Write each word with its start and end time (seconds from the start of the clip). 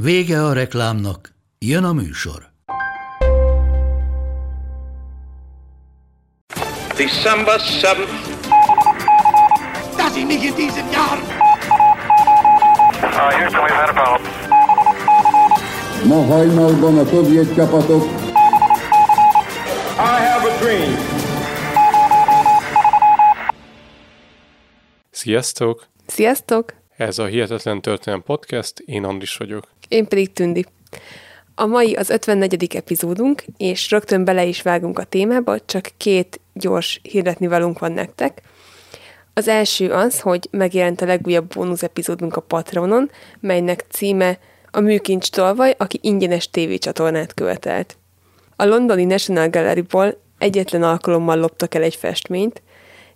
Vége 0.00 0.44
a 0.44 0.52
reklámnak, 0.52 1.34
jön 1.58 1.84
a 1.84 1.92
műsor. 1.92 2.50
December 6.96 7.60
7th. 7.60 8.08
Dass 9.96 10.16
ich 10.16 10.26
mich 10.26 10.44
in 10.44 10.54
diesem 10.54 10.90
Jahr 10.92 11.18
Uh, 13.02 13.30
Houston, 13.38 13.62
we've 13.62 13.74
had 13.74 13.88
a 13.88 13.92
problem. 13.92 14.30
Ma 16.08 16.34
hajnalban 16.34 16.98
a 16.98 17.04
szovjet 17.04 17.54
csapatok 17.54 18.02
I 19.98 20.00
have 20.30 20.50
a 20.50 20.58
dream. 20.60 20.94
Sziasztok! 25.10 25.86
Sziasztok! 26.06 26.77
Ez 26.98 27.18
a 27.18 27.24
Hihetetlen 27.24 27.80
Történelem 27.80 28.24
Podcast, 28.24 28.78
én 28.78 29.04
Andris 29.04 29.36
vagyok. 29.36 29.64
Én 29.88 30.06
pedig 30.06 30.32
Tündi. 30.32 30.64
A 31.54 31.66
mai 31.66 31.94
az 31.94 32.10
54. 32.10 32.76
epizódunk, 32.76 33.44
és 33.56 33.90
rögtön 33.90 34.24
bele 34.24 34.44
is 34.44 34.62
vágunk 34.62 34.98
a 34.98 35.04
témába, 35.04 35.60
csak 35.64 35.90
két 35.96 36.40
gyors 36.52 37.00
hirdetni 37.02 37.46
valunk 37.46 37.78
van 37.78 37.92
nektek. 37.92 38.42
Az 39.34 39.48
első 39.48 39.90
az, 39.90 40.20
hogy 40.20 40.48
megjelent 40.50 41.00
a 41.00 41.06
legújabb 41.06 41.54
bónusz 41.54 41.82
epizódunk 41.82 42.36
a 42.36 42.40
Patronon, 42.40 43.10
melynek 43.40 43.84
címe 43.88 44.38
a 44.70 44.80
Műkincs 44.80 45.30
Tolvaj, 45.30 45.74
aki 45.76 45.98
ingyenes 46.02 46.50
tévécsatornát 46.50 47.34
követelt. 47.34 47.96
A 48.56 48.64
londoni 48.64 49.04
National 49.04 49.48
Gallery-ból 49.48 50.20
egyetlen 50.38 50.82
alkalommal 50.82 51.38
loptak 51.38 51.74
el 51.74 51.82
egy 51.82 51.96
festményt, 51.96 52.62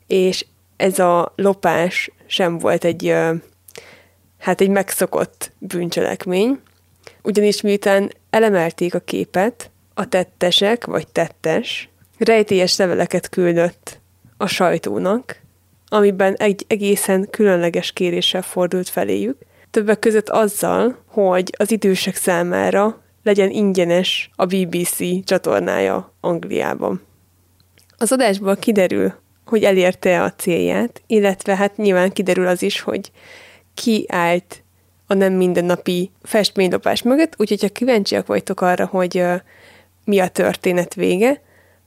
és 0.07 0.47
ez 0.77 0.99
a 0.99 1.33
lopás 1.37 2.11
sem 2.27 2.59
volt 2.59 2.85
egy, 2.85 3.15
hát 4.43 4.61
egy 4.61 4.69
megszokott 4.69 5.53
bűncselekmény, 5.59 6.61
ugyanis 7.23 7.61
miután 7.61 8.13
elemelték 8.31 8.95
a 8.95 8.99
képet, 8.99 9.71
a 9.95 10.09
tettesek, 10.09 10.85
vagy 10.85 11.09
tettes, 11.09 11.89
rejtélyes 12.19 12.77
leveleket 12.77 13.29
küldött 13.29 14.01
a 14.37 14.47
sajtónak, 14.47 15.41
amiben 15.89 16.35
egy 16.35 16.65
egészen 16.69 17.29
különleges 17.31 17.93
kéréssel 17.93 18.43
fordult 18.43 18.89
feléjük, 18.89 19.37
többek 19.71 19.99
között 19.99 20.29
azzal, 20.29 21.03
hogy 21.07 21.55
az 21.59 21.71
idősek 21.71 22.15
számára 22.15 23.03
legyen 23.23 23.51
ingyenes 23.51 24.31
a 24.37 24.47
BBC 24.47 25.25
csatornája 25.25 26.15
Angliában. 26.21 27.03
Az 27.99 28.13
adásból 28.13 28.57
kiderül, 28.57 29.13
hogy 29.45 29.65
elérte 29.65 30.23
a 30.23 30.33
célját, 30.33 31.03
illetve 31.07 31.57
hát 31.57 31.77
nyilván 31.77 32.13
kiderül 32.13 32.47
az 32.47 32.63
is, 32.63 32.81
hogy 32.81 33.11
ki 33.75 34.07
állt 34.09 34.63
a 35.07 35.15
nem 35.15 35.33
mindennapi 35.33 36.11
festménylopás 36.23 37.03
mögött, 37.03 37.35
úgyhogy 37.39 37.61
ha 37.61 37.69
kíváncsiak 37.69 38.27
vagytok 38.27 38.61
arra, 38.61 38.87
hogy 38.87 39.25
mi 40.05 40.19
a 40.19 40.29
történet 40.29 40.95
vége, 40.95 41.41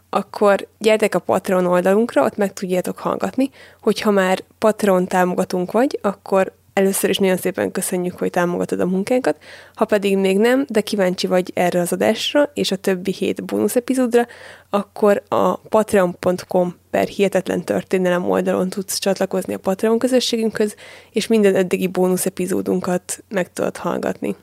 akkor 0.10 0.68
gyertek 0.78 1.16
a 1.16 1.20
Patreon 1.20 1.66
oldalunkra, 1.66 2.24
ott 2.24 2.38
meg 2.38 2.54
tudjátok 2.54 2.98
hallgatni, 2.98 3.50
hogyha 3.82 4.12
már 4.12 4.44
Patreon 4.60 5.08
támogatunk 5.08 5.72
vagy, 5.72 6.00
akkor 6.02 6.54
először 6.76 7.10
is 7.10 7.18
nagyon 7.18 7.38
szépen 7.38 7.72
köszönjük, 7.72 8.18
hogy 8.18 8.30
támogatod 8.30 8.80
a 8.80 8.86
munkánkat, 8.86 9.38
ha 9.76 9.86
pedig 9.86 10.18
még 10.18 10.38
nem, 10.38 10.66
de 10.70 10.82
kíváncsi 10.82 11.28
vagy 11.28 11.52
erre 11.54 11.80
az 11.80 11.92
adásra 11.92 12.52
és 12.54 12.72
a 12.72 12.76
többi 12.76 13.12
hét 13.12 13.46
bónusz 13.46 13.76
epizódra, 13.76 14.28
akkor 14.70 15.24
a 15.28 15.56
patreon.com 15.56 16.76
per 16.90 17.08
hihetetlen 17.08 17.64
történelem 17.64 18.30
oldalon 18.30 18.70
tudsz 18.70 18.98
csatlakozni 18.98 19.54
a 19.54 19.58
Patreon 19.58 20.00
közösségünkhöz, 20.00 20.76
és 21.12 21.28
minden 21.28 21.56
eddigi 21.56 21.88
bónusz 21.88 22.26
epizódunkat 22.26 23.24
meg 23.30 23.54
tudod 23.54 23.78
hallgatni. 23.78 24.36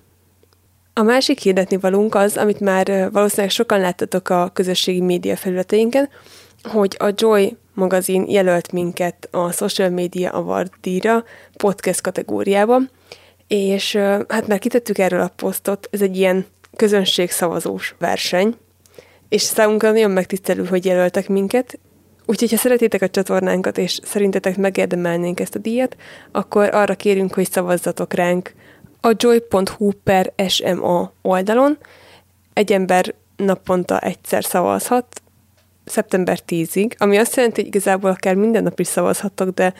A 0.93 1.03
másik 1.03 1.39
hirdetni 1.39 1.77
valunk 1.77 2.15
az, 2.15 2.37
amit 2.37 2.61
már 2.61 3.11
valószínűleg 3.11 3.51
sokan 3.51 3.81
láttatok 3.81 4.29
a 4.29 4.51
közösségi 4.53 5.01
média 5.01 5.37
felületeinken, 5.37 6.09
hogy 6.63 6.97
a 6.99 7.13
Joy 7.15 7.57
magazin 7.75 8.29
jelölt 8.29 8.73
minket 8.73 9.29
a 9.31 9.53
Social 9.53 9.91
Media 9.91 10.31
Award 10.31 10.71
díjra 10.81 11.25
podcast 11.57 12.01
kategóriában, 12.01 12.91
és 13.47 13.95
hát 14.29 14.47
már 14.47 14.59
kitettük 14.59 14.99
erről 14.99 15.21
a 15.21 15.33
posztot, 15.37 15.89
ez 15.91 16.03
egy 16.03 16.17
ilyen 16.17 16.47
közönségszavazós 16.77 17.95
verseny, 17.99 18.57
és 19.29 19.43
számunkra 19.43 19.91
nagyon 19.91 20.11
megtisztelő, 20.11 20.65
hogy 20.65 20.85
jelöltek 20.85 21.29
minket, 21.29 21.79
Úgyhogy, 22.27 22.51
ha 22.51 22.57
szeretitek 22.57 23.03
a 23.03 23.09
csatornánkat, 23.09 23.79
és 23.79 24.01
szerintetek 24.03 24.57
megérdemelnénk 24.57 25.41
ezt 25.41 25.55
a 25.55 25.59
díjat, 25.59 25.97
akkor 26.33 26.75
arra 26.75 26.95
kérünk, 26.95 27.35
hogy 27.35 27.51
szavazzatok 27.51 28.13
ránk 28.13 28.55
a 29.01 29.13
joy.hu 29.17 29.91
per 30.05 30.33
SMA 30.49 31.13
oldalon. 31.23 31.79
Egy 32.53 32.73
ember 32.73 33.15
naponta 33.37 33.99
egyszer 33.99 34.45
szavazhat, 34.45 35.22
szeptember 35.85 36.39
10-ig, 36.49 36.97
ami 36.99 37.17
azt 37.17 37.37
jelenti, 37.37 37.61
hogy 37.61 37.69
igazából 37.69 38.11
akár 38.11 38.35
minden 38.35 38.63
nap 38.63 38.81
is 38.81 38.87
szavazhattok, 38.87 39.49
de 39.49 39.75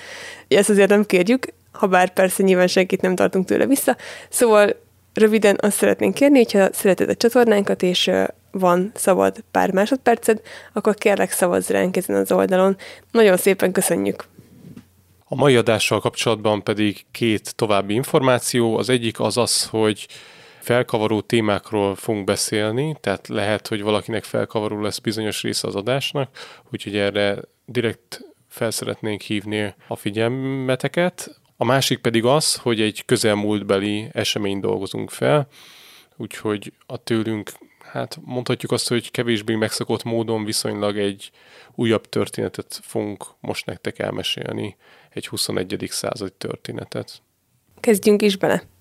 ezt 0.49 0.71
azért 0.71 0.89
nem 0.89 1.05
kérjük, 1.05 1.47
ha 1.73 1.87
bár 1.87 2.13
persze 2.13 2.43
nyilván 2.43 2.67
senkit 2.67 3.01
nem 3.01 3.15
tartunk 3.15 3.47
tőle 3.47 3.67
vissza. 3.67 3.97
Szóval 4.29 4.77
röviden 5.15 5.59
azt 5.61 5.77
szeretnénk 5.77 6.15
kérni, 6.15 6.37
hogyha 6.37 6.73
szereted 6.73 7.09
a 7.09 7.15
csatornánkat, 7.15 7.83
és 7.83 8.11
van 8.51 8.93
szabad 8.95 9.45
pár 9.51 9.73
másodperced, 9.73 10.41
akkor 10.73 10.95
kérlek 10.95 11.31
szavazz 11.31 11.69
ránk 11.69 11.97
ezen 11.97 12.17
az 12.17 12.33
oldalon. 12.33 12.77
Nagyon 13.11 13.37
szépen 13.37 13.73
köszönjük! 13.73 14.25
A 15.25 15.35
mai 15.35 15.57
adással 15.57 16.01
kapcsolatban 16.01 16.63
pedig 16.63 17.05
két 17.11 17.55
további 17.55 17.95
információ. 17.95 18.77
Az 18.77 18.89
egyik 18.89 19.21
az 19.21 19.37
az, 19.37 19.67
hogy 19.67 20.07
felkavaró 20.63 21.21
témákról 21.21 21.95
fogunk 21.95 22.25
beszélni, 22.25 22.97
tehát 23.01 23.29
lehet, 23.29 23.69
hogy 23.69 23.83
valakinek 23.83 24.25
felkavaró 24.25 24.81
lesz 24.81 24.99
bizonyos 24.99 25.43
része 25.43 25.67
az 25.69 25.75
adásnak, 25.75 26.39
úgyhogy 26.71 26.97
erre 26.97 27.39
direkt 27.67 28.21
felszeretnénk 28.49 29.21
hívni 29.21 29.75
a 29.87 29.97
figyelmeteket. 29.97 31.41
A 31.57 31.65
másik 31.65 31.99
pedig 31.99 32.25
az, 32.25 32.57
hogy 32.57 32.81
egy 32.81 33.05
közelmúltbeli 33.05 34.09
eseményt 34.13 34.61
dolgozunk 34.61 35.11
fel, 35.11 35.49
úgyhogy 36.17 36.73
a 36.87 36.97
tőlünk, 36.97 37.51
hát 37.93 38.19
mondhatjuk 38.25 38.73
azt, 38.73 38.89
hogy 38.89 39.11
kevésbé 39.11 39.55
megszokott 39.55 40.03
módon 40.03 40.45
viszonylag 40.45 40.99
egy 40.99 41.31
újabb 41.75 42.09
történetet 42.09 42.81
fogunk 42.83 43.25
most 43.41 43.67
nektek 43.67 43.99
elmesélni, 43.99 44.77
egy 45.11 45.29
21. 45.29 45.87
századi 45.91 46.33
történetet. 46.39 47.23
Kezdjünk 47.81 48.23
is 48.23 48.37
bele! 48.37 48.72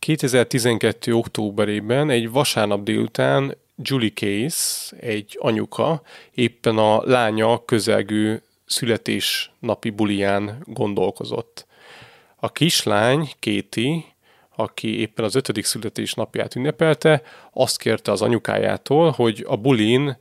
2012. 0.00 1.14
októberében 1.14 2.10
egy 2.10 2.30
vasárnap 2.30 2.82
délután 2.82 3.56
Julie 3.76 4.12
Case, 4.14 4.96
egy 4.96 5.36
anyuka, 5.40 6.02
éppen 6.34 6.78
a 6.78 7.02
lánya 7.04 7.64
közelgő 7.64 8.42
születésnapi 8.66 9.90
buliján 9.90 10.62
gondolkozott. 10.64 11.66
A 12.36 12.52
kislány, 12.52 13.30
Katie, 13.40 14.02
aki 14.56 15.00
éppen 15.00 15.24
az 15.24 15.34
ötödik 15.34 15.64
születésnapját 15.64 16.54
ünnepelte, 16.54 17.22
azt 17.52 17.78
kérte 17.78 18.12
az 18.12 18.22
anyukájától, 18.22 19.10
hogy 19.10 19.44
a 19.48 19.56
bulin 19.56 20.18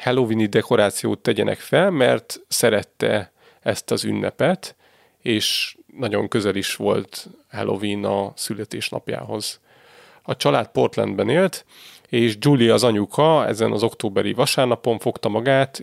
Halloweeni 0.00 0.46
dekorációt 0.46 1.18
tegyenek 1.18 1.58
fel, 1.58 1.90
mert 1.90 2.40
szerette 2.48 3.32
ezt 3.60 3.90
az 3.90 4.04
ünnepet, 4.04 4.76
és 5.22 5.76
nagyon 5.98 6.28
közel 6.28 6.54
is 6.54 6.76
volt 6.76 7.26
Halloween 7.50 8.04
a 8.04 8.32
születésnapjához. 8.34 9.60
A 10.22 10.36
család 10.36 10.68
Portlandben 10.68 11.28
élt, 11.28 11.64
és 12.08 12.36
Julie 12.38 12.72
az 12.72 12.84
anyuka 12.84 13.46
ezen 13.46 13.72
az 13.72 13.82
októberi 13.82 14.32
vasárnapon 14.32 14.98
fogta 14.98 15.28
magát, 15.28 15.82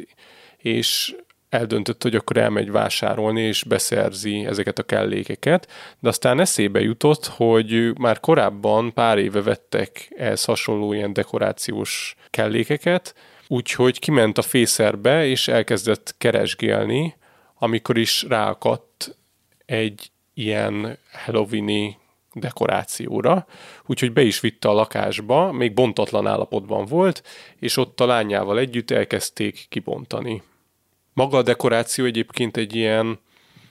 és 0.57 1.15
eldöntött, 1.49 2.03
hogy 2.03 2.15
akkor 2.15 2.37
elmegy 2.37 2.71
vásárolni, 2.71 3.41
és 3.41 3.63
beszerzi 3.63 4.45
ezeket 4.45 4.79
a 4.79 4.83
kellékeket, 4.83 5.71
de 5.99 6.09
aztán 6.09 6.39
eszébe 6.39 6.81
jutott, 6.81 7.25
hogy 7.25 7.97
már 7.97 8.19
korábban 8.19 8.93
pár 8.93 9.17
éve 9.17 9.41
vettek 9.41 10.11
ehhez 10.17 10.45
hasonló 10.45 10.93
ilyen 10.93 11.13
dekorációs 11.13 12.15
kellékeket, 12.29 13.15
úgyhogy 13.47 13.99
kiment 13.99 14.37
a 14.37 14.41
fészerbe, 14.41 15.25
és 15.25 15.47
elkezdett 15.47 16.15
keresgélni, 16.17 17.15
amikor 17.57 17.97
is 17.97 18.23
ráakadt 18.23 19.17
egy 19.73 20.11
ilyen 20.33 20.97
Halloweeni 21.25 21.97
dekorációra, 22.33 23.45
úgyhogy 23.85 24.13
be 24.13 24.21
is 24.21 24.39
vitte 24.39 24.69
a 24.69 24.73
lakásba, 24.73 25.51
még 25.51 25.73
bontatlan 25.73 26.27
állapotban 26.27 26.85
volt, 26.85 27.23
és 27.59 27.77
ott 27.77 27.99
a 27.99 28.05
lányával 28.05 28.59
együtt 28.59 28.91
elkezdték 28.91 29.65
kibontani. 29.69 30.41
Maga 31.13 31.37
a 31.37 31.41
dekoráció 31.41 32.05
egyébként 32.05 32.57
egy 32.57 32.75
ilyen 32.75 33.19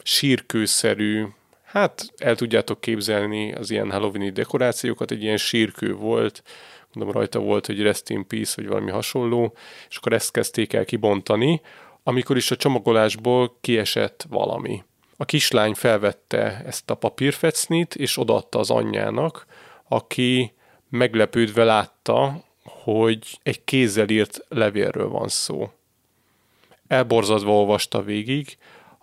sírkőszerű, 0.02 1.26
hát 1.64 2.12
el 2.16 2.37
tudjátok 2.37 2.81
képzelni 2.81 3.52
az 3.52 3.70
ilyen 3.70 3.90
halloweeni 3.90 4.31
dekorációkat, 4.31 5.10
egy 5.10 5.22
ilyen 5.22 5.37
sírkő 5.37 5.94
volt, 5.94 6.43
mondom 6.93 7.14
rajta 7.14 7.38
volt, 7.38 7.66
hogy 7.66 7.82
Rest 7.82 8.10
in 8.10 8.26
Peace, 8.26 8.52
vagy 8.56 8.66
valami 8.66 8.90
hasonló, 8.90 9.56
és 9.88 9.96
akkor 9.96 10.12
ezt 10.12 10.32
kezdték 10.32 10.72
el 10.72 10.84
kibontani, 10.84 11.60
amikor 12.02 12.37
is 12.37 12.50
a 12.50 12.56
csomagolásból 12.56 13.56
kiesett 13.60 14.26
valami. 14.28 14.82
A 15.22 15.24
kislány 15.24 15.74
felvette 15.74 16.62
ezt 16.66 16.90
a 16.90 16.94
papírfecnit, 16.94 17.94
és 17.94 18.19
odaadta 18.19 18.58
az 18.58 18.70
anyjának, 18.70 19.46
aki 19.88 20.52
meglepődve 20.88 21.64
látta, 21.64 22.44
hogy 22.62 23.38
egy 23.42 23.64
kézzel 23.64 24.08
írt 24.08 24.44
levélről 24.48 25.08
van 25.08 25.28
szó. 25.28 25.70
Elborzadva 26.86 27.52
olvasta 27.52 28.02
végig, 28.02 28.56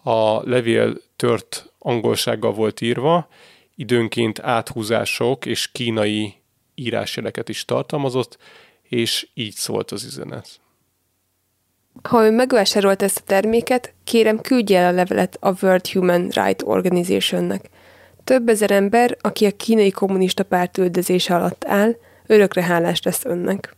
a 0.04 0.50
levél 0.50 1.02
tört 1.16 1.74
angolsággal 1.78 2.54
volt 2.54 2.82
írva, 2.82 3.28
időnként 3.76 4.40
áthúzások 4.40 5.46
és 5.46 5.72
kínai 5.72 6.34
írásjeleket 6.76 7.50
is 7.50 7.66
tartalmazott, 7.66 8.38
és 8.82 9.28
így 9.34 9.54
szólt 9.54 9.92
az 9.92 10.04
üzenet. 10.04 10.60
Ha 12.04 12.26
ő 12.26 12.32
megvásárolt 12.32 13.02
ezt 13.02 13.18
a 13.18 13.24
terméket, 13.26 13.94
kérem 14.04 14.42
küldje 14.42 14.80
el 14.80 14.88
a 14.88 14.96
levelet 14.96 15.38
a 15.40 15.54
World 15.62 15.88
Human 15.88 16.22
Rights 16.22 16.64
Organizationnek. 16.64 17.70
Több 18.24 18.50
ezer 18.50 18.72
ember, 18.72 19.18
aki 19.22 19.46
a 19.46 19.52
kínai 19.52 19.92
kommunista 19.92 20.44
párt 20.44 20.78
üldözése 20.78 21.36
alatt 21.36 21.66
áll, 21.68 21.96
örökre 22.28 22.64
hálás 22.64 23.02
lesz 23.02 23.26
önnek. 23.26 23.76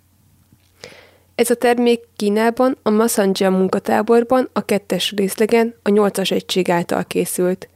Ez 1.35 1.49
a 1.49 1.55
termék 1.55 1.99
Kínában, 2.15 2.77
a 2.83 2.89
Masanja 2.89 3.49
munkatáborban, 3.49 4.49
a 4.53 4.65
kettes 4.65 5.13
részlegen, 5.15 5.75
a 5.83 5.89
nyolcas 5.89 6.31
egység 6.31 6.69
által 6.69 7.03
készült. 7.03 7.69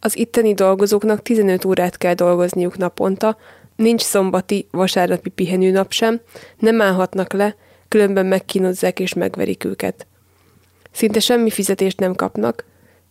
Az 0.00 0.16
itteni 0.16 0.54
dolgozóknak 0.54 1.22
15 1.22 1.64
órát 1.64 1.96
kell 1.96 2.14
dolgozniuk 2.14 2.76
naponta, 2.76 3.36
nincs 3.76 4.02
szombati, 4.02 4.66
vasárnapi 4.70 5.28
pihenőnap 5.30 5.92
sem, 5.92 6.20
nem 6.58 6.80
állhatnak 6.80 7.32
le, 7.32 7.56
különben 7.88 8.26
megkínozzák 8.26 9.00
és 9.00 9.14
megverik 9.14 9.64
őket. 9.64 10.06
Szinte 10.92 11.20
semmi 11.20 11.50
fizetést 11.50 12.00
nem 12.00 12.14
kapnak, 12.14 12.64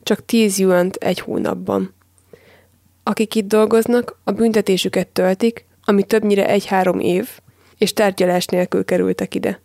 csak 0.03 0.25
10 0.25 0.57
yuant 0.57 0.95
egy 0.95 1.19
hónapban. 1.19 1.93
Akik 3.03 3.35
itt 3.35 3.47
dolgoznak, 3.47 4.19
a 4.23 4.31
büntetésüket 4.31 5.07
töltik, 5.07 5.65
ami 5.83 6.03
többnyire 6.03 6.47
egy-három 6.47 6.99
év, 6.99 7.29
és 7.77 7.93
tárgyalás 7.93 8.45
nélkül 8.45 8.85
kerültek 8.85 9.35
ide. 9.35 9.61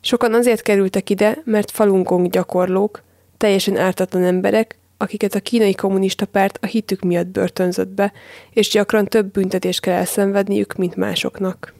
Sokan 0.00 0.34
azért 0.34 0.62
kerültek 0.62 1.10
ide, 1.10 1.38
mert 1.44 1.70
falunkon 1.70 2.28
gyakorlók, 2.28 3.02
teljesen 3.36 3.76
ártatlan 3.76 4.24
emberek, 4.24 4.78
akiket 4.96 5.34
a 5.34 5.40
kínai 5.40 5.74
kommunista 5.74 6.26
párt 6.26 6.58
a 6.62 6.66
hitük 6.66 7.00
miatt 7.00 7.26
börtönzött 7.26 7.88
be, 7.88 8.12
és 8.50 8.68
gyakran 8.68 9.04
több 9.04 9.30
büntetést 9.32 9.80
kell 9.80 9.94
elszenvedniük, 9.94 10.74
mint 10.74 10.96
másoknak. 10.96 11.74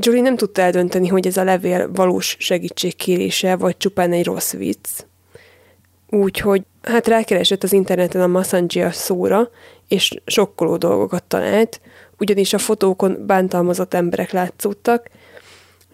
Julie 0.00 0.22
nem 0.22 0.36
tudta 0.36 0.62
eldönteni, 0.62 1.08
hogy 1.08 1.26
ez 1.26 1.36
a 1.36 1.44
levél 1.44 1.92
valós 1.92 2.36
segítségkérése, 2.38 3.56
vagy 3.56 3.76
csupán 3.76 4.12
egy 4.12 4.24
rossz 4.24 4.52
vicc. 4.52 4.88
Úgyhogy 6.10 6.62
hát 6.82 7.06
rákeresett 7.06 7.62
az 7.62 7.72
interneten 7.72 8.20
a 8.20 8.26
Messenger 8.26 8.94
szóra, 8.94 9.50
és 9.88 10.20
sokkoló 10.26 10.76
dolgokat 10.76 11.24
talált, 11.24 11.80
ugyanis 12.18 12.52
a 12.52 12.58
fotókon 12.58 13.24
bántalmazott 13.26 13.94
emberek 13.94 14.30
látszódtak, 14.30 15.08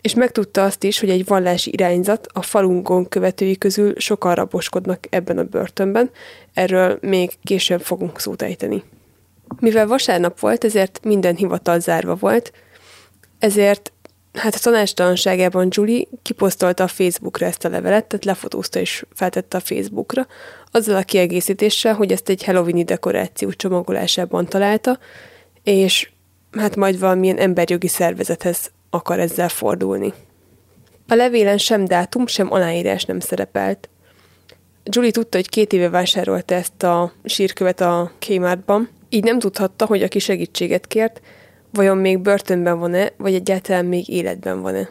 és 0.00 0.14
megtudta 0.14 0.64
azt 0.64 0.84
is, 0.84 1.00
hogy 1.00 1.10
egy 1.10 1.26
vallási 1.26 1.72
irányzat 1.72 2.26
a 2.32 2.42
falunkon 2.42 3.08
követői 3.08 3.58
közül 3.58 3.92
sokan 3.96 4.34
raboskodnak 4.34 5.06
ebben 5.10 5.38
a 5.38 5.44
börtönben, 5.44 6.10
erről 6.54 6.98
még 7.00 7.32
később 7.42 7.80
fogunk 7.80 8.20
szót 8.20 8.42
ejteni. 8.42 8.82
Mivel 9.60 9.86
vasárnap 9.86 10.40
volt, 10.40 10.64
ezért 10.64 11.00
minden 11.04 11.36
hivatal 11.36 11.80
zárva 11.80 12.14
volt, 12.14 12.52
ezért 13.42 13.92
hát 14.32 14.54
a 14.54 14.58
tanástalanságában 14.58 15.68
Julie 15.70 16.06
kiposztolta 16.22 16.84
a 16.84 16.88
Facebookra 16.88 17.46
ezt 17.46 17.64
a 17.64 17.68
levelet, 17.68 18.04
tehát 18.04 18.24
lefotózta 18.24 18.78
és 18.80 19.04
feltette 19.14 19.56
a 19.56 19.60
Facebookra, 19.60 20.26
azzal 20.70 20.96
a 20.96 21.02
kiegészítéssel, 21.02 21.94
hogy 21.94 22.12
ezt 22.12 22.28
egy 22.28 22.44
Halloweeni 22.44 22.84
dekoráció 22.84 23.50
csomagolásában 23.50 24.46
találta, 24.46 24.98
és 25.62 26.10
hát 26.52 26.76
majd 26.76 26.98
valamilyen 26.98 27.38
emberjogi 27.38 27.88
szervezethez 27.88 28.70
akar 28.90 29.18
ezzel 29.18 29.48
fordulni. 29.48 30.12
A 31.08 31.14
levélen 31.14 31.58
sem 31.58 31.84
dátum, 31.84 32.26
sem 32.26 32.52
aláírás 32.52 33.04
nem 33.04 33.20
szerepelt. 33.20 33.88
Julie 34.84 35.10
tudta, 35.10 35.36
hogy 35.36 35.48
két 35.48 35.72
éve 35.72 35.88
vásárolta 35.88 36.54
ezt 36.54 36.82
a 36.82 37.12
sírkövet 37.24 37.80
a 37.80 38.12
Kmartban, 38.18 38.88
így 39.08 39.24
nem 39.24 39.38
tudhatta, 39.38 39.86
hogy 39.86 40.02
aki 40.02 40.18
segítséget 40.18 40.86
kért, 40.86 41.20
vajon 41.72 41.96
még 41.96 42.18
börtönben 42.18 42.78
van-e, 42.78 43.12
vagy 43.16 43.34
egyáltalán 43.34 43.84
még 43.84 44.08
életben 44.08 44.60
van-e. 44.60 44.90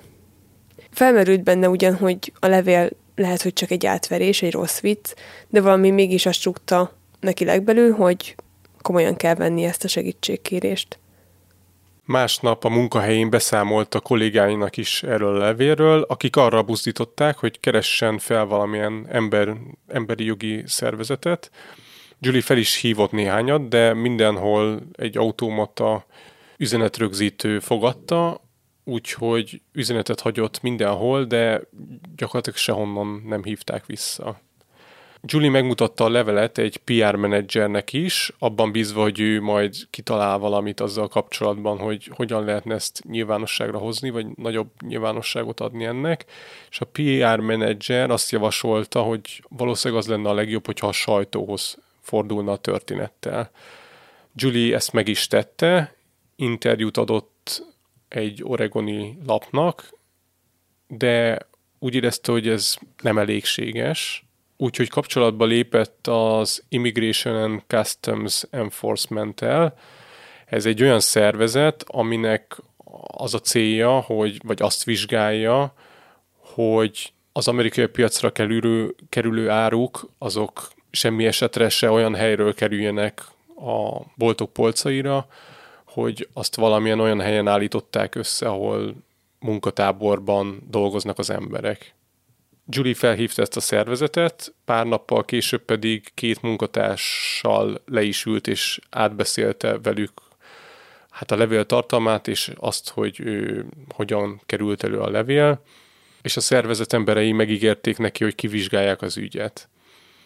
Felmerült 0.92 1.44
benne 1.44 1.70
ugyan, 1.70 1.96
hogy 1.96 2.34
a 2.40 2.48
levél 2.48 2.90
lehet, 3.16 3.42
hogy 3.42 3.54
csak 3.54 3.72
egy 3.72 3.86
átverés, 3.86 4.42
egy 4.42 4.52
rossz 4.52 4.80
vicc, 4.80 5.14
de 5.50 5.62
valami 5.62 5.90
mégis 5.90 6.26
azt 6.26 6.42
csukta 6.42 6.98
neki 7.20 7.46
legbelül, 7.46 7.92
hogy 7.92 8.36
komolyan 8.82 9.16
kell 9.16 9.36
venni 9.36 9.64
ezt 9.64 9.84
a 9.84 9.88
segítségkérést. 9.88 11.00
Másnap 12.06 12.64
a 12.64 12.70
munkahelyén 12.70 13.30
beszámolt 13.30 13.96
a 13.96 14.00
kollégáinak 14.00 14.78
is 14.78 15.04
erről 15.04 15.36
a 15.36 15.40
levélről, 15.40 16.02
akik 16.02 16.36
arra 16.36 16.64
buzdították, 16.64 17.38
hogy 17.38 17.60
keressen 17.60 18.18
fel 18.18 18.46
valamilyen 18.46 19.06
ember, 19.10 19.54
emberi 19.88 20.26
jogi 20.26 20.64
szervezetet. 20.66 21.52
Julie 22.20 22.42
fel 22.42 22.58
is 22.58 22.76
hívott 22.76 23.12
néhányat, 23.12 23.68
de 23.68 23.94
mindenhol 23.94 24.82
egy 24.92 25.18
automata 25.18 26.06
üzenetrögzítő 26.62 27.60
fogadta, 27.60 28.42
úgyhogy 28.84 29.62
üzenetet 29.74 30.20
hagyott 30.20 30.62
mindenhol, 30.62 31.24
de 31.24 31.62
gyakorlatilag 32.16 32.58
sehonnan 32.58 33.24
nem 33.26 33.44
hívták 33.44 33.86
vissza. 33.86 34.40
Julie 35.24 35.50
megmutatta 35.50 36.04
a 36.04 36.10
levelet 36.10 36.58
egy 36.58 36.78
PR 36.78 37.16
menedzsernek 37.16 37.94
is, 37.94 38.32
abban 38.40 38.72
bízva, 38.72 39.02
hogy 39.02 39.20
ő 39.20 39.42
majd 39.42 39.76
kitalál 39.90 40.38
valamit 40.38 40.80
azzal 40.80 41.08
kapcsolatban, 41.08 41.78
hogy 41.78 42.10
hogyan 42.16 42.46
lehetne 42.46 42.74
ezt 42.74 43.04
nyilvánosságra 43.10 43.78
hozni, 43.78 44.10
vagy 44.10 44.26
nagyobb 44.36 44.70
nyilvánosságot 44.86 45.60
adni 45.60 45.86
ennek. 45.86 46.26
És 46.70 46.80
a 46.80 46.86
PR 46.86 47.40
menedzser 47.40 48.10
azt 48.10 48.32
javasolta, 48.32 49.02
hogy 49.02 49.44
valószínűleg 49.50 50.04
az 50.04 50.10
lenne 50.10 50.30
a 50.30 50.34
legjobb, 50.34 50.66
hogyha 50.66 50.88
a 50.88 50.92
sajtóhoz 50.92 51.78
fordulna 52.02 52.52
a 52.52 52.58
történettel. 52.58 53.52
Julie 54.36 54.76
ezt 54.76 54.94
meg 54.94 55.08
is 55.08 55.28
tette, 55.28 55.96
interjút 56.42 56.98
adott 56.98 57.66
egy 58.08 58.42
oregoni 58.44 59.18
lapnak, 59.26 59.94
de 60.88 61.38
úgy 61.80 61.96
érezte, 61.96 62.32
hogy 62.32 62.48
ez 62.48 62.76
nem 63.02 63.18
elégséges, 63.18 64.26
úgyhogy 64.58 64.90
kapcsolatba 64.90 65.46
lépett 65.46 66.08
az 66.08 66.64
Immigration 66.70 67.36
and 67.36 67.62
Customs 67.68 68.44
Enforcement-tel. 68.50 69.78
Ez 70.46 70.66
egy 70.66 70.82
olyan 70.82 71.00
szervezet, 71.00 71.84
aminek 71.88 72.58
az 73.08 73.34
a 73.34 73.40
célja, 73.40 74.00
hogy, 74.00 74.40
vagy 74.44 74.62
azt 74.62 74.84
vizsgálja, 74.84 75.74
hogy 76.38 77.14
az 77.32 77.48
amerikai 77.48 77.86
piacra 77.86 78.32
kerülő, 78.32 78.96
kerülő 79.10 79.50
áruk, 79.50 80.10
azok 80.18 80.72
semmi 80.92 81.26
esetre 81.26 81.70
se 81.70 81.92
olyan 81.92 82.16
helyről 82.16 82.54
kerüljenek 82.54 83.24
a 83.56 84.02
boltok 84.16 84.54
polcaira, 84.54 85.28
hogy 85.94 86.28
azt 86.34 86.56
valamilyen 86.56 87.00
olyan 87.00 87.22
helyen 87.22 87.48
állították 87.48 88.16
össze, 88.16 88.48
ahol 88.48 88.96
munkatáborban 89.40 90.68
dolgoznak 90.70 91.20
az 91.20 91.30
emberek. 91.30 91.94
Julie 92.70 92.94
felhívta 92.94 93.42
ezt 93.42 93.56
a 93.56 93.60
szervezetet, 93.60 94.54
pár 94.66 94.86
nappal 94.86 95.26
később 95.26 95.62
pedig 95.62 96.12
két 96.14 96.42
munkatársal 96.42 97.82
le 97.86 98.04
is 98.04 98.26
ült, 98.26 98.48
és 98.48 98.80
átbeszélte 98.90 99.80
velük 99.80 100.12
hát 101.12 101.32
a 101.32 101.38
levél 101.38 101.66
tartalmát, 101.66 102.28
és 102.28 102.52
azt, 102.56 102.90
hogy 102.90 103.20
ő 103.20 103.66
hogyan 103.94 104.42
került 104.46 104.84
elő 104.84 105.00
a 105.00 105.10
levél, 105.10 105.64
és 106.22 106.38
a 106.38 106.42
szervezet 106.42 106.94
emberei 106.94 107.32
megígérték 107.32 107.98
neki, 107.98 108.24
hogy 108.24 108.36
kivizsgálják 108.36 109.02
az 109.02 109.18
ügyet. 109.18 109.70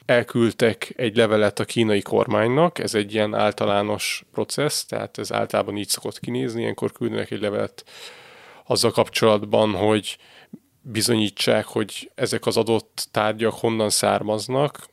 Elküldtek 0.05 0.93
egy 0.95 1.15
levelet 1.15 1.59
a 1.59 1.65
kínai 1.65 2.01
kormánynak, 2.01 2.79
ez 2.79 2.93
egy 2.93 3.13
ilyen 3.13 3.33
általános 3.33 4.23
processz, 4.31 4.85
tehát 4.85 5.17
ez 5.17 5.31
általában 5.31 5.77
így 5.77 5.87
szokott 5.87 6.19
kinézni, 6.19 6.61
ilyenkor 6.61 6.91
küldenek 6.91 7.31
egy 7.31 7.41
levelet 7.41 7.83
azzal 8.65 8.91
kapcsolatban, 8.91 9.71
hogy 9.71 10.17
bizonyítsák, 10.81 11.65
hogy 11.65 12.11
ezek 12.15 12.45
az 12.45 12.57
adott 12.57 13.07
tárgyak 13.11 13.53
honnan 13.53 13.89
származnak, 13.89 14.87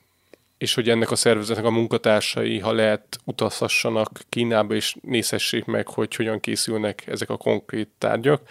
és 0.59 0.75
hogy 0.75 0.89
ennek 0.89 1.11
a 1.11 1.17
szervezetnek 1.17 1.65
a 1.65 1.71
munkatársai, 1.71 2.59
ha 2.59 2.73
lehet, 2.73 3.19
utazhassanak 3.25 4.21
Kínába, 4.29 4.75
és 4.75 4.97
nézhessék 5.01 5.65
meg, 5.65 5.89
hogy 5.89 6.15
hogyan 6.15 6.41
készülnek 6.41 7.07
ezek 7.07 7.31
a 7.31 7.37
konkrét 7.37 7.89
tárgyak, 7.99 8.49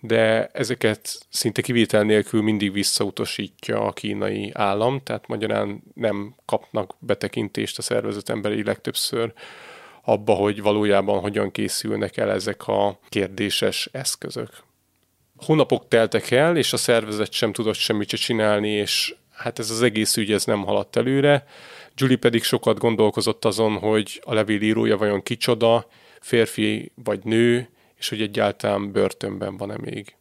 de 0.00 0.46
ezeket 0.46 1.18
szinte 1.28 1.62
kivétel 1.62 2.02
nélkül 2.02 2.42
mindig 2.42 2.72
visszautasítja 2.72 3.80
a 3.80 3.92
kínai 3.92 4.50
állam, 4.54 5.00
tehát 5.02 5.26
magyarán 5.26 5.82
nem 5.94 6.34
kapnak 6.44 6.94
betekintést 6.98 7.78
a 7.78 7.82
szervezet 7.82 8.28
emberi 8.28 8.62
legtöbbször 8.62 9.32
abba, 10.02 10.32
hogy 10.32 10.62
valójában 10.62 11.20
hogyan 11.20 11.50
készülnek 11.50 12.16
el 12.16 12.30
ezek 12.30 12.66
a 12.66 12.98
kérdéses 13.08 13.88
eszközök. 13.92 14.50
Hónapok 15.36 15.88
teltek 15.88 16.30
el, 16.30 16.56
és 16.56 16.72
a 16.72 16.76
szervezet 16.76 17.32
sem 17.32 17.52
tudott 17.52 17.74
semmit 17.74 18.08
csinálni, 18.08 18.68
és 18.68 19.14
hát 19.32 19.58
ez 19.58 19.70
az 19.70 19.82
egész 19.82 20.16
ügy 20.16 20.32
ez 20.32 20.44
nem 20.44 20.62
haladt 20.62 20.96
előre. 20.96 21.46
Julie 21.94 22.16
pedig 22.16 22.42
sokat 22.42 22.78
gondolkozott 22.78 23.44
azon, 23.44 23.78
hogy 23.78 24.20
a 24.24 24.34
levélírója 24.34 24.96
vajon 24.96 25.22
kicsoda, 25.22 25.86
férfi 26.20 26.92
vagy 26.94 27.24
nő, 27.24 27.68
és 27.98 28.08
hogy 28.08 28.20
egyáltalán 28.20 28.92
börtönben 28.92 29.56
van-e 29.56 29.76
még. 29.80 30.16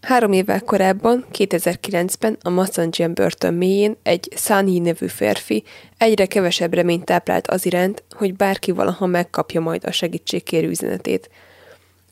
Három 0.00 0.32
évvel 0.32 0.60
korábban, 0.60 1.24
2009-ben 1.32 2.38
a 2.42 2.50
Massanjian 2.50 3.14
börtön 3.14 3.54
mélyén 3.54 3.96
egy 4.02 4.28
Sanyi 4.36 4.78
nevű 4.78 5.06
férfi 5.06 5.64
egyre 5.98 6.26
kevesebb 6.26 6.74
reményt 6.74 7.04
táplált 7.04 7.46
az 7.46 7.66
iránt, 7.66 8.04
hogy 8.10 8.34
bárki 8.34 8.70
valaha 8.70 9.06
megkapja 9.06 9.60
majd 9.60 9.84
a 9.84 9.92
segítségkérő 9.92 10.68
üzenetét. 10.68 11.30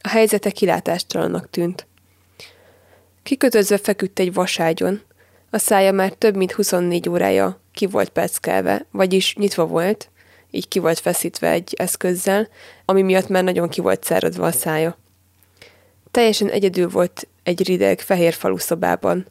A 0.01 0.09
helyzete 0.09 0.51
kilátástalannak 0.51 1.51
tűnt. 1.51 1.87
Kikötözve 3.23 3.79
feküdt 3.79 4.19
egy 4.19 4.33
vaságyon, 4.33 5.01
a 5.51 5.59
szája 5.59 5.93
már 5.93 6.13
több 6.13 6.37
mint 6.37 6.53
24 6.53 7.09
órája 7.09 7.61
ki 7.73 7.87
volt 7.87 8.09
peckelve, 8.09 8.87
vagyis 8.91 9.35
nyitva 9.35 9.67
volt, 9.67 10.11
így 10.55 10.69
ki 10.69 10.79
volt 10.79 10.99
feszítve 10.99 11.51
egy 11.51 11.75
eszközzel, 11.77 12.49
ami 12.85 13.03
miatt 13.03 13.29
már 13.29 13.45
nagyon 13.45 13.69
ki 13.69 13.81
volt 13.81 14.05
száradva 14.05 14.47
a 14.47 14.53
szája. 14.53 14.99
Teljesen 16.11 16.49
egyedül 16.49 16.89
volt 16.89 17.29
egy 17.43 17.67
rideg, 17.67 18.01
fehér 18.01 18.33
falu 18.33 18.57
szobában. 18.57 19.27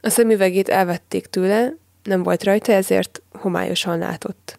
A 0.00 0.08
szemüvegét 0.08 0.68
elvették 0.68 1.26
tőle, 1.26 1.76
nem 2.02 2.22
volt 2.22 2.44
rajta, 2.44 2.72
ezért 2.72 3.22
homályosan 3.32 3.98
látott. 3.98 4.58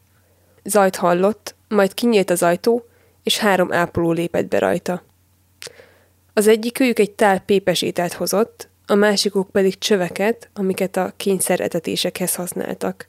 Zajt 0.63 0.95
hallott, 0.95 1.55
majd 1.67 1.93
kinyílt 1.93 2.29
az 2.29 2.43
ajtó, 2.43 2.85
és 3.23 3.37
három 3.37 3.73
ápoló 3.73 4.11
lépett 4.11 4.47
be 4.47 4.59
rajta. 4.59 5.03
Az 6.33 6.47
egyik 6.47 6.79
őjük 6.79 6.99
egy 6.99 7.11
tál 7.11 7.39
pépes 7.39 7.81
ételt 7.81 8.13
hozott, 8.13 8.69
a 8.85 8.95
másikuk 8.95 9.49
pedig 9.49 9.77
csöveket, 9.77 10.49
amiket 10.53 10.97
a 10.97 11.13
kényszeretetésekhez 11.17 12.35
használtak. 12.35 13.07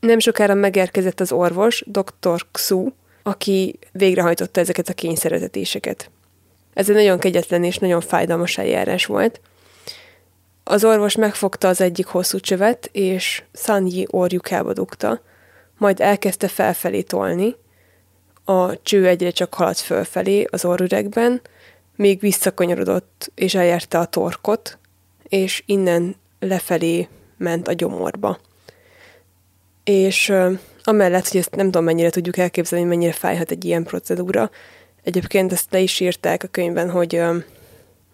Nem 0.00 0.18
sokára 0.18 0.54
megérkezett 0.54 1.20
az 1.20 1.32
orvos, 1.32 1.84
dr. 1.86 2.46
Xu, 2.52 2.88
aki 3.22 3.78
végrehajtotta 3.92 4.60
ezeket 4.60 4.88
a 4.88 4.94
kényszeretetéseket. 4.94 6.10
Ez 6.74 6.88
egy 6.88 6.94
nagyon 6.94 7.18
kegyetlen 7.18 7.64
és 7.64 7.78
nagyon 7.78 8.00
fájdalmas 8.00 8.58
eljárás 8.58 9.06
volt. 9.06 9.40
Az 10.64 10.84
orvos 10.84 11.16
megfogta 11.16 11.68
az 11.68 11.80
egyik 11.80 12.06
hosszú 12.06 12.38
csövet, 12.38 12.88
és 12.92 13.42
Sanyi 13.52 14.06
orjukába 14.10 14.72
dugta, 14.72 15.20
majd 15.78 16.00
elkezdte 16.00 16.48
felfelé 16.48 17.02
tolni. 17.02 17.56
A 18.44 18.82
cső 18.82 19.06
egyre 19.06 19.30
csak 19.30 19.54
haladt 19.54 19.78
fölfelé 19.78 20.44
az 20.50 20.64
orrüregben, 20.64 21.40
még 21.96 22.20
visszakanyarodott 22.20 23.30
és 23.34 23.54
elérte 23.54 23.98
a 23.98 24.06
torkot, 24.06 24.78
és 25.22 25.62
innen 25.66 26.16
lefelé 26.40 27.08
ment 27.36 27.68
a 27.68 27.72
gyomorba. 27.72 28.38
És 29.88 30.32
amellett, 30.84 31.28
hogy 31.28 31.40
ezt 31.40 31.54
nem 31.54 31.64
tudom 31.64 31.84
mennyire 31.84 32.10
tudjuk 32.10 32.36
elképzelni, 32.36 32.84
mennyire 32.84 33.12
fájhat 33.12 33.50
egy 33.50 33.64
ilyen 33.64 33.82
procedúra, 33.82 34.50
egyébként 35.02 35.52
ezt 35.52 35.66
le 35.70 35.78
is 35.78 36.00
írták 36.00 36.42
a 36.42 36.46
könyvben, 36.46 36.90
hogy 36.90 37.22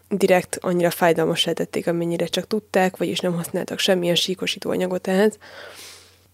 direkt 0.08 0.58
annyira 0.60 0.90
fájdalmas 0.90 1.42
tették, 1.42 1.86
amennyire 1.86 2.26
csak 2.26 2.46
tudták, 2.46 2.96
vagyis 2.96 3.20
nem 3.20 3.34
használtak 3.34 3.78
semmilyen 3.78 4.14
síkosító 4.14 4.70
anyagot 4.70 5.06
ehhez. 5.06 5.38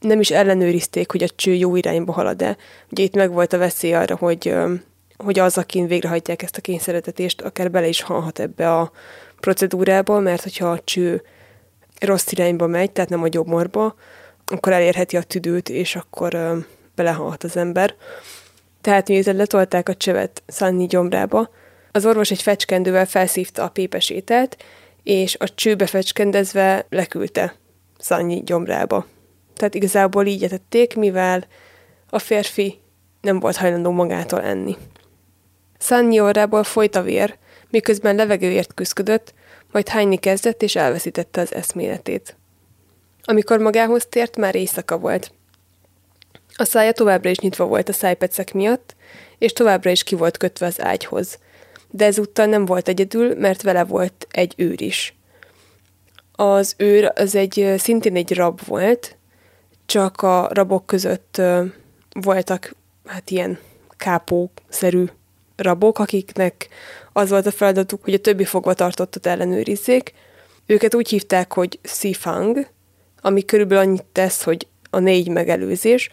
Nem 0.01 0.21
is 0.21 0.31
ellenőrizték, 0.31 1.11
hogy 1.11 1.23
a 1.23 1.29
cső 1.37 1.55
jó 1.55 1.77
irányba 1.77 2.13
halad-e. 2.13 2.57
Ugye 2.91 3.03
itt 3.03 3.15
meg 3.15 3.33
volt 3.33 3.53
a 3.53 3.59
veszély 3.59 3.95
arra, 3.95 4.17
hogy 4.17 4.55
hogy 5.17 5.39
az, 5.39 5.59
akin 5.59 5.87
végrehajtják 5.87 6.43
ezt 6.43 6.57
a 6.57 6.61
kényszeretetést, 6.61 7.41
akár 7.41 7.71
bele 7.71 7.89
is 7.89 8.03
halhat 8.03 8.39
ebbe 8.39 8.75
a 8.75 8.93
procedúrába, 9.41 10.19
mert 10.19 10.43
hogyha 10.43 10.71
a 10.71 10.81
cső 10.85 11.23
rossz 12.01 12.33
irányba 12.33 12.67
megy, 12.67 12.91
tehát 12.91 13.11
nem 13.11 13.23
a 13.23 13.29
gyomorba, 13.29 13.95
akkor 14.51 14.73
elérheti 14.73 15.17
a 15.17 15.23
tüdőt, 15.23 15.69
és 15.69 15.97
akkor 15.97 16.35
ö, 16.35 16.57
belehalhat 16.95 17.45
az 17.45 17.57
ember. 17.57 17.95
Tehát 18.81 19.09
miután 19.09 19.37
letolták 19.37 19.89
a 19.89 19.95
csövet 19.95 20.43
Szanni 20.47 20.87
gyomrába, 20.87 21.51
az 21.93 22.07
orvos 22.07 22.31
egy 22.31 22.43
fecskendővel 22.43 23.07
felszívta 23.07 23.63
a 23.63 23.69
pépes 23.69 24.11
ételt, 24.11 24.57
és 25.03 25.37
a 25.39 25.55
csőbe 25.55 25.87
fecskendezve 25.87 26.87
leküldte 26.89 27.55
Szanyi 27.99 28.43
gyomrába. 28.45 29.07
Tehát 29.55 29.75
igazából 29.75 30.27
így 30.27 30.45
etették, 30.45 30.97
mivel 30.97 31.47
a 32.11 32.19
férfi 32.19 32.81
nem 33.21 33.41
volt 33.41 33.57
hajlandó 33.57 33.91
magától 33.91 34.43
enni. 34.43 34.77
Szannyi 35.79 36.21
orrából 36.21 36.65
folyt 36.65 36.97
a 36.97 37.03
vér, 37.03 37.39
miközben 37.71 38.15
levegőért 38.15 38.75
küzdött, 38.75 39.35
majd 39.73 39.89
hányni 39.89 40.17
kezdett 40.17 40.63
és 40.63 40.77
elveszítette 40.77 41.41
az 41.41 41.55
eszméletét. 41.55 42.37
Amikor 43.31 43.59
magához 43.59 44.07
tért, 44.07 44.37
már 44.37 44.55
éjszaka 44.55 44.99
volt. 44.99 45.33
A 46.57 46.65
szája 46.65 46.93
továbbra 46.93 47.31
is 47.31 47.39
nyitva 47.39 47.65
volt 47.65 47.89
a 47.89 47.93
szájpecek 47.93 48.53
miatt, 48.53 48.97
és 49.39 49.53
továbbra 49.53 49.91
is 49.91 50.03
ki 50.03 50.15
volt 50.15 50.37
kötve 50.37 50.67
az 50.67 50.81
ágyhoz. 50.81 51.39
De 51.91 52.05
ezúttal 52.05 52.47
nem 52.47 52.65
volt 52.65 52.89
egyedül, 52.89 53.35
mert 53.35 53.63
vele 53.63 53.85
volt 53.85 54.27
egy 54.31 54.55
őr 54.57 54.83
is. 54.83 55.15
Az 56.33 56.75
őr 56.77 57.13
az 57.15 57.35
egy 57.35 57.75
szintén 57.79 58.17
egy 58.17 58.35
rab 58.35 58.61
volt, 58.67 59.17
csak 59.87 60.23
a 60.23 60.49
rabok 60.53 60.87
között 60.87 61.41
voltak 62.21 62.75
hát 63.07 63.31
ilyen 63.31 63.59
kápószerű 63.97 65.05
rabok, 65.57 65.99
akiknek 65.99 66.69
az 67.13 67.31
volt 67.31 67.47
a 67.47 67.51
feladatuk, 67.51 68.05
hogy 68.05 68.15
a 68.15 68.21
többi 68.21 68.45
fogvatartottat 68.45 69.27
ellenőrizzék. 69.27 70.13
Őket 70.67 70.95
úgy 70.95 71.09
hívták, 71.09 71.53
hogy 71.53 71.79
Sifang, 71.83 72.67
ami 73.21 73.45
körülbelül 73.45 73.85
annyit 73.85 74.05
tesz, 74.13 74.43
hogy 74.43 74.67
a 74.91 74.99
négy 74.99 75.29
megelőzés, 75.29 76.11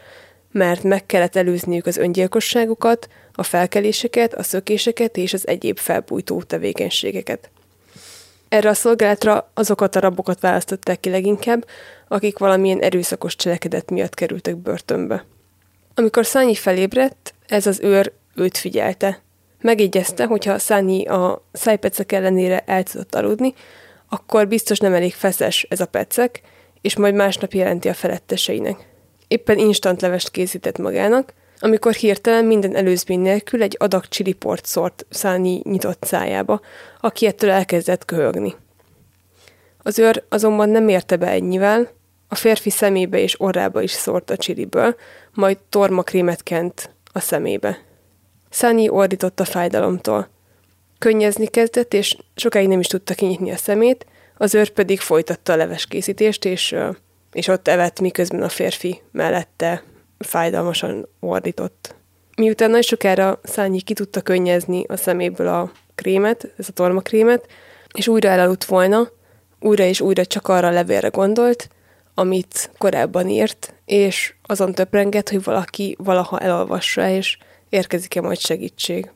mert 0.52 0.84
meg 0.84 1.06
kellett 1.06 1.36
előzniük 1.36 1.86
az 1.86 1.98
öngyilkosságukat, 1.98 3.08
a 3.34 3.44
felkeléseket, 3.44 4.34
a 4.34 4.44
szökéseket 4.44 5.18
és 5.18 5.34
az 5.34 5.48
egyéb 5.48 5.78
felbújtó 5.78 6.42
tevékenységeket. 6.42 7.50
Erre 8.50 8.70
a 8.70 8.74
szolgálatra 8.74 9.52
azokat 9.54 9.96
a 9.96 10.00
rabokat 10.00 10.40
választották 10.40 11.00
ki 11.00 11.10
leginkább, 11.10 11.66
akik 12.08 12.38
valamilyen 12.38 12.80
erőszakos 12.80 13.36
cselekedet 13.36 13.90
miatt 13.90 14.14
kerültek 14.14 14.56
börtönbe. 14.56 15.26
Amikor 15.96 16.26
Szányi 16.26 16.56
felébredt, 16.56 17.34
ez 17.48 17.68
az 17.68 17.80
őr 17.80 18.12
őt 18.36 18.58
figyelte. 18.58 19.22
Megjegyezte, 19.62 20.26
hogyha 20.26 20.60
Szányi 20.60 21.06
a 21.06 21.46
szájpecek 21.52 22.12
ellenére 22.12 22.64
el 22.66 22.84
tudott 22.84 23.16
aludni, 23.16 23.54
akkor 24.10 24.48
biztos 24.48 24.80
nem 24.80 24.94
elég 24.94 25.14
feszes 25.14 25.66
ez 25.70 25.80
a 25.80 25.86
pecek, 25.86 26.42
és 26.88 26.96
majd 26.98 27.14
másnap 27.14 27.54
jelenti 27.54 27.90
a 27.90 27.94
feletteseinek. 27.94 28.88
Éppen 29.28 29.58
instant 29.58 30.02
levest 30.02 30.30
készített 30.30 30.78
magának, 30.78 31.34
amikor 31.60 31.94
hirtelen 31.94 32.46
minden 32.46 32.76
előzmény 32.76 33.20
nélkül 33.20 33.62
egy 33.62 33.76
adag 33.80 34.08
csiliport 34.08 34.66
szórt 34.66 35.06
Szányi 35.10 35.62
nyitott 35.64 36.04
szájába, 36.04 36.62
aki 37.00 37.26
ettől 37.26 37.50
elkezdett 37.50 38.06
köhögni. 38.06 38.56
Az 39.78 40.00
őr 40.00 40.24
azonban 40.30 40.70
nem 40.70 40.88
érte 40.88 41.16
be 41.18 41.28
ennyivel, 41.28 41.90
a 42.28 42.36
férfi 42.36 42.70
szemébe 42.70 43.20
és 43.20 43.42
orrába 43.42 43.82
is 43.82 43.92
szórt 43.92 44.30
a 44.30 44.38
csiliből, 44.38 44.96
majd 45.34 45.58
tormakrémet 45.70 46.44
kent 46.44 46.90
a 47.12 47.20
szemébe. 47.20 47.80
Szányi 48.50 48.90
ordított 48.90 49.40
a 49.40 49.46
fájdalomtól. 49.46 50.30
Könnyezni 50.98 51.48
kezdett, 51.48 51.94
és 51.94 52.18
sokáig 52.36 52.68
nem 52.68 52.80
is 52.80 52.88
tudta 52.88 53.14
kinyitni 53.14 53.52
a 53.52 53.58
szemét, 53.58 54.06
az 54.38 54.56
őr 54.56 54.70
pedig 54.70 55.00
folytatta 55.00 55.54
a 55.54 55.56
leveskészítést, 55.56 56.46
és, 56.46 56.76
és 57.34 57.48
ott 57.48 57.68
evett, 57.68 58.00
miközben 58.00 58.42
a 58.42 58.50
férfi 58.50 59.02
mellette 59.12 59.84
fájdalmasan 60.18 61.08
ordított. 61.20 61.96
Miután 62.36 62.70
nagy 62.70 62.84
sokára 62.84 63.40
Szányi 63.44 63.82
ki 63.82 63.94
tudta 63.94 64.22
könnyezni 64.22 64.84
a 64.88 64.98
szeméből 64.98 65.48
a 65.48 65.72
krémet, 65.96 66.54
ez 66.58 66.66
a 66.70 66.74
tormakrémet, 66.74 67.48
és 67.94 68.08
újra 68.08 68.30
elaludt 68.30 68.66
volna, 68.66 69.10
újra 69.60 69.84
és 69.84 70.02
újra 70.02 70.26
csak 70.26 70.48
arra 70.48 70.68
a 70.68 70.72
levélre 70.72 71.08
gondolt, 71.08 71.70
amit 72.14 72.72
korábban 72.78 73.30
írt, 73.30 73.74
és 73.86 74.34
azon 74.44 74.74
töprengett, 74.74 75.30
hogy 75.30 75.44
valaki 75.44 75.96
valaha 76.00 76.40
elolvassa, 76.40 77.10
és 77.10 77.38
érkezik-e 77.70 78.22
majd 78.22 78.40
segítség. 78.40 79.12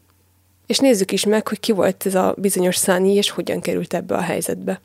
És 0.65 0.77
nézzük 0.77 1.11
is 1.11 1.25
meg, 1.25 1.47
hogy 1.47 1.59
ki 1.59 1.71
volt 1.71 2.05
ez 2.05 2.15
a 2.15 2.35
bizonyos 2.37 2.75
Szányi, 2.75 3.13
és 3.13 3.29
hogyan 3.29 3.61
került 3.61 3.93
ebbe 3.93 4.15
a 4.15 4.21
helyzetbe. 4.21 4.81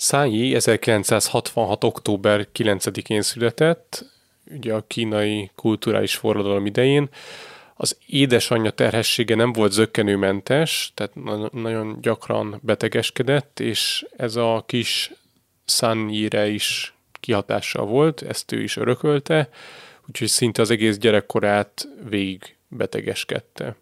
Szányi 0.00 0.54
1966. 0.54 1.84
október 1.84 2.48
9-én 2.54 3.22
született, 3.22 4.04
ugye 4.56 4.74
a 4.74 4.84
kínai 4.86 5.50
kulturális 5.54 6.16
forradalom 6.16 6.66
idején. 6.66 7.08
Az 7.74 7.96
édesanyja 8.06 8.70
terhessége 8.70 9.34
nem 9.34 9.52
volt 9.52 9.72
zöggenőmentes, 9.72 10.92
tehát 10.94 11.14
nagyon 11.52 11.98
gyakran 12.00 12.60
betegeskedett, 12.62 13.60
és 13.60 14.06
ez 14.16 14.36
a 14.36 14.64
kis 14.66 15.12
Szányire 15.64 16.48
is 16.48 16.94
kihatással 17.12 17.86
volt, 17.86 18.22
ezt 18.22 18.52
ő 18.52 18.62
is 18.62 18.76
örökölte, 18.76 19.48
úgyhogy 20.08 20.28
szinte 20.28 20.62
az 20.62 20.70
egész 20.70 20.98
gyerekkorát 20.98 21.88
végig 22.08 22.56
betegeskedte. 22.68 23.76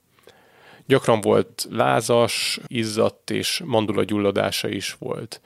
Gyakran 0.87 1.20
volt 1.20 1.66
lázas, 1.70 2.61
izzadt 2.66 3.30
és 3.30 3.62
mandulagyulladása 3.64 4.68
is 4.68 4.96
volt. 4.99 5.40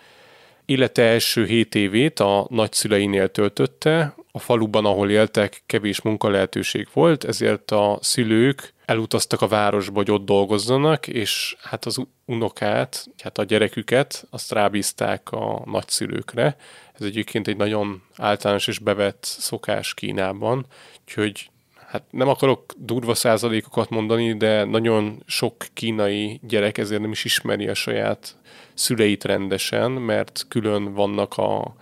Élete 0.71 1.03
első 1.03 1.47
hét 1.47 1.75
évét 1.75 2.21
a 2.21 2.47
nagyszüleinél 2.51 3.31
töltötte, 3.31 4.15
a 4.33 4.39
faluban, 4.39 4.85
ahol 4.85 5.11
éltek, 5.11 5.63
kevés 5.67 6.01
munkalehetőség 6.01 6.89
volt, 6.93 7.25
ezért 7.25 7.71
a 7.71 7.99
szülők 8.01 8.75
elutaztak 8.85 9.41
a 9.41 9.49
városba, 9.49 9.97
hogy 9.97 10.11
ott 10.11 10.25
dolgozzanak, 10.25 11.07
és 11.07 11.57
hát 11.63 11.85
az 11.85 12.07
unokát, 12.25 13.07
hát 13.23 13.39
a 13.39 13.45
gyereküket, 13.45 14.27
azt 14.31 14.53
rábízták 14.53 15.33
a 15.33 15.63
nagyszülőkre. 15.65 16.57
Ez 16.93 17.07
egyébként 17.07 17.49
egy 17.49 17.57
nagyon 17.57 18.03
általános 18.17 18.67
és 18.67 18.79
bevett 18.79 19.25
szokás 19.25 19.95
Kínában, 19.95 20.67
úgyhogy 21.05 21.51
hát 21.87 22.03
nem 22.11 22.29
akarok 22.29 22.75
durva 22.79 23.15
százalékokat 23.15 23.91
mondani, 23.91 24.37
de 24.37 24.65
nagyon 24.65 25.23
sok 25.27 25.67
kínai 25.73 26.41
gyerek 26.43 26.79
ezért 26.79 27.01
nem 27.01 27.11
is 27.11 27.25
ismeri 27.25 27.69
a 27.69 27.75
saját 27.75 28.37
szüleit 28.81 29.25
rendesen, 29.25 29.91
mert 29.91 30.45
külön 30.49 30.95
vannak 30.95 31.37
a 31.37 31.75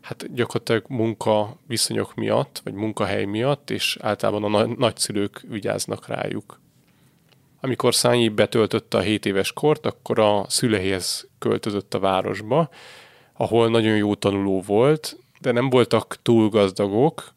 hát 0.00 0.34
gyakorlatilag 0.34 0.84
munka 0.88 1.56
viszonyok 1.66 2.14
miatt, 2.14 2.60
vagy 2.64 2.72
munkahely 2.72 3.24
miatt, 3.24 3.70
és 3.70 3.98
általában 4.00 4.54
a 4.54 4.66
nagyszülők 4.66 5.40
vigyáznak 5.48 6.06
rájuk. 6.06 6.60
Amikor 7.60 7.94
Szányi 7.94 8.28
betöltötte 8.28 8.98
a 8.98 9.00
7 9.00 9.26
éves 9.26 9.52
kort, 9.52 9.86
akkor 9.86 10.18
a 10.18 10.44
szüleihez 10.48 11.28
költözött 11.38 11.94
a 11.94 11.98
városba, 11.98 12.68
ahol 13.32 13.68
nagyon 13.68 13.96
jó 13.96 14.14
tanuló 14.14 14.60
volt, 14.60 15.16
de 15.40 15.52
nem 15.52 15.70
voltak 15.70 16.16
túl 16.22 16.48
gazdagok. 16.48 17.34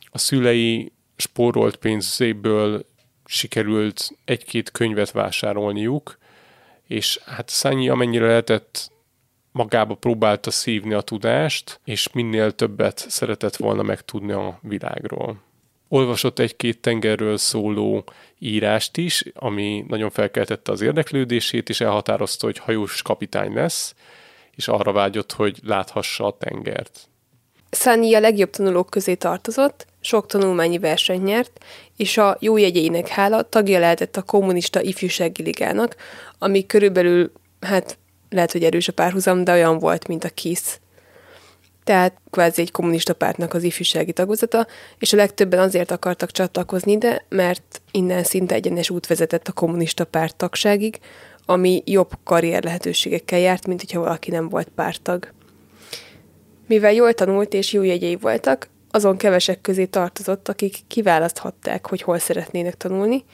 A 0.00 0.18
szülei 0.18 0.92
spórolt 1.16 1.76
pénzéből 1.76 2.86
sikerült 3.24 4.10
egy-két 4.24 4.70
könyvet 4.70 5.10
vásárolniuk, 5.10 6.18
és 6.86 7.20
hát 7.24 7.48
Szányi 7.48 7.88
amennyire 7.88 8.26
lehetett 8.26 8.90
magába 9.52 9.94
próbálta 9.94 10.50
szívni 10.50 10.94
a 10.94 11.00
tudást, 11.00 11.80
és 11.84 12.12
minél 12.12 12.52
többet 12.52 13.04
szeretett 13.08 13.56
volna 13.56 13.82
megtudni 13.82 14.32
a 14.32 14.58
világról. 14.62 15.44
Olvasott 15.88 16.38
egy-két 16.38 16.80
tengerről 16.80 17.36
szóló 17.36 18.04
írást 18.38 18.96
is, 18.96 19.24
ami 19.34 19.84
nagyon 19.88 20.10
felkeltette 20.10 20.72
az 20.72 20.80
érdeklődését, 20.80 21.68
és 21.68 21.80
elhatározta, 21.80 22.46
hogy 22.46 22.58
hajós 22.58 23.02
kapitány 23.02 23.52
lesz, 23.52 23.94
és 24.54 24.68
arra 24.68 24.92
vágyott, 24.92 25.32
hogy 25.32 25.58
láthassa 25.64 26.26
a 26.26 26.36
tengert. 26.38 27.08
Szányi 27.70 28.14
a 28.14 28.20
legjobb 28.20 28.50
tanulók 28.50 28.90
közé 28.90 29.14
tartozott, 29.14 29.86
sok 30.06 30.26
tanulmányi 30.26 30.78
versenyt 30.78 31.24
nyert, 31.24 31.64
és 31.96 32.18
a 32.18 32.36
jó 32.40 32.56
jegyeinek 32.56 33.08
hála 33.08 33.42
tagja 33.42 33.78
lehetett 33.78 34.16
a 34.16 34.22
kommunista 34.22 34.82
ifjúsági 34.82 35.42
ligának, 35.42 35.96
ami 36.38 36.66
körülbelül, 36.66 37.32
hát 37.60 37.98
lehet, 38.30 38.52
hogy 38.52 38.64
erős 38.64 38.88
a 38.88 38.92
párhuzam, 38.92 39.44
de 39.44 39.52
olyan 39.52 39.78
volt, 39.78 40.08
mint 40.08 40.24
a 40.24 40.28
KISZ. 40.28 40.80
Tehát 41.84 42.16
kvázi 42.30 42.60
egy 42.60 42.70
kommunista 42.70 43.14
pártnak 43.14 43.54
az 43.54 43.62
ifjúsági 43.62 44.12
tagozata, 44.12 44.66
és 44.98 45.12
a 45.12 45.16
legtöbben 45.16 45.58
azért 45.58 45.90
akartak 45.90 46.30
csatlakozni 46.30 46.92
ide, 46.92 47.24
mert 47.28 47.82
innen 47.90 48.22
szinte 48.22 48.54
egyenes 48.54 48.90
út 48.90 49.06
vezetett 49.06 49.48
a 49.48 49.52
kommunista 49.52 50.04
párt 50.04 50.36
tagságig, 50.36 50.98
ami 51.44 51.82
jobb 51.84 52.10
karrier 52.24 52.64
lehetőségekkel 52.64 53.38
járt, 53.38 53.66
mint 53.66 53.80
hogyha 53.80 54.00
valaki 54.00 54.30
nem 54.30 54.48
volt 54.48 54.68
pártag. 54.74 55.32
Mivel 56.66 56.92
jól 56.92 57.12
tanult 57.12 57.54
és 57.54 57.72
jó 57.72 57.82
jegyei 57.82 58.16
voltak, 58.16 58.68
azon 58.96 59.16
kevesek 59.16 59.60
közé 59.60 59.84
tartozott, 59.84 60.48
akik 60.48 60.76
kiválaszthatták, 60.86 61.86
hogy 61.86 62.02
hol 62.02 62.18
szeretnének 62.18 62.76
tanulni, 62.76 63.24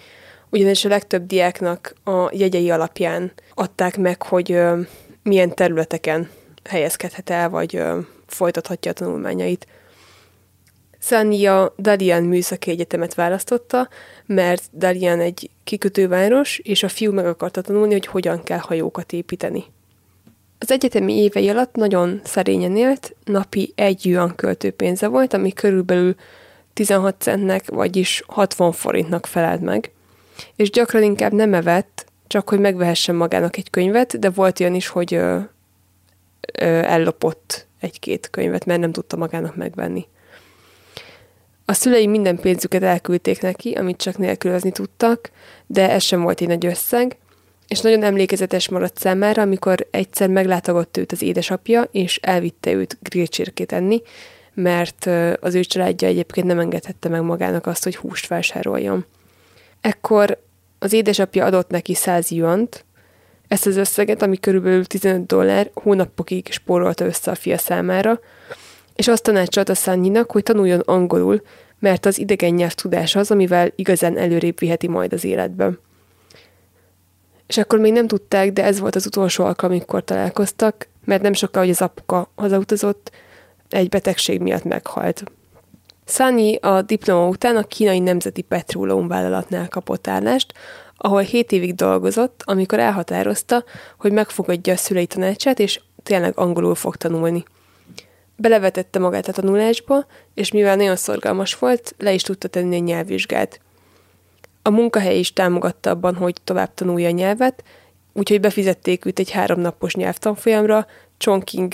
ugyanis 0.51 0.85
a 0.85 0.88
legtöbb 0.88 1.27
diáknak 1.27 1.94
a 2.05 2.29
jegyei 2.33 2.70
alapján 2.70 3.33
adták 3.55 3.96
meg, 3.96 4.22
hogy 4.22 4.53
ö, 4.53 4.81
milyen 5.22 5.55
területeken 5.55 6.31
helyezkedhet 6.64 7.31
el, 7.31 7.48
vagy 7.48 7.77
ö, 7.77 7.98
folytathatja 8.27 8.90
a 8.90 8.94
tanulmányait. 8.94 9.66
Szányi 10.98 11.46
a 11.46 11.75
Dalian 11.79 12.22
Műszaki 12.22 12.70
Egyetemet 12.70 13.14
választotta, 13.14 13.88
mert 14.27 14.62
Dalian 14.79 15.20
egy 15.20 15.51
kikötőváros, 15.64 16.59
és 16.59 16.83
a 16.83 16.88
fiú 16.88 17.12
meg 17.12 17.27
akarta 17.27 17.61
tanulni, 17.61 17.92
hogy 17.92 18.07
hogyan 18.07 18.42
kell 18.42 18.59
hajókat 18.59 19.12
építeni. 19.12 19.64
Az 20.62 20.70
egyetemi 20.70 21.16
évei 21.16 21.48
alatt 21.48 21.75
nagyon 21.75 22.20
szerényen 22.25 22.77
élt, 22.77 23.14
napi 23.25 23.72
egy 23.75 24.07
yuan 24.07 24.35
költőpénze 24.35 25.07
volt, 25.07 25.33
ami 25.33 25.53
körülbelül 25.53 26.14
16 26.72 27.14
centnek, 27.18 27.70
vagyis 27.70 28.22
60 28.27 28.72
forintnak 28.72 29.27
felelt 29.27 29.61
meg. 29.61 29.92
És 30.57 30.70
gyakran 30.70 31.03
inkább 31.03 31.33
nem 31.33 31.55
evett, 31.55 32.07
csak 32.27 32.48
hogy 32.48 32.59
megvehessen 32.61 33.14
magának 33.14 33.57
egy 33.57 33.70
könyvet, 33.70 34.18
de 34.18 34.31
volt 34.31 34.61
olyan 34.61 34.75
is, 34.75 34.87
hogy 34.87 35.14
ö, 35.14 35.38
ö, 36.59 36.64
ellopott 36.64 37.66
egy-két 37.81 38.31
könyvet, 38.31 38.64
mert 38.64 38.81
nem 38.81 38.92
tudta 38.92 39.16
magának 39.16 39.57
megvenni. 39.57 40.07
A 41.64 41.72
szülei 41.72 42.07
minden 42.07 42.37
pénzüket 42.37 42.83
elküldték 42.83 43.40
neki, 43.40 43.72
amit 43.72 43.96
csak 43.96 44.18
nélkülözni 44.18 44.72
tudtak, 44.72 45.31
de 45.66 45.90
ez 45.90 46.03
sem 46.03 46.22
volt 46.22 46.40
egy 46.40 46.48
nagy 46.48 46.66
összeg, 46.66 47.16
és 47.72 47.80
nagyon 47.80 48.02
emlékezetes 48.02 48.68
maradt 48.68 48.98
számára, 48.98 49.42
amikor 49.42 49.87
egyszer 49.90 50.28
meglátogott 50.28 50.96
őt 50.96 51.12
az 51.12 51.22
édesapja, 51.22 51.82
és 51.82 52.18
elvitte 52.22 52.72
őt 52.72 52.98
grillcsirkét 53.02 53.72
enni, 53.72 54.02
mert 54.54 55.11
az 55.40 55.54
ő 55.54 55.61
családja 55.61 56.08
egyébként 56.08 56.46
nem 56.46 56.58
engedhette 56.58 57.08
meg 57.08 57.22
magának 57.22 57.66
azt, 57.66 57.85
hogy 57.85 57.96
húst 57.96 58.26
vásároljon. 58.26 59.04
Ekkor 59.80 60.42
az 60.78 60.92
édesapja 60.92 61.44
adott 61.44 61.70
neki 61.70 61.94
100 61.94 62.30
juant, 62.30 62.85
ezt 63.48 63.66
az 63.66 63.76
összeget, 63.76 64.22
ami 64.22 64.38
körülbelül 64.38 64.85
15 64.85 65.26
dollár, 65.26 65.70
hónapokig 65.74 66.46
spórolta 66.50 67.04
össze 67.04 67.30
a 67.30 67.35
fia 67.35 67.58
számára, 67.58 68.20
és 68.94 69.08
azt 69.08 69.22
tanácsolta 69.22 69.74
Szányinak, 69.74 70.30
hogy 70.30 70.42
tanuljon 70.42 70.80
angolul, 70.80 71.42
mert 71.78 72.06
az 72.06 72.18
idegen 72.18 72.54
nyelv 72.54 72.72
tudása 72.72 73.18
az, 73.18 73.30
amivel 73.30 73.72
igazán 73.76 74.18
előrébb 74.18 74.58
viheti 74.58 74.88
majd 74.88 75.12
az 75.12 75.24
életben. 75.24 75.78
És 77.46 77.59
akkor 77.59 77.78
még 77.78 77.92
nem 77.92 78.07
tudták, 78.07 78.52
de 78.52 78.64
ez 78.64 78.81
volt 78.81 78.96
az 78.96 79.07
utolsó 79.07 79.44
alkalom, 79.44 79.76
amikor 79.76 80.05
találkoztak, 80.05 80.88
mert 81.05 81.22
nem 81.22 81.33
sokkal, 81.33 81.62
hogy 81.62 81.70
az 81.70 81.83
apuka 81.83 82.31
hazautazott, 82.35 83.11
egy 83.68 83.88
betegség 83.88 84.40
miatt 84.40 84.64
meghalt. 84.64 85.24
Sunny 86.05 86.57
a 86.61 86.83
diploma 86.83 87.28
után 87.28 87.57
a 87.57 87.62
kínai 87.62 87.98
nemzeti 87.98 88.42
petróleum 88.42 89.09
vállalatnál 89.09 89.68
kapott 89.68 90.07
állást, 90.07 90.52
ahol 90.96 91.20
7 91.20 91.52
évig 91.52 91.74
dolgozott, 91.74 92.42
amikor 92.44 92.78
elhatározta, 92.78 93.64
hogy 93.98 94.12
megfogadja 94.12 94.72
a 94.72 94.76
szülei 94.76 95.07
tanácsát, 95.07 95.59
és 95.59 95.81
tényleg 96.02 96.38
angolul 96.38 96.74
fog 96.74 96.96
tanulni. 96.96 97.44
Belevetette 98.37 98.98
magát 98.98 99.28
a 99.28 99.33
tanulásba, 99.33 100.07
és 100.35 100.52
mivel 100.52 100.76
nagyon 100.76 100.96
szorgalmas 100.96 101.55
volt, 101.55 101.94
le 101.98 102.12
is 102.12 102.22
tudta 102.22 102.48
tenni 102.48 102.76
a 102.76 102.78
nyelvvizsgát. 102.78 103.61
A 104.62 104.70
munkahely 104.70 105.18
is 105.18 105.33
támogatta 105.33 105.90
abban, 105.90 106.14
hogy 106.14 106.37
tovább 106.44 106.75
tanulja 106.75 107.09
a 107.09 107.11
nyelvet, 107.11 107.64
úgyhogy 108.12 108.40
befizették 108.40 109.05
őt 109.05 109.18
egy 109.18 109.31
háromnapos 109.31 109.94
nyelvtanfolyamra 109.94 110.87
Chongqing 111.18 111.72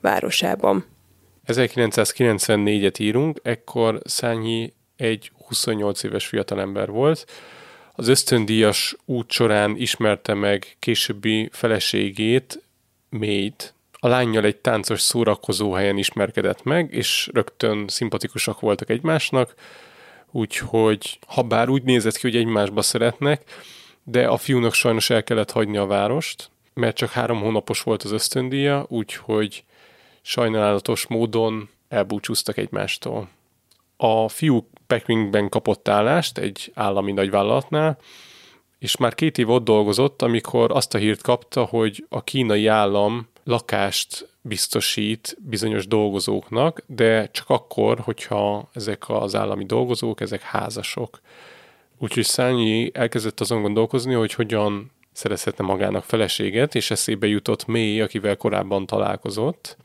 városában. 0.00 0.84
1994-et 1.46 3.00
írunk, 3.00 3.40
ekkor 3.42 4.00
Szányi 4.04 4.72
egy 4.96 5.30
28 5.46 6.02
éves 6.02 6.26
fiatalember 6.26 6.90
volt. 6.90 7.26
Az 7.92 8.08
ösztöndíjas 8.08 8.96
út 9.04 9.30
során 9.30 9.76
ismerte 9.76 10.34
meg 10.34 10.76
későbbi 10.78 11.48
feleségét, 11.52 12.60
Mélyt. 13.08 13.74
A 13.92 14.08
lányjal 14.08 14.44
egy 14.44 14.56
táncos 14.56 15.00
szórakozó 15.00 15.72
helyen 15.72 15.98
ismerkedett 15.98 16.62
meg, 16.62 16.92
és 16.92 17.30
rögtön 17.32 17.88
szimpatikusak 17.88 18.60
voltak 18.60 18.90
egymásnak, 18.90 19.54
úgyhogy 20.30 21.18
ha 21.26 21.42
bár 21.42 21.68
úgy 21.68 21.82
nézett 21.82 22.16
ki, 22.16 22.20
hogy 22.30 22.36
egymásba 22.36 22.82
szeretnek, 22.82 23.44
de 24.02 24.26
a 24.26 24.36
fiúnak 24.36 24.74
sajnos 24.74 25.10
el 25.10 25.24
kellett 25.24 25.50
hagyni 25.50 25.76
a 25.76 25.86
várost, 25.86 26.50
mert 26.74 26.96
csak 26.96 27.10
három 27.10 27.40
hónapos 27.40 27.82
volt 27.82 28.02
az 28.02 28.10
ösztöndíja, 28.10 28.84
úgyhogy 28.88 29.64
sajnálatos 30.22 31.06
módon 31.06 31.68
elbúcsúztak 31.88 32.56
egymástól. 32.56 33.28
A 33.96 34.28
fiú 34.28 34.68
Pekingben 34.86 35.48
kapott 35.48 35.88
állást 35.88 36.38
egy 36.38 36.70
állami 36.74 37.12
nagyvállalatnál, 37.12 37.98
és 38.78 38.96
már 38.96 39.14
két 39.14 39.38
év 39.38 39.50
ott 39.50 39.64
dolgozott, 39.64 40.22
amikor 40.22 40.72
azt 40.72 40.94
a 40.94 40.98
hírt 40.98 41.22
kapta, 41.22 41.64
hogy 41.64 42.06
a 42.08 42.24
kínai 42.24 42.66
állam 42.66 43.28
lakást 43.44 44.28
biztosít 44.46 45.36
bizonyos 45.40 45.86
dolgozóknak, 45.86 46.82
de 46.86 47.30
csak 47.30 47.50
akkor, 47.50 47.98
hogyha 47.98 48.70
ezek 48.72 49.08
az 49.08 49.34
állami 49.34 49.64
dolgozók, 49.64 50.20
ezek 50.20 50.42
házasok. 50.42 51.20
Úgyhogy 51.98 52.24
Szányi 52.24 52.90
elkezdett 52.94 53.40
azon 53.40 53.62
gondolkozni, 53.62 54.14
hogy 54.14 54.32
hogyan 54.32 54.90
szerezhetne 55.12 55.64
magának 55.64 56.04
feleséget, 56.04 56.74
és 56.74 56.90
eszébe 56.90 57.26
jutott 57.26 57.66
mély, 57.66 58.00
akivel 58.00 58.36
korábban 58.36 58.86
találkozott. 58.86 59.76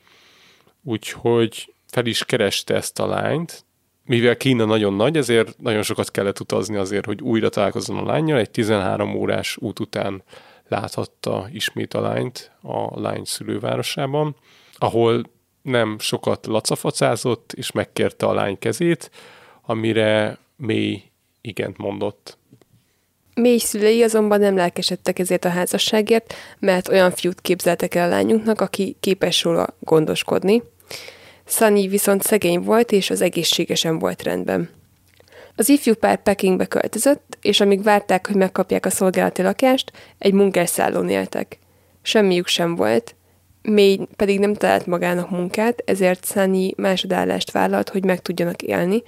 Úgyhogy 0.83 1.73
fel 1.87 2.05
is 2.05 2.25
kereste 2.25 2.75
ezt 2.75 2.99
a 2.99 3.07
lányt, 3.07 3.65
mivel 4.05 4.37
Kína 4.37 4.65
nagyon 4.65 4.93
nagy, 4.93 5.17
ezért 5.17 5.59
nagyon 5.59 5.83
sokat 5.83 6.11
kellett 6.11 6.39
utazni 6.39 6.75
azért, 6.75 7.05
hogy 7.05 7.21
újra 7.21 7.49
találkozzon 7.49 7.97
a 7.97 8.05
lányjal. 8.05 8.39
Egy 8.39 8.51
13 8.51 9.15
órás 9.15 9.57
út 9.59 9.79
után 9.79 10.23
láthatta 10.71 11.47
ismét 11.51 11.93
a 11.93 12.01
lányt 12.01 12.51
a 12.61 12.99
lány 12.99 13.23
szülővárosában, 13.23 14.35
ahol 14.73 15.23
nem 15.61 15.99
sokat 15.99 16.45
lacafacázott, 16.45 17.53
és 17.53 17.71
megkérte 17.71 18.25
a 18.25 18.33
lány 18.33 18.59
kezét, 18.59 19.11
amire 19.61 20.37
mély 20.55 21.03
igent 21.41 21.77
mondott. 21.77 22.37
Mély 23.33 23.57
szülei 23.57 24.03
azonban 24.03 24.39
nem 24.39 24.55
lelkesedtek 24.55 25.19
ezért 25.19 25.45
a 25.45 25.49
házasságért, 25.49 26.33
mert 26.59 26.87
olyan 26.87 27.11
fiút 27.11 27.41
képzeltek 27.41 27.95
el 27.95 28.07
a 28.07 28.09
lányunknak, 28.09 28.61
aki 28.61 28.95
képes 28.99 29.43
róla 29.43 29.67
gondoskodni. 29.79 30.63
Sunny 31.45 31.89
viszont 31.89 32.23
szegény 32.23 32.59
volt, 32.59 32.91
és 32.91 33.09
az 33.09 33.21
egészségesen 33.21 33.99
volt 33.99 34.23
rendben. 34.23 34.69
Az 35.61 35.69
ifjú 35.69 35.93
pár 35.93 36.21
Pekingbe 36.23 36.65
költözött, 36.65 37.37
és 37.41 37.59
amíg 37.59 37.83
várták, 37.83 38.27
hogy 38.27 38.35
megkapják 38.35 38.85
a 38.85 38.89
szolgálati 38.89 39.41
lakást, 39.41 39.91
egy 40.17 40.33
munkásszállón 40.33 41.09
éltek. 41.09 41.59
Semmiük 42.01 42.47
sem 42.47 42.75
volt, 42.75 43.15
Mély 43.61 43.99
pedig 44.15 44.39
nem 44.39 44.53
talált 44.53 44.85
magának 44.85 45.29
munkát, 45.29 45.83
ezért 45.85 46.25
Sunny 46.25 46.73
másodállást 46.77 47.51
vállalt, 47.51 47.89
hogy 47.89 48.05
meg 48.05 48.21
tudjanak 48.21 48.61
élni, 48.61 49.03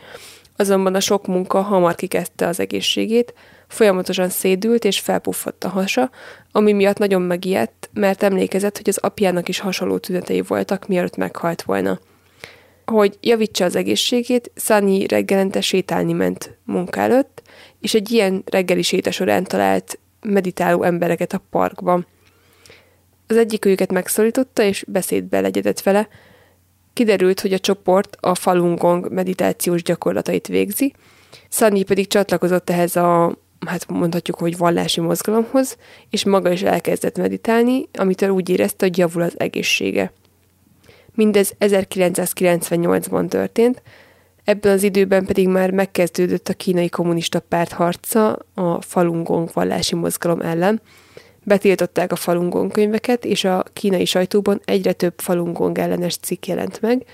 azonban 0.55 0.95
a 0.95 0.99
sok 0.99 1.27
munka 1.27 1.61
hamar 1.61 1.95
kikezdte 1.95 2.47
az 2.47 2.59
egészségét, 2.59 3.33
folyamatosan 3.67 4.29
szédült 4.29 4.85
és 4.85 4.99
felpuffott 4.99 5.63
a 5.63 5.69
hasa, 5.69 6.09
ami 6.51 6.71
miatt 6.71 6.97
nagyon 6.97 7.21
megijedt, 7.21 7.89
mert 7.93 8.23
emlékezett, 8.23 8.77
hogy 8.77 8.89
az 8.89 8.97
apjának 8.97 9.49
is 9.49 9.59
hasonló 9.59 9.97
tünetei 9.97 10.41
voltak, 10.41 10.87
mielőtt 10.87 11.15
meghalt 11.15 11.61
volna. 11.61 11.99
Hogy 12.93 13.17
javítsa 13.21 13.65
az 13.65 13.75
egészségét, 13.75 14.51
Sunny 14.55 15.05
reggelente 15.07 15.61
sétálni 15.61 16.13
ment 16.13 16.57
munka 16.63 16.99
előtt, 16.99 17.41
és 17.79 17.93
egy 17.93 18.11
ilyen 18.11 18.43
reggeli 18.45 18.81
séta 18.81 19.11
során 19.11 19.43
talált 19.43 19.99
meditáló 20.21 20.83
embereket 20.83 21.33
a 21.33 21.41
parkban. 21.49 22.05
Az 23.27 23.37
egyik 23.37 23.65
őket 23.65 23.91
megszólította, 23.91 24.63
és 24.63 24.85
beszédbe 24.87 25.39
legyedett 25.39 25.81
vele. 25.81 26.07
Kiderült, 26.93 27.39
hogy 27.39 27.53
a 27.53 27.59
csoport 27.59 28.17
a 28.19 28.35
Falun 28.35 28.75
Gong 28.75 29.11
meditációs 29.11 29.83
gyakorlatait 29.83 30.47
végzi, 30.47 30.93
Sunny 31.49 31.85
pedig 31.85 32.07
csatlakozott 32.07 32.69
ehhez 32.69 32.95
a 32.95 33.37
hát 33.65 33.87
mondhatjuk, 33.87 34.37
hogy 34.37 34.57
vallási 34.57 34.99
mozgalomhoz, 34.99 35.77
és 36.09 36.25
maga 36.25 36.51
is 36.51 36.61
elkezdett 36.61 37.17
meditálni, 37.17 37.89
amitől 37.93 38.29
úgy 38.29 38.49
érezte, 38.49 38.85
hogy 38.85 38.97
javul 38.97 39.21
az 39.21 39.33
egészsége. 39.37 40.13
Mindez 41.15 41.53
1998-ban 41.59 43.27
történt, 43.27 43.81
ebben 44.43 44.71
az 44.71 44.83
időben 44.83 45.25
pedig 45.25 45.47
már 45.47 45.71
megkezdődött 45.71 46.49
a 46.49 46.53
kínai 46.53 46.89
kommunista 46.89 47.39
párt 47.39 47.71
harca 47.71 48.39
a 48.53 48.81
Falun 48.81 49.23
Gong 49.23 49.49
vallási 49.53 49.95
mozgalom 49.95 50.41
ellen. 50.41 50.81
Betiltották 51.43 52.11
a 52.11 52.15
Falun 52.15 52.49
Gong 52.49 52.71
könyveket, 52.71 53.25
és 53.25 53.43
a 53.43 53.63
kínai 53.73 54.05
sajtóban 54.05 54.61
egyre 54.65 54.93
több 54.93 55.13
Falun 55.17 55.53
Gong 55.53 55.77
ellenes 55.77 56.17
cikk 56.17 56.45
jelent 56.45 56.81
meg, 56.81 57.05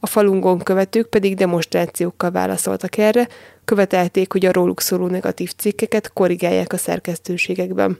a 0.00 0.06
Falun 0.06 0.40
Gong 0.40 0.62
követők 0.62 1.06
pedig 1.06 1.34
demonstrációkkal 1.34 2.30
válaszoltak 2.30 2.96
erre, 2.96 3.28
követelték, 3.64 4.32
hogy 4.32 4.46
a 4.46 4.52
róluk 4.52 4.80
szóló 4.80 5.06
negatív 5.06 5.52
cikkeket 5.56 6.12
korrigálják 6.12 6.72
a 6.72 6.76
szerkesztőségekben. 6.76 7.98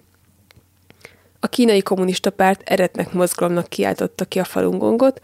A 1.40 1.46
kínai 1.46 1.82
kommunista 1.82 2.30
párt 2.30 2.62
eretnek 2.64 3.12
mozgalomnak 3.12 3.68
kiáltotta 3.68 4.24
ki 4.24 4.38
a 4.38 4.44
Falun 4.44 4.78
Gongot, 4.78 5.20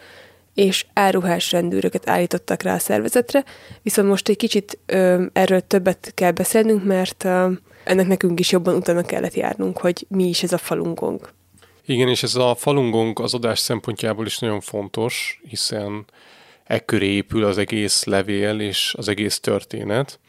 és 0.55 0.87
áruhás 0.92 1.53
rendőröket 1.53 2.09
állítottak 2.09 2.62
rá 2.62 2.74
a 2.74 2.79
szervezetre, 2.79 3.44
viszont 3.83 4.09
most 4.09 4.29
egy 4.29 4.37
kicsit 4.37 4.79
ö, 4.87 5.24
erről 5.33 5.61
többet 5.61 6.12
kell 6.14 6.31
beszélnünk, 6.31 6.85
mert 6.85 7.24
ö, 7.24 7.53
ennek 7.85 8.07
nekünk 8.07 8.40
is 8.40 8.50
jobban 8.50 8.74
utána 8.74 9.03
kellett 9.03 9.35
járnunk, 9.35 9.79
hogy 9.79 10.07
mi 10.09 10.29
is 10.29 10.42
ez 10.42 10.53
a 10.53 10.59
Falun 10.59 10.94
Gong. 10.94 11.31
Igen, 11.87 12.09
és 12.09 12.22
ez 12.22 12.35
a 12.35 12.55
Falun 12.55 12.90
Gong 12.90 13.20
az 13.20 13.35
adás 13.35 13.59
szempontjából 13.59 14.27
is 14.27 14.38
nagyon 14.38 14.61
fontos, 14.61 15.40
hiszen 15.48 16.05
ekköré 16.64 17.07
épül 17.07 17.44
az 17.44 17.59
egész 17.59 18.05
levél 18.05 18.61
és 18.61 18.94
az 18.98 19.09
egész 19.09 19.40
történet, 19.40 20.20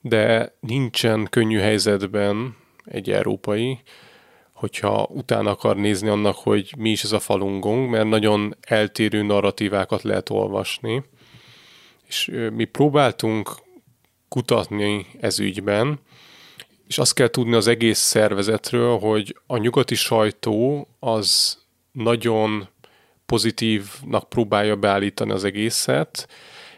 de 0.00 0.54
nincsen 0.60 1.26
könnyű 1.30 1.58
helyzetben 1.58 2.56
egy 2.84 3.10
európai, 3.10 3.80
hogyha 4.60 5.06
utána 5.10 5.50
akar 5.50 5.76
nézni 5.76 6.08
annak, 6.08 6.36
hogy 6.36 6.74
mi 6.78 6.90
is 6.90 7.02
ez 7.04 7.12
a 7.12 7.20
falungong, 7.20 7.90
mert 7.90 8.08
nagyon 8.08 8.56
eltérő 8.60 9.22
narratívákat 9.22 10.02
lehet 10.02 10.30
olvasni. 10.30 11.02
És 12.06 12.30
mi 12.52 12.64
próbáltunk 12.64 13.50
kutatni 14.28 15.06
ez 15.20 15.38
ügyben, 15.38 16.00
és 16.86 16.98
azt 16.98 17.14
kell 17.14 17.28
tudni 17.28 17.54
az 17.54 17.66
egész 17.66 17.98
szervezetről, 17.98 18.98
hogy 18.98 19.36
a 19.46 19.56
nyugati 19.56 19.94
sajtó 19.94 20.88
az 20.98 21.58
nagyon 21.92 22.68
pozitívnak 23.26 24.28
próbálja 24.28 24.76
beállítani 24.76 25.30
az 25.30 25.44
egészet, 25.44 26.28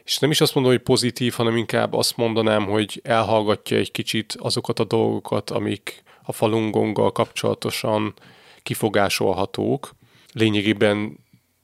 és 0.05 0.19
nem 0.19 0.31
is 0.31 0.41
azt 0.41 0.55
mondom, 0.55 0.73
hogy 0.73 0.83
pozitív, 0.83 1.33
hanem 1.33 1.57
inkább 1.57 1.93
azt 1.93 2.17
mondanám, 2.17 2.65
hogy 2.65 3.01
elhallgatja 3.05 3.77
egy 3.77 3.91
kicsit 3.91 4.37
azokat 4.39 4.79
a 4.79 4.85
dolgokat, 4.85 5.51
amik 5.51 6.03
a 6.23 6.33
falungonggal 6.33 7.13
kapcsolatosan 7.13 8.15
kifogásolhatók. 8.63 9.91
Lényegében 10.33 11.19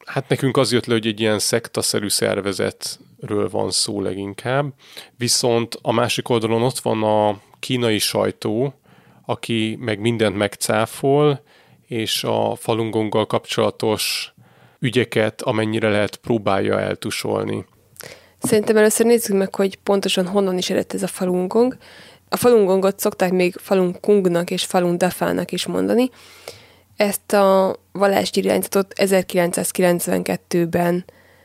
hát 0.05 0.29
nekünk 0.29 0.57
az 0.57 0.73
jött 0.73 0.87
le, 0.87 0.93
hogy 0.93 1.07
egy 1.07 1.21
ilyen 1.21 1.39
szektaszerű 1.39 2.09
szervezetről 2.09 3.49
van 3.51 3.71
szó 3.71 4.01
leginkább, 4.01 4.73
viszont 5.17 5.79
a 5.83 5.93
másik 5.93 6.29
oldalon 6.29 6.63
ott 6.63 6.79
van 6.79 7.03
a 7.03 7.41
kínai 7.59 7.99
sajtó, 7.99 8.75
aki 9.27 9.77
meg 9.81 10.01
mindent 10.01 10.37
megcáfol, 10.37 11.43
és 11.87 12.25
a 12.25 12.55
falungonggal 12.55 13.27
kapcsolatos 13.27 14.33
ügyeket, 14.79 15.43
amennyire 15.43 15.89
lehet 15.89 16.17
próbálja 16.17 16.81
eltusolni. 16.81 17.65
Szerintem 18.39 18.77
először 18.77 19.07
nézzük 19.07 19.37
meg, 19.37 19.55
hogy 19.55 19.77
pontosan 19.77 20.27
honnan 20.27 20.59
is 20.59 20.71
eredt 20.71 20.95
ez 20.95 21.03
a 21.03 21.07
falungong. 21.07 21.77
A 22.29 22.37
falungongot 22.37 22.99
szokták 22.99 23.33
még 23.33 23.57
Falun 23.57 24.01
Kungnak 24.01 24.51
és 24.51 24.65
Falun 24.65 24.99
Dafának 24.99 25.53
is 25.53 25.67
mondani. 25.67 26.11
Ezt 26.97 27.33
a 27.33 27.77
vallási 27.93 28.41
irányzatot 28.41 28.93
1992-ben 28.97 31.05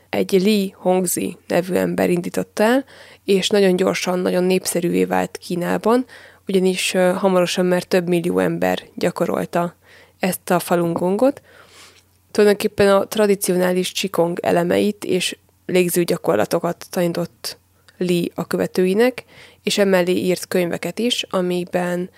egy 0.10 0.32
Li 0.32 0.76
Hongzi 0.78 1.38
nevű 1.48 1.74
ember 1.74 2.10
indította 2.10 2.64
el, 2.64 2.86
és 3.26 3.50
nagyon 3.50 3.76
gyorsan, 3.76 4.20
nagyon 4.20 4.44
népszerűvé 4.44 5.06
vált 5.06 5.38
Kínában, 5.38 6.06
ugyanis 6.48 6.92
hamarosan 6.92 7.66
már 7.66 7.84
több 7.84 8.08
millió 8.08 8.40
ember 8.40 8.84
gyakorolta 8.96 9.76
ezt 10.20 10.50
a 10.50 10.60
falungongot. 10.60 11.42
Tulajdonképpen 12.32 12.96
a 12.96 13.08
tradicionális 13.08 13.92
csikong 13.92 14.40
elemeit 14.42 15.04
és 15.04 15.38
légző 15.66 16.04
gyakorlatokat 16.04 16.86
tanított 16.90 17.58
Li 17.98 18.32
a 18.36 18.48
követőinek, 18.48 19.24
és 19.64 19.78
emellé 19.78 20.16
írt 20.16 20.48
könyveket 20.48 21.00
is, 21.00 21.26
amiben 21.30 22.10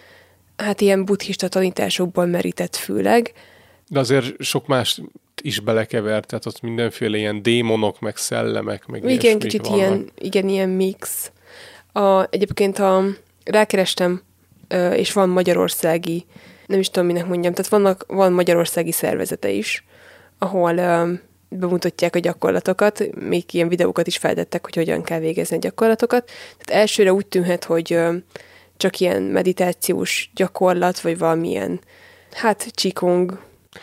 hát 0.57 0.81
ilyen 0.81 1.05
buddhista 1.05 1.47
tanításokból 1.47 2.25
merített 2.25 2.75
főleg. 2.75 3.33
De 3.87 3.99
azért 3.99 4.41
sok 4.43 4.67
más 4.67 5.01
is 5.41 5.59
belekevert, 5.59 6.27
tehát 6.27 6.45
ott 6.45 6.61
mindenféle 6.61 7.17
ilyen 7.17 7.41
démonok, 7.41 7.99
meg 7.99 8.17
szellemek, 8.17 8.85
meg 8.85 9.03
Igen, 9.09 9.39
kicsit 9.39 9.61
vannak. 9.61 9.77
ilyen, 9.77 10.11
igen, 10.17 10.49
ilyen 10.49 10.69
mix. 10.69 11.31
A, 11.91 12.23
egyébként 12.29 12.79
a, 12.79 13.03
rákerestem, 13.43 14.21
és 14.93 15.13
van 15.13 15.29
magyarországi, 15.29 16.25
nem 16.65 16.79
is 16.79 16.89
tudom, 16.89 17.07
minek 17.07 17.27
mondjam, 17.27 17.53
tehát 17.53 17.71
vannak, 17.71 18.05
van 18.07 18.33
magyarországi 18.33 18.91
szervezete 18.91 19.49
is, 19.49 19.85
ahol 20.37 20.79
bemutatják 21.49 22.15
a 22.15 22.19
gyakorlatokat, 22.19 23.03
még 23.15 23.43
ilyen 23.53 23.67
videókat 23.67 24.07
is 24.07 24.17
feltettek, 24.17 24.63
hogy 24.63 24.75
hogyan 24.75 25.03
kell 25.03 25.19
végezni 25.19 25.55
a 25.55 25.59
gyakorlatokat. 25.59 26.31
Tehát 26.57 26.81
elsőre 26.81 27.13
úgy 27.13 27.25
tűnhet, 27.25 27.63
hogy 27.63 27.99
csak 28.77 28.99
ilyen 28.99 29.21
meditációs 29.21 30.31
gyakorlat, 30.35 30.99
vagy 30.99 31.17
valamilyen, 31.17 31.79
hát 32.31 32.71
csikong. 32.73 33.39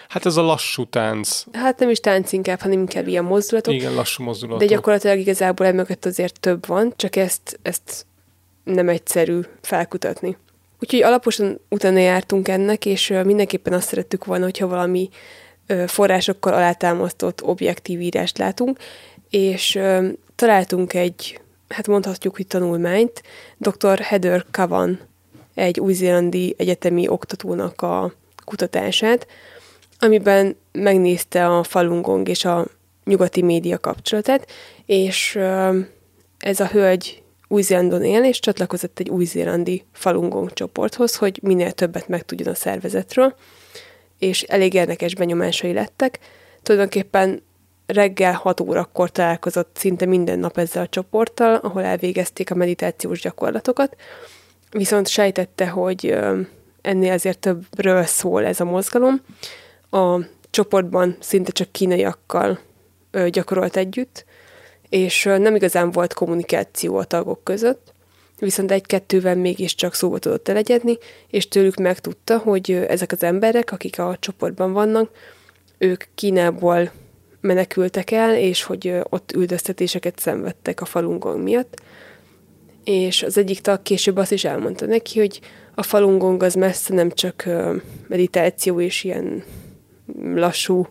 Hát 0.08 0.26
ez 0.26 0.36
a 0.36 0.42
lassú 0.42 0.84
tánc. 0.84 1.44
Hát 1.52 1.78
nem 1.78 1.90
is 1.90 2.00
tánc 2.00 2.32
inkább, 2.32 2.60
hanem 2.60 2.78
inkább 2.78 3.06
ilyen 3.06 3.24
mozdulatok. 3.24 3.74
Igen, 3.74 3.94
lassú 3.94 4.22
mozdulatok. 4.22 4.60
De 4.60 4.74
gyakorlatilag 4.74 5.18
igazából 5.18 5.66
emögött 5.66 6.04
azért 6.04 6.40
több 6.40 6.66
van, 6.66 6.92
csak 6.96 7.16
ezt, 7.16 7.58
ezt 7.62 8.06
nem 8.64 8.88
egyszerű 8.88 9.40
felkutatni. 9.60 10.36
Úgyhogy 10.80 11.02
alaposan 11.02 11.60
utána 11.68 11.98
jártunk 11.98 12.48
ennek, 12.48 12.86
és 12.86 13.14
mindenképpen 13.24 13.72
azt 13.72 13.88
szerettük 13.88 14.24
volna, 14.24 14.44
hogyha 14.44 14.66
valami 14.66 15.08
forrásokkal 15.86 16.52
alátámasztott 16.52 17.42
objektív 17.42 18.00
írást 18.00 18.38
látunk, 18.38 18.78
és 19.30 19.78
találtunk 20.34 20.94
egy, 20.94 21.40
hát 21.68 21.86
mondhatjuk, 21.86 22.36
hogy 22.36 22.46
tanulmányt, 22.46 23.22
dr. 23.58 23.98
Heather 23.98 24.44
Kavan, 24.50 25.00
egy 25.54 25.80
új-zélandi 25.80 26.54
egyetemi 26.58 27.08
oktatónak 27.08 27.82
a 27.82 28.12
kutatását, 28.44 29.26
amiben 29.98 30.56
megnézte 30.72 31.46
a 31.46 31.62
falungong 31.62 32.28
és 32.28 32.44
a 32.44 32.66
nyugati 33.04 33.42
média 33.42 33.78
kapcsolatát, 33.78 34.50
és 34.86 35.38
ez 36.38 36.60
a 36.60 36.66
hölgy 36.66 37.22
új-Zélandon 37.48 38.04
él, 38.04 38.24
és 38.24 38.40
csatlakozott 38.40 38.98
egy 38.98 39.08
új-zélandi 39.08 39.84
falungong 39.92 40.52
csoporthoz, 40.52 41.16
hogy 41.16 41.38
minél 41.42 41.72
többet 41.72 42.08
megtudjon 42.08 42.48
a 42.48 42.54
szervezetről, 42.54 43.34
és 44.22 44.42
elég 44.42 44.74
érdekes 44.74 45.14
benyomásai 45.14 45.72
lettek. 45.72 46.18
Tulajdonképpen 46.62 47.42
reggel 47.86 48.32
6 48.32 48.60
órakor 48.60 49.10
találkozott 49.10 49.76
szinte 49.76 50.06
minden 50.06 50.38
nap 50.38 50.58
ezzel 50.58 50.82
a 50.82 50.88
csoporttal, 50.88 51.54
ahol 51.54 51.82
elvégezték 51.82 52.50
a 52.50 52.54
meditációs 52.54 53.20
gyakorlatokat, 53.20 53.96
viszont 54.70 55.08
sejtette, 55.08 55.68
hogy 55.68 56.18
ennél 56.80 57.12
azért 57.12 57.38
többről 57.38 58.04
szól 58.04 58.44
ez 58.44 58.60
a 58.60 58.64
mozgalom. 58.64 59.20
A 59.90 60.18
csoportban 60.50 61.16
szinte 61.20 61.50
csak 61.50 61.72
kínaiakkal 61.72 62.58
gyakorolt 63.28 63.76
együtt, 63.76 64.24
és 64.88 65.24
nem 65.24 65.54
igazán 65.54 65.90
volt 65.90 66.14
kommunikáció 66.14 66.96
a 66.96 67.04
tagok 67.04 67.44
között, 67.44 67.91
viszont 68.44 68.70
egy-kettővel 68.70 69.36
mégiscsak 69.36 69.94
szóba 69.94 70.18
tudott 70.18 70.48
elegyedni, 70.48 70.98
és 71.30 71.48
tőlük 71.48 71.76
megtudta, 71.76 72.38
hogy 72.38 72.70
ezek 72.70 73.12
az 73.12 73.22
emberek, 73.22 73.72
akik 73.72 73.98
a 73.98 74.16
csoportban 74.20 74.72
vannak, 74.72 75.10
ők 75.78 76.04
Kínából 76.14 76.90
menekültek 77.40 78.10
el, 78.10 78.36
és 78.36 78.62
hogy 78.62 78.94
ott 79.08 79.32
üldöztetéseket 79.32 80.18
szenvedtek 80.18 80.80
a 80.80 80.84
falungong 80.84 81.42
miatt. 81.42 81.80
És 82.84 83.22
az 83.22 83.38
egyik 83.38 83.60
tag 83.60 83.82
később 83.82 84.16
azt 84.16 84.32
is 84.32 84.44
elmondta 84.44 84.86
neki, 84.86 85.18
hogy 85.18 85.40
a 85.74 85.82
falungong 85.82 86.42
az 86.42 86.54
messze 86.54 86.94
nem 86.94 87.10
csak 87.10 87.48
meditáció 88.08 88.80
és 88.80 89.04
ilyen 89.04 89.44
lassú 90.34 90.86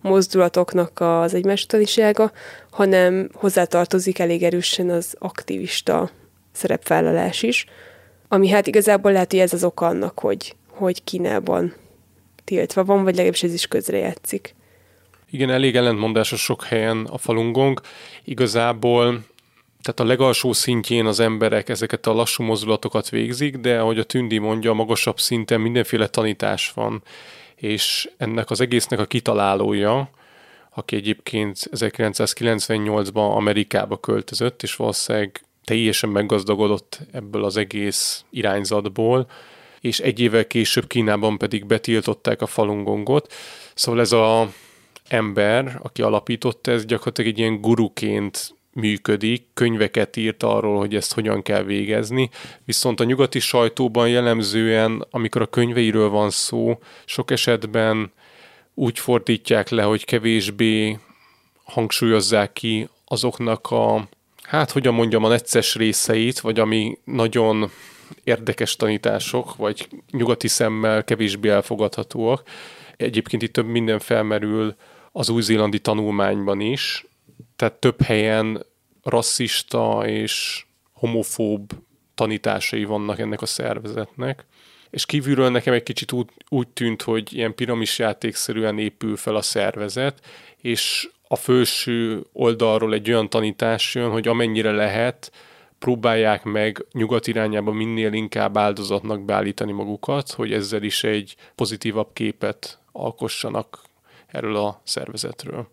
mozdulatoknak 0.00 1.00
az 1.00 1.34
egymásutanisága, 1.34 2.32
hanem 2.70 3.30
hozzátartozik 3.32 4.18
elég 4.18 4.42
erősen 4.42 4.90
az 4.90 5.14
aktivista 5.18 6.10
szerepvállalás 6.56 7.42
is, 7.42 7.66
ami 8.28 8.48
hát 8.48 8.66
igazából 8.66 9.12
lehet, 9.12 9.30
hogy 9.30 9.40
ez 9.40 9.52
az 9.52 9.64
oka 9.64 9.86
annak, 9.86 10.18
hogy, 10.18 10.54
hogy 10.68 11.04
Kínában 11.04 11.74
tiltva 12.44 12.84
van, 12.84 13.02
vagy 13.02 13.12
legalábbis 13.12 13.42
ez 13.42 13.52
is 13.52 13.66
közrejátszik. 13.66 14.54
Igen, 15.30 15.50
elég 15.50 15.76
ellentmondásos 15.76 16.40
sok 16.40 16.64
helyen 16.64 17.04
a 17.10 17.18
falungong. 17.18 17.80
Igazából 18.24 19.24
tehát 19.82 20.00
a 20.00 20.04
legalsó 20.04 20.52
szintjén 20.52 21.06
az 21.06 21.20
emberek 21.20 21.68
ezeket 21.68 22.06
a 22.06 22.12
lassú 22.12 22.42
mozdulatokat 22.42 23.08
végzik, 23.08 23.56
de 23.56 23.78
ahogy 23.80 23.98
a 23.98 24.04
Tündi 24.04 24.38
mondja, 24.38 24.70
a 24.70 24.74
magasabb 24.74 25.20
szinten 25.20 25.60
mindenféle 25.60 26.06
tanítás 26.06 26.72
van 26.74 27.02
és 27.56 28.10
ennek 28.16 28.50
az 28.50 28.60
egésznek 28.60 28.98
a 28.98 29.06
kitalálója, 29.06 30.10
aki 30.70 30.96
egyébként 30.96 31.58
1998-ban 31.72 33.34
Amerikába 33.34 34.00
költözött, 34.00 34.62
és 34.62 34.76
valószínűleg 34.76 35.40
teljesen 35.66 36.10
meggazdagodott 36.10 37.00
ebből 37.12 37.44
az 37.44 37.56
egész 37.56 38.24
irányzatból, 38.30 39.26
és 39.80 39.98
egy 39.98 40.20
évvel 40.20 40.46
később 40.46 40.86
Kínában 40.86 41.38
pedig 41.38 41.66
betiltották 41.66 42.42
a 42.42 42.46
falungongot. 42.46 43.32
Szóval 43.74 44.00
ez 44.00 44.12
a 44.12 44.48
ember, 45.08 45.78
aki 45.82 46.02
alapította, 46.02 46.70
ez 46.70 46.84
gyakorlatilag 46.84 47.30
egy 47.30 47.38
ilyen 47.38 47.60
guruként 47.60 48.54
működik, 48.72 49.46
könyveket 49.54 50.16
írt 50.16 50.42
arról, 50.42 50.78
hogy 50.78 50.94
ezt 50.94 51.12
hogyan 51.12 51.42
kell 51.42 51.62
végezni, 51.62 52.30
viszont 52.64 53.00
a 53.00 53.04
nyugati 53.04 53.38
sajtóban 53.38 54.08
jellemzően, 54.08 55.06
amikor 55.10 55.42
a 55.42 55.46
könyveiről 55.46 56.08
van 56.08 56.30
szó, 56.30 56.78
sok 57.04 57.30
esetben 57.30 58.12
úgy 58.74 58.98
fordítják 58.98 59.68
le, 59.68 59.82
hogy 59.82 60.04
kevésbé 60.04 60.98
hangsúlyozzák 61.64 62.52
ki 62.52 62.88
azoknak 63.04 63.70
a, 63.70 64.08
hát 64.46 64.70
hogyan 64.70 64.94
mondjam, 64.94 65.24
a 65.24 65.28
necces 65.28 65.74
részeit, 65.74 66.40
vagy 66.40 66.58
ami 66.58 66.98
nagyon 67.04 67.70
érdekes 68.24 68.76
tanítások, 68.76 69.56
vagy 69.56 69.88
nyugati 70.10 70.48
szemmel 70.48 71.04
kevésbé 71.04 71.48
elfogadhatóak. 71.48 72.42
Egyébként 72.96 73.42
itt 73.42 73.52
több 73.52 73.66
minden 73.66 73.98
felmerül 73.98 74.76
az 75.12 75.28
új-zélandi 75.28 75.78
tanulmányban 75.78 76.60
is, 76.60 77.06
tehát 77.56 77.74
több 77.74 78.02
helyen 78.02 78.66
rasszista 79.02 80.02
és 80.06 80.64
homofób 80.92 81.72
tanításai 82.14 82.84
vannak 82.84 83.18
ennek 83.18 83.42
a 83.42 83.46
szervezetnek. 83.46 84.44
És 84.90 85.06
kívülről 85.06 85.50
nekem 85.50 85.72
egy 85.72 85.82
kicsit 85.82 86.12
úgy, 86.12 86.28
úgy 86.48 86.68
tűnt, 86.68 87.02
hogy 87.02 87.32
ilyen 87.32 87.54
piramis 87.54 87.98
játékszerűen 87.98 88.78
épül 88.78 89.16
fel 89.16 89.36
a 89.36 89.42
szervezet, 89.42 90.20
és 90.60 91.08
a 91.28 91.36
felső 91.36 92.26
oldalról 92.32 92.94
egy 92.94 93.10
olyan 93.10 93.28
tanítás 93.28 93.94
jön, 93.94 94.10
hogy 94.10 94.28
amennyire 94.28 94.70
lehet, 94.70 95.32
próbálják 95.78 96.44
meg 96.44 96.84
nyugat 96.92 97.26
irányába 97.26 97.72
minél 97.72 98.12
inkább 98.12 98.56
áldozatnak 98.56 99.24
beállítani 99.24 99.72
magukat, 99.72 100.30
hogy 100.30 100.52
ezzel 100.52 100.82
is 100.82 101.04
egy 101.04 101.36
pozitívabb 101.54 102.08
képet 102.12 102.78
alkossanak 102.92 103.80
erről 104.26 104.56
a 104.56 104.80
szervezetről. 104.84 105.68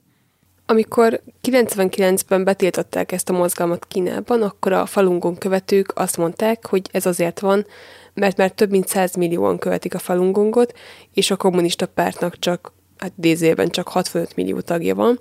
Amikor 0.65 1.21
99-ben 1.43 2.43
betiltották 2.43 3.11
ezt 3.11 3.29
a 3.29 3.33
mozgalmat 3.33 3.85
Kínában, 3.85 4.41
akkor 4.41 4.71
a 4.71 4.85
falungon 4.85 5.37
követők 5.37 5.91
azt 5.95 6.17
mondták, 6.17 6.65
hogy 6.65 6.89
ez 6.91 7.05
azért 7.05 7.39
van, 7.39 7.65
mert 8.13 8.37
már 8.37 8.51
több 8.51 8.69
mint 8.69 8.87
100 8.87 9.15
millióan 9.15 9.57
követik 9.57 9.93
a 9.93 9.99
falungongot, 9.99 10.77
és 11.13 11.31
a 11.31 11.35
kommunista 11.35 11.85
pártnak 11.85 12.39
csak 12.39 12.73
hát 13.03 13.13
dézében 13.15 13.69
csak 13.69 13.87
65 13.87 14.35
millió 14.35 14.59
tagja 14.59 14.95
van, 14.95 15.19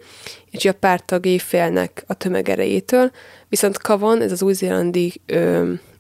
és 0.51 0.65
a 0.65 0.73
párt 0.73 1.05
tagjai 1.05 1.39
félnek 1.39 2.05
a 2.07 2.15
tömeg 2.15 2.49
erejétől, 2.49 3.11
viszont 3.49 3.79
Kavan, 3.79 4.23
ez 4.23 4.33
az 4.33 4.43
új-zélandi 4.43 5.21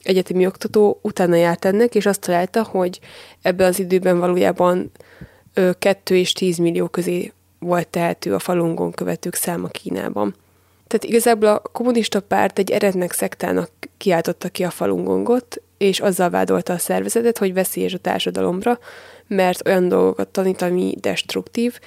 egyetemi 0.03 0.47
oktató 0.47 0.99
utána 1.03 1.37
járt 1.37 1.65
ennek, 1.65 1.95
és 1.95 2.07
azt 2.07 2.21
találta, 2.21 2.63
hogy 2.63 3.01
ebben 3.43 3.67
az 3.67 3.79
időben 3.79 4.19
valójában 4.19 4.91
ö, 5.55 5.71
2 5.79 6.17
és 6.17 6.33
10 6.33 6.57
millió 6.57 6.89
közé 6.89 7.33
volt 7.59 7.89
tehető 7.89 8.35
a 8.35 8.39
falungon 8.39 8.93
követők 8.93 9.35
száma 9.35 9.69
Kínában. 9.69 10.35
Tehát 10.87 11.05
igazából 11.05 11.49
a 11.49 11.59
kommunista 11.73 12.21
párt 12.21 12.59
egy 12.59 12.71
erednek 12.71 13.13
szektának 13.13 13.71
kiáltotta 13.97 14.49
ki 14.49 14.65
a 14.65 14.71
falungongot, 14.71 15.63
és 15.79 16.01
azzal 16.01 16.31
vádolta 16.31 16.73
a 16.73 16.79
szervezetet, 16.79 17.39
hogy 17.39 17.53
veszélyes 17.53 17.95
a 17.95 17.99
társadalomra, 17.99 18.79
mert 19.35 19.67
olyan 19.67 19.89
dolgokat 19.89 20.29
tanít, 20.29 20.63
ami 20.63 20.95
destruktív, 21.01 21.79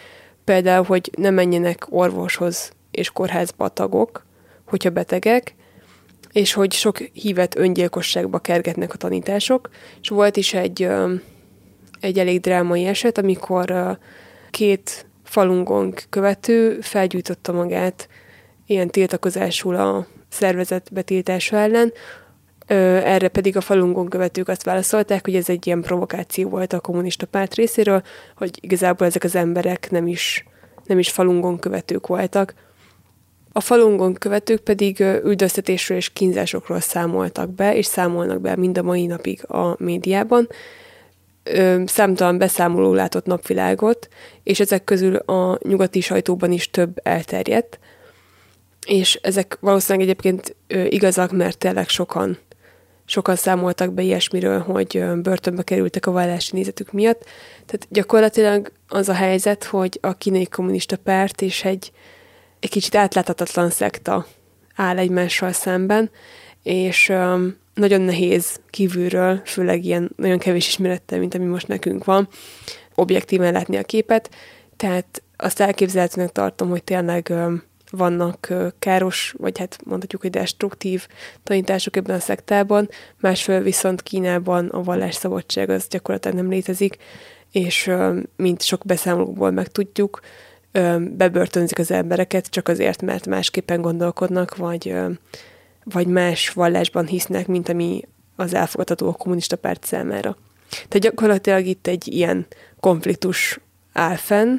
például, 0.44 0.86
hogy 0.86 1.12
ne 1.18 1.30
menjenek 1.30 1.86
orvoshoz 1.90 2.72
és 2.92 3.10
kórházba 3.10 3.68
tagok, 3.68 4.26
hogyha 4.66 4.90
betegek, 4.90 5.56
és 6.32 6.54
hogy 6.54 6.74
sok 6.74 6.98
hívet 6.98 7.58
öngyilkosságba 7.58 8.40
kergetnek 8.40 8.94
a 8.94 8.98
tanítások, 8.98 9.70
és 10.02 10.10
volt 10.10 10.38
is 10.38 10.54
egy, 10.54 10.88
egy 12.00 12.20
elég 12.20 12.40
drámai 12.40 12.86
eset, 12.86 13.18
amikor 13.18 13.98
két 14.50 15.06
falungong 15.24 16.00
követő 16.10 16.80
felgyújtotta 16.82 17.52
magát 17.52 18.08
ilyen 18.66 18.90
tiltakozásul 18.90 19.76
a 19.76 20.08
szervezet 20.30 20.94
betiltása 20.94 21.58
ellen, 21.58 21.94
erre 22.68 23.28
pedig 23.28 23.58
a 23.58 23.62
falungon 23.62 24.10
követők 24.10 24.48
azt 24.48 24.64
válaszolták, 24.64 25.26
hogy 25.26 25.36
ez 25.36 25.50
egy 25.50 25.68
ilyen 25.68 25.82
provokáció 25.82 26.50
volt 26.50 26.74
a 26.74 26.80
kommunista 26.80 27.26
párt 27.26 27.54
részéről, 27.54 28.04
hogy 28.36 28.58
igazából 28.62 29.08
ezek 29.08 29.24
az 29.24 29.36
emberek 29.36 29.92
nem 29.92 30.08
is, 30.08 30.46
nem 30.86 31.00
is 31.00 31.12
falungon 31.12 31.60
követők 31.60 32.08
voltak. 32.08 32.54
A 33.52 33.60
falungon 33.60 34.14
követők 34.14 34.60
pedig 34.60 35.00
üldöztetésről 35.00 35.98
és 35.98 36.14
kínzásokról 36.14 36.80
számoltak 36.80 37.50
be, 37.50 37.76
és 37.76 37.86
számolnak 37.86 38.42
be 38.42 38.56
mind 38.56 38.78
a 38.78 38.84
mai 38.84 39.06
napig 39.06 39.44
a 39.48 39.84
médiában 39.84 40.48
számtalan 41.86 42.38
beszámoló 42.38 42.94
látott 42.94 43.26
napvilágot, 43.26 44.08
és 44.44 44.60
ezek 44.60 44.84
közül 44.84 45.16
a 45.16 45.60
nyugati 45.64 46.02
sajtóban 46.02 46.52
is 46.52 46.70
több 46.70 47.00
elterjedt, 47.04 47.80
és 48.86 49.20
ezek 49.22 49.58
valószínűleg 49.60 50.08
egyébként 50.08 50.56
igazak, 50.90 51.32
mert 51.32 51.58
tényleg 51.58 51.90
sokan, 51.90 52.38
sokan 53.06 53.36
számoltak 53.36 53.94
be 53.94 54.02
ilyesmiről, 54.02 54.60
hogy 54.60 55.04
börtönbe 55.22 55.64
kerültek 55.64 56.06
a 56.06 56.12
vallási 56.12 56.56
nézetük 56.56 56.92
miatt. 56.92 57.24
Tehát 57.66 57.88
gyakorlatilag 57.90 58.72
az 58.88 59.10
a 59.10 59.14
helyzet, 59.14 59.64
hogy 59.64 60.00
a 60.02 60.14
kínai 60.14 60.46
kommunista 60.48 60.98
párt 60.98 61.42
és 61.42 61.64
egy, 61.64 61.92
egy 62.60 62.70
kicsit 62.70 62.96
átláthatatlan 62.96 63.70
szekta 63.70 64.26
áll 64.76 64.98
egymással 64.98 65.52
szemben, 65.52 66.10
és 66.64 67.10
ö, 67.10 67.48
nagyon 67.74 68.02
nehéz 68.02 68.60
kívülről, 68.70 69.42
főleg 69.46 69.86
ilyen 69.86 70.12
nagyon 70.16 70.38
kevés 70.38 70.68
ismerettel, 70.68 71.20
mint 71.20 71.36
ami 71.36 71.46
most 71.46 71.68
nekünk 71.68 72.04
van, 72.04 72.28
objektíven 72.96 73.54
látni 73.54 73.78
a 73.78 73.84
képet, 73.84 74.30
tehát 74.78 75.24
azt 75.38 75.60
elképzelhetőnek 75.60 76.32
tartom, 76.32 76.70
hogy 76.70 76.84
tényleg 76.84 77.34
vannak 77.96 78.54
káros, 78.80 79.36
vagy 79.38 79.58
hát 79.58 79.78
mondhatjuk, 79.84 80.22
hogy 80.22 80.30
destruktív 80.30 81.08
tanítások 81.44 81.96
ebben 81.96 82.16
a 82.16 82.20
szektában, 82.20 82.90
másfél 83.20 83.62
viszont 83.62 84.02
Kínában 84.02 84.68
a 84.68 84.84
vallásszabadság 84.84 85.70
az 85.70 85.88
gyakorlatilag 85.88 86.38
nem 86.38 86.50
létezik, 86.50 86.98
és 87.52 87.92
mint 88.36 88.62
sok 88.62 88.86
beszámolókból 88.86 89.52
megtudjuk, 89.52 90.20
bebörtönzik 91.00 91.80
az 91.80 91.92
embereket 91.92 92.50
csak 92.50 92.68
azért, 92.68 93.02
mert 93.02 93.28
másképpen 93.28 93.82
gondolkodnak, 93.82 94.56
vagy, 94.56 94.96
vagy 95.84 96.08
más 96.08 96.50
vallásban 96.50 97.06
hisznek, 97.06 97.48
mint 97.48 97.70
ami 97.70 98.02
az 98.36 98.54
elfogadható 98.54 99.08
a 99.08 99.14
kommunista 99.14 99.56
párt 99.56 99.84
számára. 99.84 100.38
Tehát 100.70 101.00
gyakorlatilag 101.00 101.66
itt 101.66 101.88
egy 101.88 102.08
ilyen 102.08 102.46
konfliktus 102.80 103.60
áll 103.94 104.16
fenn, 104.16 104.58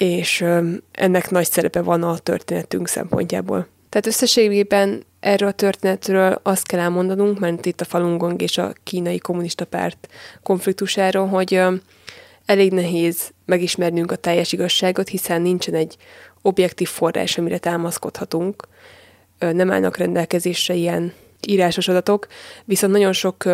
és 0.00 0.44
ennek 0.92 1.30
nagy 1.30 1.50
szerepe 1.50 1.82
van 1.82 2.02
a 2.02 2.18
történetünk 2.18 2.88
szempontjából. 2.88 3.66
Tehát 3.88 4.06
összességében 4.06 5.04
erről 5.20 5.48
a 5.48 5.52
történetről 5.52 6.40
azt 6.42 6.66
kell 6.66 6.80
elmondanunk, 6.80 7.38
mert 7.38 7.66
itt 7.66 7.80
a 7.80 7.84
Falun 7.84 8.18
Gong 8.18 8.42
és 8.42 8.58
a 8.58 8.72
kínai 8.84 9.18
kommunista 9.18 9.64
párt 9.64 10.08
konfliktusáról, 10.42 11.26
hogy 11.26 11.60
elég 12.46 12.72
nehéz 12.72 13.30
megismernünk 13.46 14.12
a 14.12 14.16
teljes 14.16 14.52
igazságot, 14.52 15.08
hiszen 15.08 15.42
nincsen 15.42 15.74
egy 15.74 15.96
objektív 16.42 16.88
forrás, 16.88 17.38
amire 17.38 17.58
támaszkodhatunk. 17.58 18.68
Nem 19.38 19.70
állnak 19.70 19.96
rendelkezésre 19.96 20.74
ilyen 20.74 21.12
írásos 21.48 21.88
adatok, 21.88 22.26
viszont 22.64 22.92
nagyon 22.92 23.12
sok 23.12 23.44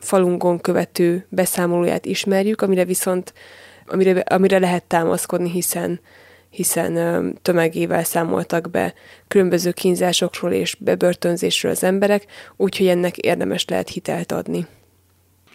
falungon 0.00 0.60
követő 0.60 1.26
beszámolóját 1.28 2.06
ismerjük, 2.06 2.62
amire 2.62 2.84
viszont 2.84 3.32
amire, 3.86 4.20
amire 4.20 4.58
lehet 4.58 4.84
támaszkodni, 4.84 5.50
hiszen 5.50 6.00
hiszen 6.50 7.38
tömegével 7.42 8.04
számoltak 8.04 8.70
be 8.70 8.94
különböző 9.28 9.72
kínzásokról 9.72 10.52
és 10.52 10.74
bebörtönzésről 10.74 11.72
az 11.72 11.82
emberek, 11.82 12.26
úgyhogy 12.56 12.86
ennek 12.86 13.16
érdemes 13.16 13.64
lehet 13.64 13.88
hitelt 13.88 14.32
adni. 14.32 14.66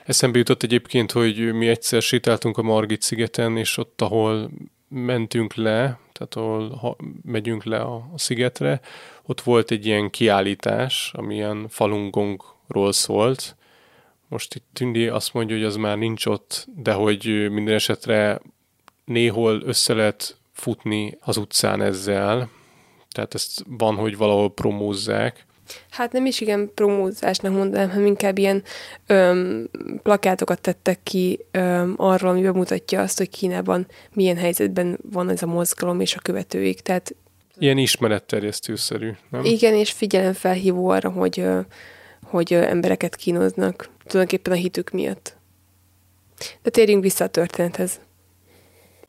Eszembe 0.05 0.37
jutott 0.37 0.63
egyébként, 0.63 1.11
hogy 1.11 1.53
mi 1.53 1.67
egyszer 1.67 2.01
sétáltunk 2.01 2.57
a 2.57 2.61
Margit 2.61 3.01
szigeten, 3.01 3.57
és 3.57 3.77
ott, 3.77 4.01
ahol 4.01 4.51
mentünk 4.87 5.53
le, 5.53 5.99
tehát 6.11 6.35
ahol 6.35 6.69
ha, 6.69 6.95
megyünk 7.23 7.63
le 7.63 7.79
a, 7.79 7.95
a 8.13 8.17
szigetre, 8.17 8.79
ott 9.25 9.41
volt 9.41 9.71
egy 9.71 9.85
ilyen 9.85 10.09
kiállítás, 10.09 11.11
ami 11.15 11.35
ilyen 11.35 11.65
falungongról 11.69 12.91
szólt. 12.91 13.55
Most 14.31 14.55
itt 14.55 14.65
Tündi 14.73 15.07
azt 15.07 15.33
mondja, 15.33 15.55
hogy 15.55 15.65
az 15.65 15.75
már 15.75 15.97
nincs 15.97 16.25
ott, 16.25 16.67
de 16.75 16.93
hogy 16.93 17.49
minden 17.49 17.75
esetre 17.75 18.41
néhol 19.05 19.61
össze 19.65 19.93
lehet 19.93 20.37
futni 20.53 21.17
az 21.21 21.37
utcán 21.37 21.81
ezzel, 21.81 22.49
tehát 23.09 23.33
ezt 23.33 23.63
van, 23.67 23.95
hogy 23.95 24.17
valahol 24.17 24.53
promózzák. 24.53 25.45
Hát 25.89 26.11
nem 26.11 26.25
is 26.25 26.41
igen 26.41 26.71
promózásnak 26.75 27.53
mondanám, 27.53 27.89
hanem 27.89 28.05
inkább 28.05 28.37
ilyen 28.37 28.63
öm, 29.07 29.69
plakátokat 30.03 30.61
tettek 30.61 30.99
ki 31.03 31.45
öm, 31.51 31.93
arról, 31.97 32.29
ami 32.29 32.41
bemutatja 32.41 33.01
azt, 33.01 33.17
hogy 33.17 33.29
Kínában 33.29 33.87
milyen 34.13 34.37
helyzetben 34.37 34.99
van 35.11 35.29
ez 35.29 35.43
a 35.43 35.47
mozgalom 35.47 35.99
és 35.99 36.15
a 36.15 36.19
követőik. 36.19 36.79
Tehát 36.79 37.15
Ilyen 37.57 37.77
ismeretterjesztőszerű, 37.77 39.11
nem? 39.29 39.45
Igen, 39.45 39.73
és 39.73 39.91
figyelemfelhívó 39.91 40.87
arra, 40.87 41.09
hogy, 41.09 41.45
hogy 42.23 42.53
embereket 42.53 43.15
kínoznak, 43.15 43.89
tulajdonképpen 44.11 44.53
a 44.53 44.55
hitük 44.55 44.89
miatt. 44.89 45.37
De 46.61 46.69
térjünk 46.69 47.03
vissza 47.03 47.23
a 47.23 47.29
történethez. 47.29 48.01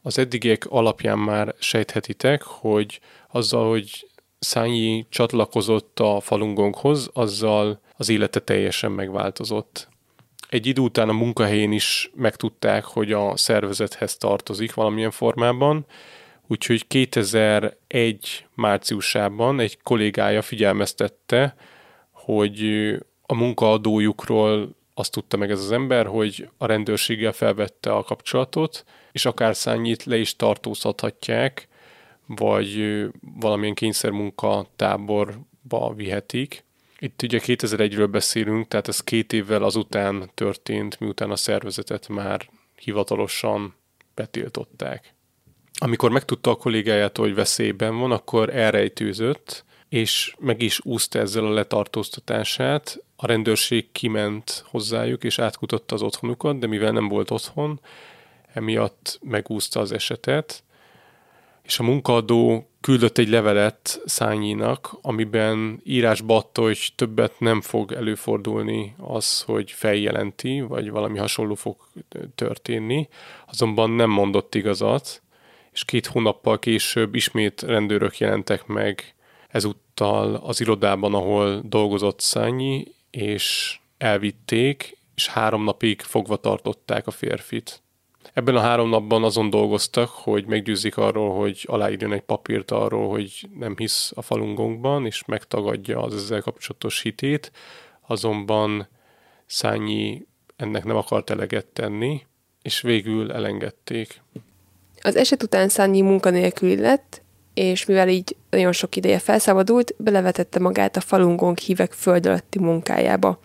Az 0.03 0.19
eddigiek 0.19 0.67
alapján 0.69 1.19
már 1.19 1.55
sejthetitek, 1.59 2.43
hogy 2.43 3.01
azzal, 3.29 3.69
hogy 3.69 4.07
Szányi 4.45 5.07
csatlakozott 5.09 6.01
a 6.01 6.21
falungonghoz, 6.21 7.11
azzal 7.13 7.81
az 7.97 8.09
élete 8.09 8.41
teljesen 8.41 8.93
megváltozott. 8.93 9.89
Egy 10.49 10.67
idő 10.67 10.81
után 10.83 11.09
a 11.09 11.13
munkahelyén 11.13 11.73
is 11.73 12.11
megtudták, 12.15 12.85
hogy 12.85 13.13
a 13.13 13.37
szervezethez 13.37 14.17
tartozik 14.17 14.75
valamilyen 14.75 15.11
formában, 15.11 15.87
úgyhogy 16.47 16.87
2001 16.87 18.47
márciusában 18.55 19.61
egy 19.61 19.79
kollégája 19.83 20.43
figyelmeztette, 20.43 21.55
hogy 22.11 22.65
a 23.23 23.35
munkaadójukról 23.35 24.77
azt 24.95 25.13
tudta 25.13 25.37
meg 25.37 25.51
ez 25.51 25.61
az 25.61 25.73
ember, 25.73 26.07
hogy 26.07 26.49
a 26.57 26.67
rendőrséggel 26.67 27.33
felvette 27.33 27.93
a 27.93 28.03
kapcsolatot, 28.03 28.85
és 29.13 29.25
akár 29.25 29.57
Szányit 29.57 30.05
le 30.05 30.17
is 30.17 30.37
tartóztathatják, 30.37 31.69
vagy 32.27 33.05
valamilyen 33.41 33.75
kényszermunka 33.75 34.67
táborba 34.77 35.95
vihetik. 35.95 36.65
Itt 36.99 37.23
ugye 37.23 37.41
2001-ről 37.43 38.09
beszélünk, 38.11 38.69
tehát 38.69 38.89
ez 38.89 39.01
két 39.01 39.33
évvel 39.33 39.63
azután 39.63 40.31
történt, 40.35 41.01
miután 41.01 41.31
a 41.31 41.37
szervezetet 41.37 42.09
már 42.09 42.49
hivatalosan 42.77 43.75
betiltották. 44.15 45.15
Amikor 45.79 46.11
megtudta 46.11 46.51
a 46.51 46.57
kollégájától, 46.57 47.25
hogy 47.25 47.35
veszélyben 47.35 47.99
van, 47.99 48.13
akkor 48.13 48.57
elrejtőzött, 48.57 49.65
és 49.89 50.35
meg 50.39 50.63
is 50.63 50.81
úszta 50.85 51.19
ezzel 51.19 51.47
a 51.47 51.53
letartóztatását. 51.53 53.03
A 53.23 53.27
rendőrség 53.27 53.93
kiment 53.93 54.65
hozzájuk, 54.67 55.25
és 55.25 55.39
átkutatta 55.39 55.95
az 55.95 56.03
otthonukat, 56.03 56.59
de 56.59 56.67
mivel 56.67 56.93
nem 56.93 57.09
volt 57.09 57.31
otthon, 57.31 57.81
emiatt 58.53 59.19
megúszta 59.23 59.81
az 59.81 59.93
esetet, 59.93 60.63
és 61.63 61.79
a 61.79 61.83
munkaadó 61.83 62.69
küldött 62.81 63.19
egy 63.19 63.29
levelet 63.29 64.01
Szányinak, 64.05 64.97
amiben 65.03 65.81
írásba 65.85 66.37
adta, 66.37 66.63
hogy 66.63 66.93
többet 66.97 67.41
nem 67.41 67.61
fog 67.61 67.93
előfordulni 67.93 68.95
az, 68.99 69.41
hogy 69.43 69.71
feljelenti, 69.71 70.61
vagy 70.61 70.91
valami 70.91 71.19
hasonló 71.19 71.55
fog 71.55 71.77
történni, 72.35 73.09
azonban 73.47 73.91
nem 73.91 74.11
mondott 74.11 74.55
igazat, 74.55 75.23
és 75.73 75.85
két 75.85 76.07
hónappal 76.07 76.59
később 76.59 77.15
ismét 77.15 77.63
rendőrök 77.63 78.19
jelentek 78.19 78.67
meg 78.67 79.15
ezúttal 79.49 80.35
az 80.35 80.61
irodában, 80.61 81.15
ahol 81.15 81.61
dolgozott 81.65 82.21
Szányi, 82.21 82.87
és 83.13 83.79
elvitték, 83.99 84.99
és 85.15 85.29
három 85.29 85.65
napig 85.65 86.01
fogva 86.01 86.37
tartották 86.37 87.07
a 87.07 87.11
férfit. 87.11 87.83
Ebben 88.33 88.57
a 88.57 88.61
három 88.61 88.89
napban 88.89 89.25
azon 89.25 89.51
dolgoztak, 89.51 90.09
hogy 90.09 90.47
meggyőzik 90.47 90.97
arról, 90.97 91.37
hogy 91.39 91.65
aláírjon 91.69 92.13
egy 92.13 92.21
papírt 92.21 92.71
arról, 92.71 93.09
hogy 93.09 93.49
nem 93.59 93.77
hisz 93.77 94.13
a 94.15 94.23
falungongban, 94.23 95.07
és 95.07 95.25
megtagadja 95.25 96.03
az 96.03 96.15
ezzel 96.15 96.41
kapcsolatos 96.41 97.01
hitét, 97.01 97.53
azonban 98.07 98.89
Szányi 99.47 100.27
ennek 100.57 100.85
nem 100.85 100.97
akart 100.97 101.31
eleget 101.31 101.67
tenni, 101.67 102.27
és 102.63 102.81
végül 102.81 103.33
elengedték. 103.33 104.23
Az 105.03 105.17
eset 105.17 105.43
után 105.43 105.69
Szányi 105.69 106.01
munkanélküli 106.01 106.77
lett, 106.77 107.22
és 107.55 107.85
mivel 107.85 108.09
így 108.09 108.37
nagyon 108.51 108.73
sok 108.73 108.97
ideje 108.97 109.19
felszabadult, 109.19 109.95
belevetette 109.99 110.59
magát 110.59 110.97
a 110.97 111.01
falungong 111.01 111.59
hívek 111.59 111.93
föld 111.93 112.27
alatti 112.27 112.59
munkájába– 112.59 113.39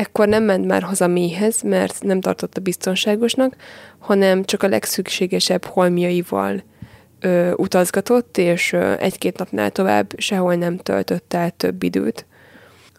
Ekkor 0.00 0.28
nem 0.28 0.42
ment 0.42 0.66
már 0.66 0.82
haza 0.82 1.06
méhez, 1.06 1.62
mert 1.62 2.02
nem 2.02 2.20
tartotta 2.20 2.60
biztonságosnak, 2.60 3.56
hanem 3.98 4.44
csak 4.44 4.62
a 4.62 4.68
legszükségesebb 4.68 5.64
holmiaival 5.64 6.62
ö, 7.20 7.52
utazgatott, 7.52 8.38
és 8.38 8.72
egy-két 8.98 9.38
napnál 9.38 9.70
tovább 9.70 10.12
sehol 10.16 10.54
nem 10.54 10.76
töltött 10.76 11.34
el 11.34 11.50
több 11.50 11.82
időt. 11.82 12.26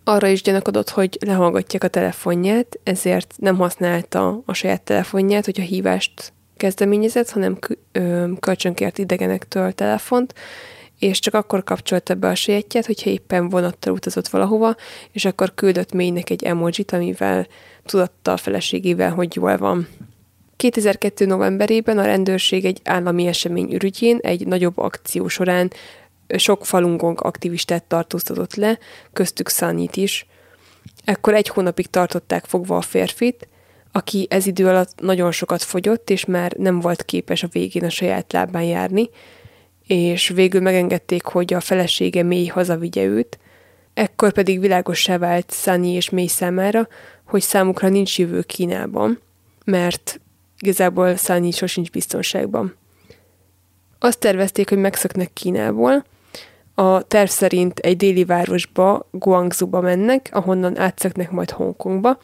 Arra 0.03 0.27
is 0.27 0.41
gyanakodott, 0.41 0.89
hogy 0.89 1.17
lehallgatják 1.25 1.83
a 1.83 1.87
telefonját, 1.87 2.79
ezért 2.83 3.33
nem 3.37 3.57
használta 3.57 4.41
a 4.45 4.53
saját 4.53 4.81
telefonját, 4.81 5.45
hogyha 5.45 5.63
hívást 5.63 6.33
kezdeményezett, 6.61 7.29
hanem 7.29 7.59
kölcsönkért 8.39 8.97
idegenektől 8.97 9.71
telefont, 9.71 10.33
és 10.99 11.19
csak 11.19 11.33
akkor 11.33 11.63
kapcsolta 11.63 12.13
be 12.13 12.27
a 12.27 12.35
sajátját, 12.35 12.85
hogyha 12.85 13.09
éppen 13.09 13.49
vonattal 13.49 13.93
utazott 13.93 14.27
valahova, 14.27 14.75
és 15.11 15.25
akkor 15.25 15.53
küldött 15.53 15.93
mélynek 15.93 16.29
egy 16.29 16.43
emojit, 16.43 16.91
amivel 16.91 17.47
tudatta 17.85 18.31
a 18.31 18.37
feleségével, 18.37 19.11
hogy 19.11 19.35
jól 19.35 19.57
van. 19.57 19.87
2002. 20.55 21.25
novemberében 21.25 21.97
a 21.97 22.05
rendőrség 22.05 22.65
egy 22.65 22.81
állami 22.83 23.27
esemény 23.27 23.73
ürügyén 23.73 24.17
egy 24.21 24.47
nagyobb 24.47 24.77
akció 24.77 25.27
során 25.27 25.71
sok 26.37 26.65
falungong 26.65 27.19
aktivistát 27.21 27.83
tartóztatott 27.83 28.55
le, 28.55 28.79
köztük 29.13 29.49
Szanyit 29.49 29.95
is. 29.95 30.25
Ekkor 31.05 31.33
egy 31.33 31.47
hónapig 31.47 31.87
tartották 31.87 32.45
fogva 32.45 32.77
a 32.77 32.81
férfit, 32.81 33.47
aki 33.91 34.27
ez 34.29 34.45
idő 34.45 34.67
alatt 34.67 35.01
nagyon 35.01 35.31
sokat 35.31 35.63
fogyott, 35.63 36.09
és 36.09 36.25
már 36.25 36.53
nem 36.57 36.79
volt 36.79 37.03
képes 37.03 37.43
a 37.43 37.47
végén 37.51 37.83
a 37.83 37.89
saját 37.89 38.33
lábán 38.33 38.63
járni, 38.63 39.09
és 39.87 40.27
végül 40.27 40.61
megengedték, 40.61 41.23
hogy 41.23 41.53
a 41.53 41.59
felesége 41.59 42.23
mély 42.23 42.47
hazavigye 42.47 43.03
őt, 43.03 43.39
ekkor 43.93 44.31
pedig 44.31 44.59
világossá 44.59 45.17
vált 45.17 45.51
Sunny 45.51 45.95
és 45.95 46.09
mély 46.09 46.27
számára, 46.27 46.87
hogy 47.25 47.41
számukra 47.41 47.89
nincs 47.89 48.19
jövő 48.19 48.41
Kínában, 48.41 49.19
mert 49.65 50.19
igazából 50.59 51.15
Sunny 51.15 51.51
sosincs 51.51 51.91
biztonságban. 51.91 52.75
Azt 53.99 54.19
tervezték, 54.19 54.69
hogy 54.69 54.77
megszöknek 54.77 55.33
Kínából, 55.33 56.05
a 56.75 57.01
terv 57.01 57.29
szerint 57.29 57.79
egy 57.79 57.97
déli 57.97 58.25
városba, 58.25 59.07
Guangzhou-ba 59.11 59.81
mennek, 59.81 60.29
ahonnan 60.31 60.77
átszöknek 60.77 61.31
majd 61.31 61.49
Hongkongba. 61.49 62.17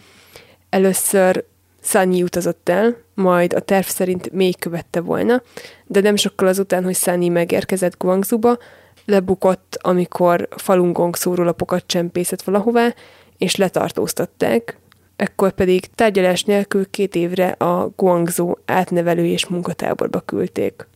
Először 0.70 1.46
Sunny 1.88 2.22
utazott 2.22 2.70
el, 2.70 2.98
majd 3.14 3.54
a 3.54 3.60
terv 3.60 3.86
szerint 3.86 4.32
még 4.32 4.60
követte 4.60 5.02
volna, 5.02 5.42
de 5.86 6.02
nem 6.02 6.16
sokkal 6.16 6.48
azután, 6.48 6.84
hogy 6.84 6.96
Sunny 6.96 7.32
megérkezett 7.32 7.98
Guangzhou-ba, 7.98 8.58
lebukott, 9.06 9.78
amikor 9.82 10.48
Falun 10.56 10.94
Gong 10.94 11.16
szórólapokat 11.16 11.84
csempészett 11.86 12.42
valahová, 12.42 12.94
és 13.38 13.56
letartóztatták, 13.56 14.78
ekkor 15.16 15.52
pedig 15.52 15.86
tárgyalás 15.96 16.44
nélkül 16.44 16.90
két 16.90 17.16
évre 17.16 17.48
a 17.48 17.90
Guangzhou 17.96 18.54
átnevelő 18.66 19.26
és 19.26 19.46
munkatáborba 19.46 20.20
küldték. 20.20 20.88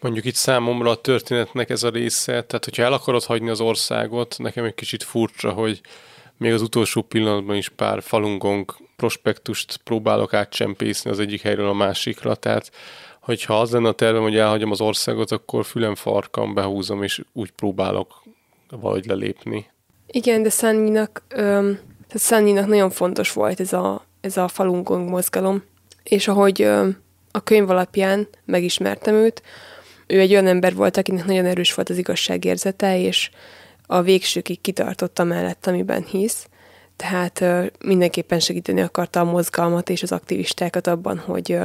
Mondjuk 0.00 0.24
itt 0.24 0.34
számomra 0.34 0.90
a 0.90 1.00
történetnek 1.00 1.70
ez 1.70 1.82
a 1.82 1.90
része, 1.90 2.32
tehát 2.32 2.64
hogyha 2.64 2.82
el 2.82 2.92
akarod 2.92 3.24
hagyni 3.24 3.50
az 3.50 3.60
országot, 3.60 4.36
nekem 4.38 4.64
egy 4.64 4.74
kicsit 4.74 5.02
furcsa, 5.02 5.50
hogy 5.50 5.80
még 6.36 6.52
az 6.52 6.62
utolsó 6.62 7.02
pillanatban 7.02 7.56
is 7.56 7.68
pár 7.68 8.02
falungong 8.02 8.74
prospektust 8.96 9.80
próbálok 9.84 10.34
átcsempészni 10.34 11.10
az 11.10 11.18
egyik 11.18 11.42
helyről 11.42 11.68
a 11.68 11.72
másikra, 11.72 12.34
tehát 12.34 12.70
hogyha 13.20 13.60
az 13.60 13.70
lenne 13.70 13.88
a 13.88 13.92
tervem, 13.92 14.22
hogy 14.22 14.36
elhagyom 14.36 14.70
az 14.70 14.80
országot, 14.80 15.30
akkor 15.30 15.64
fülem 15.64 15.94
farkam 15.94 16.54
behúzom, 16.54 17.02
és 17.02 17.22
úgy 17.32 17.50
próbálok 17.50 18.22
valahogy 18.68 19.06
lelépni. 19.06 19.66
Igen, 20.06 20.42
de 20.42 20.50
öm, 21.28 21.78
Szányinak 22.08 22.66
nagyon 22.66 22.90
fontos 22.90 23.32
volt 23.32 23.60
ez 23.60 23.72
a, 23.72 24.04
ez 24.20 24.36
a 24.36 24.48
falungong 24.48 25.08
mozgalom, 25.08 25.62
és 26.02 26.28
ahogy 26.28 26.62
öm, 26.62 27.02
a 27.30 27.42
könyv 27.42 27.70
alapján 27.70 28.28
megismertem 28.44 29.14
őt, 29.14 29.42
ő 30.06 30.20
egy 30.20 30.32
olyan 30.32 30.46
ember 30.46 30.74
volt, 30.74 30.96
akinek 30.96 31.24
nagyon 31.24 31.44
erős 31.44 31.74
volt 31.74 31.88
az 31.88 31.98
igazságérzete, 31.98 32.98
és 32.98 33.30
a 33.86 34.02
végsőkig 34.02 34.60
kitartotta 34.60 35.24
mellett, 35.24 35.66
amiben 35.66 36.04
hisz. 36.04 36.48
Tehát 36.96 37.44
mindenképpen 37.84 38.40
segíteni 38.40 38.80
akarta 38.80 39.20
a 39.20 39.24
mozgalmat 39.24 39.90
és 39.90 40.02
az 40.02 40.12
aktivistákat 40.12 40.86
abban, 40.86 41.18
hogy 41.18 41.58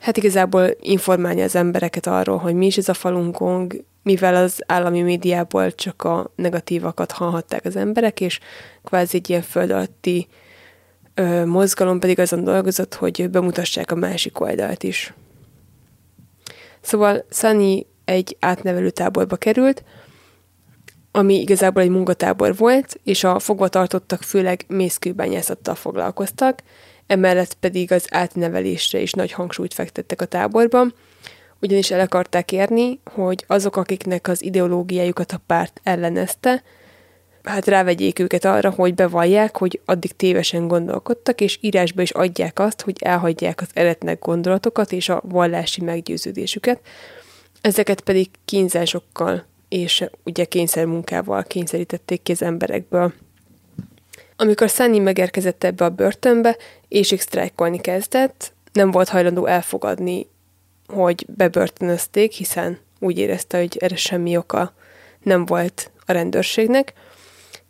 hát 0.00 0.16
igazából 0.16 0.68
informálja 0.80 1.44
az 1.44 1.54
embereket 1.54 2.06
arról, 2.06 2.36
hogy 2.36 2.54
mi 2.54 2.66
is 2.66 2.76
ez 2.76 2.88
a 2.88 2.94
falunkong, 2.94 3.84
mivel 4.02 4.34
az 4.34 4.62
állami 4.66 5.02
médiából 5.02 5.74
csak 5.74 6.02
a 6.02 6.30
negatívakat 6.34 7.12
hallhatták 7.12 7.64
az 7.64 7.76
emberek, 7.76 8.20
és 8.20 8.40
kvázi 8.84 9.16
egy 9.16 9.30
ilyen 9.30 9.42
föld 9.42 9.70
alatti 9.70 10.28
mozgalom 11.44 11.98
pedig 11.98 12.18
azon 12.18 12.44
dolgozott, 12.44 12.94
hogy 12.94 13.30
bemutassák 13.30 13.90
a 13.90 13.94
másik 13.94 14.40
oldalt 14.40 14.82
is. 14.82 15.14
Szóval 16.80 17.24
Sunny 17.30 17.86
egy 18.04 18.36
átnevelő 18.40 18.90
táborba 18.90 19.36
került, 19.36 19.84
ami 21.16 21.40
igazából 21.40 21.82
egy 21.82 21.88
munkatábor 21.88 22.56
volt, 22.56 23.00
és 23.04 23.24
a 23.24 23.38
fogvatartottak 23.38 24.22
főleg 24.22 24.64
mészkőbányászattal 24.68 25.74
foglalkoztak, 25.74 26.62
emellett 27.06 27.54
pedig 27.54 27.92
az 27.92 28.06
átnevelésre 28.10 28.98
is 28.98 29.12
nagy 29.12 29.32
hangsúlyt 29.32 29.74
fektettek 29.74 30.20
a 30.20 30.24
táborban, 30.24 30.94
ugyanis 31.60 31.90
el 31.90 32.00
akarták 32.00 32.52
érni, 32.52 33.00
hogy 33.14 33.44
azok, 33.46 33.76
akiknek 33.76 34.28
az 34.28 34.42
ideológiájukat 34.42 35.32
a 35.32 35.40
párt 35.46 35.80
ellenezte, 35.82 36.62
hát 37.42 37.66
rávegyék 37.66 38.18
őket 38.18 38.44
arra, 38.44 38.70
hogy 38.70 38.94
bevallják, 38.94 39.56
hogy 39.56 39.80
addig 39.84 40.16
tévesen 40.16 40.68
gondolkodtak, 40.68 41.40
és 41.40 41.58
írásba 41.60 42.02
is 42.02 42.10
adják 42.10 42.58
azt, 42.58 42.80
hogy 42.80 42.96
elhagyják 43.00 43.60
az 43.60 43.68
eretnek 43.72 44.18
gondolatokat 44.18 44.92
és 44.92 45.08
a 45.08 45.22
vallási 45.24 45.82
meggyőződésüket, 45.82 46.80
ezeket 47.60 48.00
pedig 48.00 48.28
kínzásokkal 48.44 49.46
és 49.68 50.04
ugye 50.24 50.44
kényszermunkával 50.44 51.42
kényszerítették 51.42 52.22
ki 52.22 52.32
az 52.32 52.42
emberekből. 52.42 53.12
Amikor 54.36 54.68
Sunny 54.68 55.02
megérkezett 55.02 55.64
ebbe 55.64 55.84
a 55.84 55.90
börtönbe, 55.90 56.56
és 56.88 57.14
sztrájkolni 57.18 57.80
kezdett, 57.80 58.52
nem 58.72 58.90
volt 58.90 59.08
hajlandó 59.08 59.46
elfogadni, 59.46 60.26
hogy 60.86 61.26
bebörtönözték, 61.28 62.32
hiszen 62.32 62.78
úgy 62.98 63.18
érezte, 63.18 63.58
hogy 63.58 63.76
erre 63.80 63.96
semmi 63.96 64.36
oka 64.36 64.74
nem 65.22 65.44
volt 65.44 65.90
a 66.06 66.12
rendőrségnek, 66.12 66.92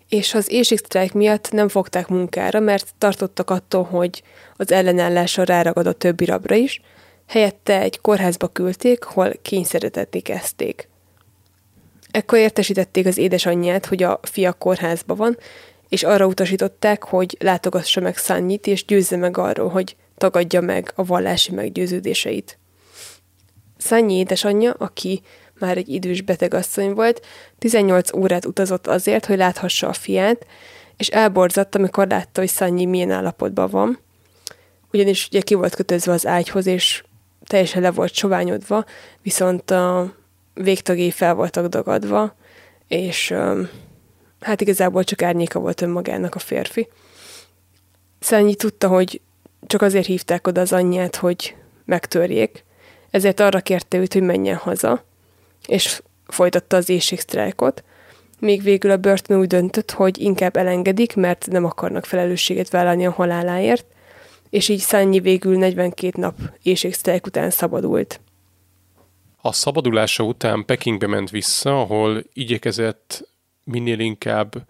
és 0.09 0.35
az 0.35 0.51
éjségsztrájk 0.51 1.13
miatt 1.13 1.53
nem 1.53 1.69
fogták 1.69 2.09
munkára, 2.09 2.61
mert 2.61 2.95
tartottak 2.99 3.51
attól, 3.51 3.83
hogy 3.83 4.23
az 4.57 4.73
ellenállása 4.73 5.43
ráragad 5.43 5.87
a 5.87 5.93
többi 5.93 6.25
rabra 6.25 6.55
is, 6.55 6.81
helyette 7.27 7.81
egy 7.81 8.01
kórházba 8.01 8.49
küldték, 8.49 9.05
hol 9.05 9.33
kényszeretetni 9.43 10.21
kezdték. 10.21 10.89
Ekkor 12.17 12.39
értesítették 12.39 13.07
az 13.07 13.19
édesanyját, 13.19 13.87
hogy 13.87 14.03
a 14.03 14.21
fia 14.23 14.53
kórházba 14.53 15.15
van, 15.15 15.39
és 15.89 16.03
arra 16.03 16.27
utasították, 16.27 17.05
hogy 17.05 17.37
látogassa 17.41 18.01
meg 18.01 18.17
Szannyit, 18.17 18.67
és 18.67 18.85
győzze 18.85 19.17
meg 19.17 19.39
arról, 19.39 19.69
hogy 19.69 19.97
tagadja 20.17 20.61
meg 20.61 20.93
a 20.95 21.05
vallási 21.05 21.53
meggyőződéseit. 21.53 22.59
Szannyi 23.77 24.15
édesanyja, 24.15 24.73
aki 24.73 25.23
már 25.59 25.77
egy 25.77 25.89
idős 25.89 26.21
betegasszony 26.21 26.93
volt, 26.93 27.27
18 27.59 28.13
órát 28.13 28.47
utazott 28.47 28.87
azért, 28.87 29.27
hogy 29.27 29.37
láthassa 29.37 29.89
a 29.89 29.93
fiát, 29.93 30.47
és 30.97 31.09
elborzadt, 31.09 31.75
amikor 31.75 32.07
látta, 32.07 32.41
hogy 32.41 32.51
Szannyi 32.51 32.85
milyen 32.85 33.11
állapotban 33.11 33.71
van, 33.71 33.99
ugyanis 34.93 35.27
ugye 35.27 35.41
ki 35.41 35.55
volt 35.55 35.75
kötözve 35.75 36.13
az 36.13 36.27
ágyhoz, 36.27 36.67
és 36.67 37.05
teljesen 37.47 37.83
le 37.83 37.91
volt 37.91 38.15
soványodva, 38.15 38.85
viszont 39.23 39.71
a 39.71 40.15
végtagjai 40.61 41.11
fel 41.11 41.35
voltak 41.35 41.67
dagadva, 41.67 42.35
és 42.89 43.35
hát 44.41 44.61
igazából 44.61 45.05
csak 45.05 45.23
árnyéka 45.23 45.59
volt 45.59 45.81
önmagának 45.81 46.35
a 46.35 46.39
férfi. 46.39 46.89
Szányi 48.19 48.55
tudta, 48.55 48.89
hogy 48.89 49.21
csak 49.67 49.83
azért 49.83 50.07
hívták 50.07 50.47
oda 50.47 50.61
az 50.61 50.73
anyját, 50.73 51.17
hogy 51.17 51.57
megtörjék, 51.85 52.65
ezért 53.11 53.41
arra 53.41 53.61
kérte 53.61 53.99
őt, 53.99 54.13
hogy 54.13 54.23
menjen 54.23 54.57
haza, 54.57 55.05
és 55.67 56.03
folytatta 56.27 56.77
az 56.77 56.89
éjségsztrájkot, 56.89 57.85
még 58.39 58.63
végül 58.63 58.91
a 58.91 58.97
börtön 58.97 59.39
úgy 59.39 59.47
döntött, 59.47 59.91
hogy 59.91 60.19
inkább 60.19 60.57
elengedik, 60.57 61.15
mert 61.15 61.47
nem 61.51 61.65
akarnak 61.65 62.05
felelősséget 62.05 62.71
vállalni 62.71 63.07
a 63.07 63.11
haláláért, 63.11 63.87
és 64.51 64.69
így 64.69 64.79
Szányi 64.79 65.21
végül 65.21 65.59
42 65.59 66.21
nap 66.21 66.35
éjségsztrájk 66.63 67.27
után 67.27 67.51
szabadult. 67.51 68.21
A 69.47 69.53
szabadulása 69.53 70.23
után 70.23 70.65
Pekingbe 70.65 71.07
ment 71.07 71.31
vissza, 71.31 71.81
ahol 71.81 72.23
igyekezett 72.33 73.29
minél 73.65 73.99
inkább 73.99 74.69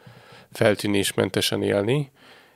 feltűnésmentesen 0.53 1.63
élni. 1.63 2.11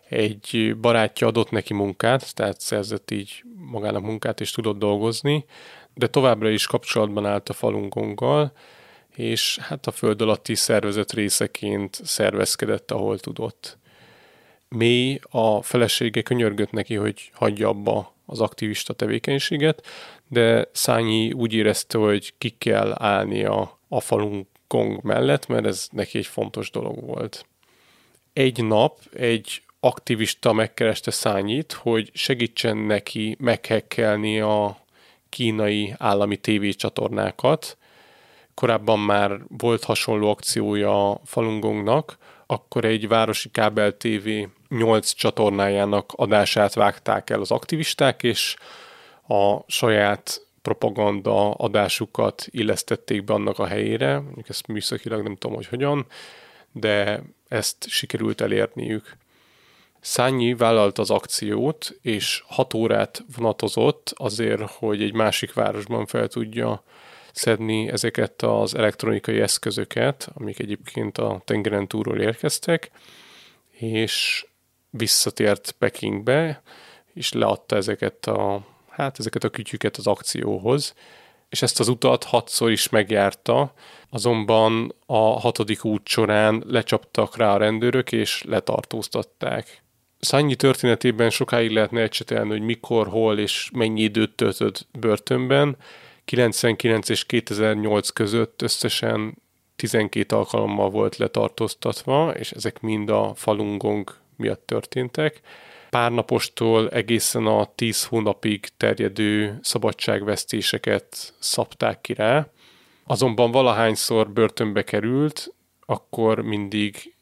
Egy 0.08 0.76
barátja 0.80 1.26
adott 1.26 1.50
neki 1.50 1.74
munkát, 1.74 2.34
tehát 2.34 2.60
szerzett 2.60 3.10
így 3.10 3.42
magának 3.56 4.02
munkát, 4.02 4.40
és 4.40 4.50
tudott 4.50 4.78
dolgozni, 4.78 5.44
de 5.94 6.06
továbbra 6.06 6.50
is 6.50 6.66
kapcsolatban 6.66 7.26
állt 7.26 7.48
a 7.48 7.52
falungonggal, 7.52 8.52
és 9.14 9.58
hát 9.58 9.86
a 9.86 9.90
föld 9.90 10.22
alatti 10.22 10.54
szervezet 10.54 11.12
részeként 11.12 12.00
szervezkedett, 12.04 12.90
ahol 12.90 13.18
tudott. 13.18 13.78
Mély 14.68 15.20
a 15.30 15.62
felesége 15.62 16.22
könyörgött 16.22 16.70
neki, 16.70 16.94
hogy 16.94 17.30
hagyja 17.34 17.68
abba 17.68 18.14
az 18.30 18.40
aktivista 18.40 18.92
tevékenységet, 18.92 19.86
de 20.28 20.68
Szányi 20.72 21.32
úgy 21.32 21.52
érezte, 21.52 21.98
hogy 21.98 22.34
ki 22.38 22.50
kell 22.58 22.94
állnia 22.98 23.78
a 23.88 24.00
Falun 24.00 24.48
Gong 24.68 25.02
mellett, 25.02 25.46
mert 25.46 25.66
ez 25.66 25.88
neki 25.92 26.18
egy 26.18 26.26
fontos 26.26 26.70
dolog 26.70 27.04
volt. 27.04 27.46
Egy 28.32 28.64
nap 28.64 28.98
egy 29.12 29.62
aktivista 29.80 30.52
megkereste 30.52 31.10
Szányit, 31.10 31.72
hogy 31.72 32.10
segítsen 32.14 32.76
neki 32.76 33.36
meghekkelni 33.38 34.40
a 34.40 34.84
kínai 35.28 35.94
állami 35.98 36.36
tévécsatornákat. 36.36 37.76
Korábban 38.54 38.98
már 38.98 39.40
volt 39.48 39.84
hasonló 39.84 40.30
akciója 40.30 41.20
Falun 41.24 41.60
Gongnak, 41.60 42.18
akkor 42.46 42.84
egy 42.84 43.08
városi 43.08 43.50
kábel 43.50 43.96
TV 43.96 44.28
8 44.70 45.12
csatornájának 45.12 46.12
adását 46.16 46.74
vágták 46.74 47.30
el 47.30 47.40
az 47.40 47.50
aktivisták, 47.50 48.22
és 48.22 48.56
a 49.28 49.56
saját 49.66 50.46
propaganda 50.62 51.50
adásukat 51.50 52.46
illesztették 52.50 53.24
be 53.24 53.32
annak 53.32 53.58
a 53.58 53.66
helyére, 53.66 54.18
mondjuk 54.18 54.48
ezt 54.48 54.66
műszakilag 54.66 55.22
nem 55.22 55.36
tudom, 55.36 55.56
hogy 55.56 55.66
hogyan, 55.66 56.06
de 56.72 57.22
ezt 57.48 57.88
sikerült 57.88 58.40
elérniük. 58.40 59.16
Szányi 60.00 60.54
vállalt 60.54 60.98
az 60.98 61.10
akciót, 61.10 61.96
és 62.02 62.42
hat 62.46 62.74
órát 62.74 63.24
vonatozott 63.36 64.12
azért, 64.16 64.70
hogy 64.70 65.02
egy 65.02 65.14
másik 65.14 65.52
városban 65.52 66.06
fel 66.06 66.28
tudja 66.28 66.82
szedni 67.32 67.88
ezeket 67.88 68.42
az 68.42 68.74
elektronikai 68.74 69.40
eszközöket, 69.40 70.30
amik 70.34 70.58
egyébként 70.58 71.18
a 71.18 71.42
tengeren 71.44 71.88
túlról 71.88 72.20
érkeztek, 72.20 72.90
és 73.70 74.46
visszatért 74.90 75.74
Pekingbe, 75.78 76.62
és 77.14 77.32
leadta 77.32 77.76
ezeket 77.76 78.26
a, 78.26 78.66
hát 78.88 79.18
ezeket 79.18 79.44
a 79.44 79.48
kütyüket 79.50 79.96
az 79.96 80.06
akcióhoz, 80.06 80.94
és 81.48 81.62
ezt 81.62 81.80
az 81.80 81.88
utat 81.88 82.24
hatszor 82.24 82.70
is 82.70 82.88
megjárta, 82.88 83.72
azonban 84.10 84.94
a 85.06 85.40
hatodik 85.40 85.84
út 85.84 86.06
során 86.06 86.62
lecsaptak 86.66 87.36
rá 87.36 87.54
a 87.54 87.56
rendőrök, 87.56 88.12
és 88.12 88.42
letartóztatták. 88.42 89.82
Szannyi 90.18 90.54
történetében 90.54 91.30
sokáig 91.30 91.70
lehetne 91.70 92.00
ecsetelni, 92.00 92.50
hogy 92.50 92.60
mikor, 92.60 93.08
hol 93.08 93.38
és 93.38 93.70
mennyi 93.72 94.00
időt 94.00 94.36
töltött 94.36 94.86
börtönben. 94.98 95.76
99 96.24 97.08
és 97.08 97.26
2008 97.26 98.08
között 98.08 98.62
összesen 98.62 99.42
12 99.76 100.36
alkalommal 100.36 100.90
volt 100.90 101.16
letartóztatva, 101.16 102.30
és 102.30 102.50
ezek 102.52 102.80
mind 102.80 103.10
a 103.10 103.32
falungong 103.34 104.14
miatt 104.40 104.66
történtek. 104.66 105.40
Pár 105.90 106.12
napostól 106.12 106.88
egészen 106.88 107.46
a 107.46 107.72
10 107.74 108.04
hónapig 108.04 108.68
terjedő 108.76 109.58
szabadságvesztéseket 109.62 111.34
szabták 111.38 112.00
ki 112.00 112.14
rá. 112.14 112.46
Azonban 113.04 113.50
valahányszor 113.50 114.30
börtönbe 114.30 114.82
került, 114.82 115.54
akkor 115.86 116.40
mindig 116.40 117.14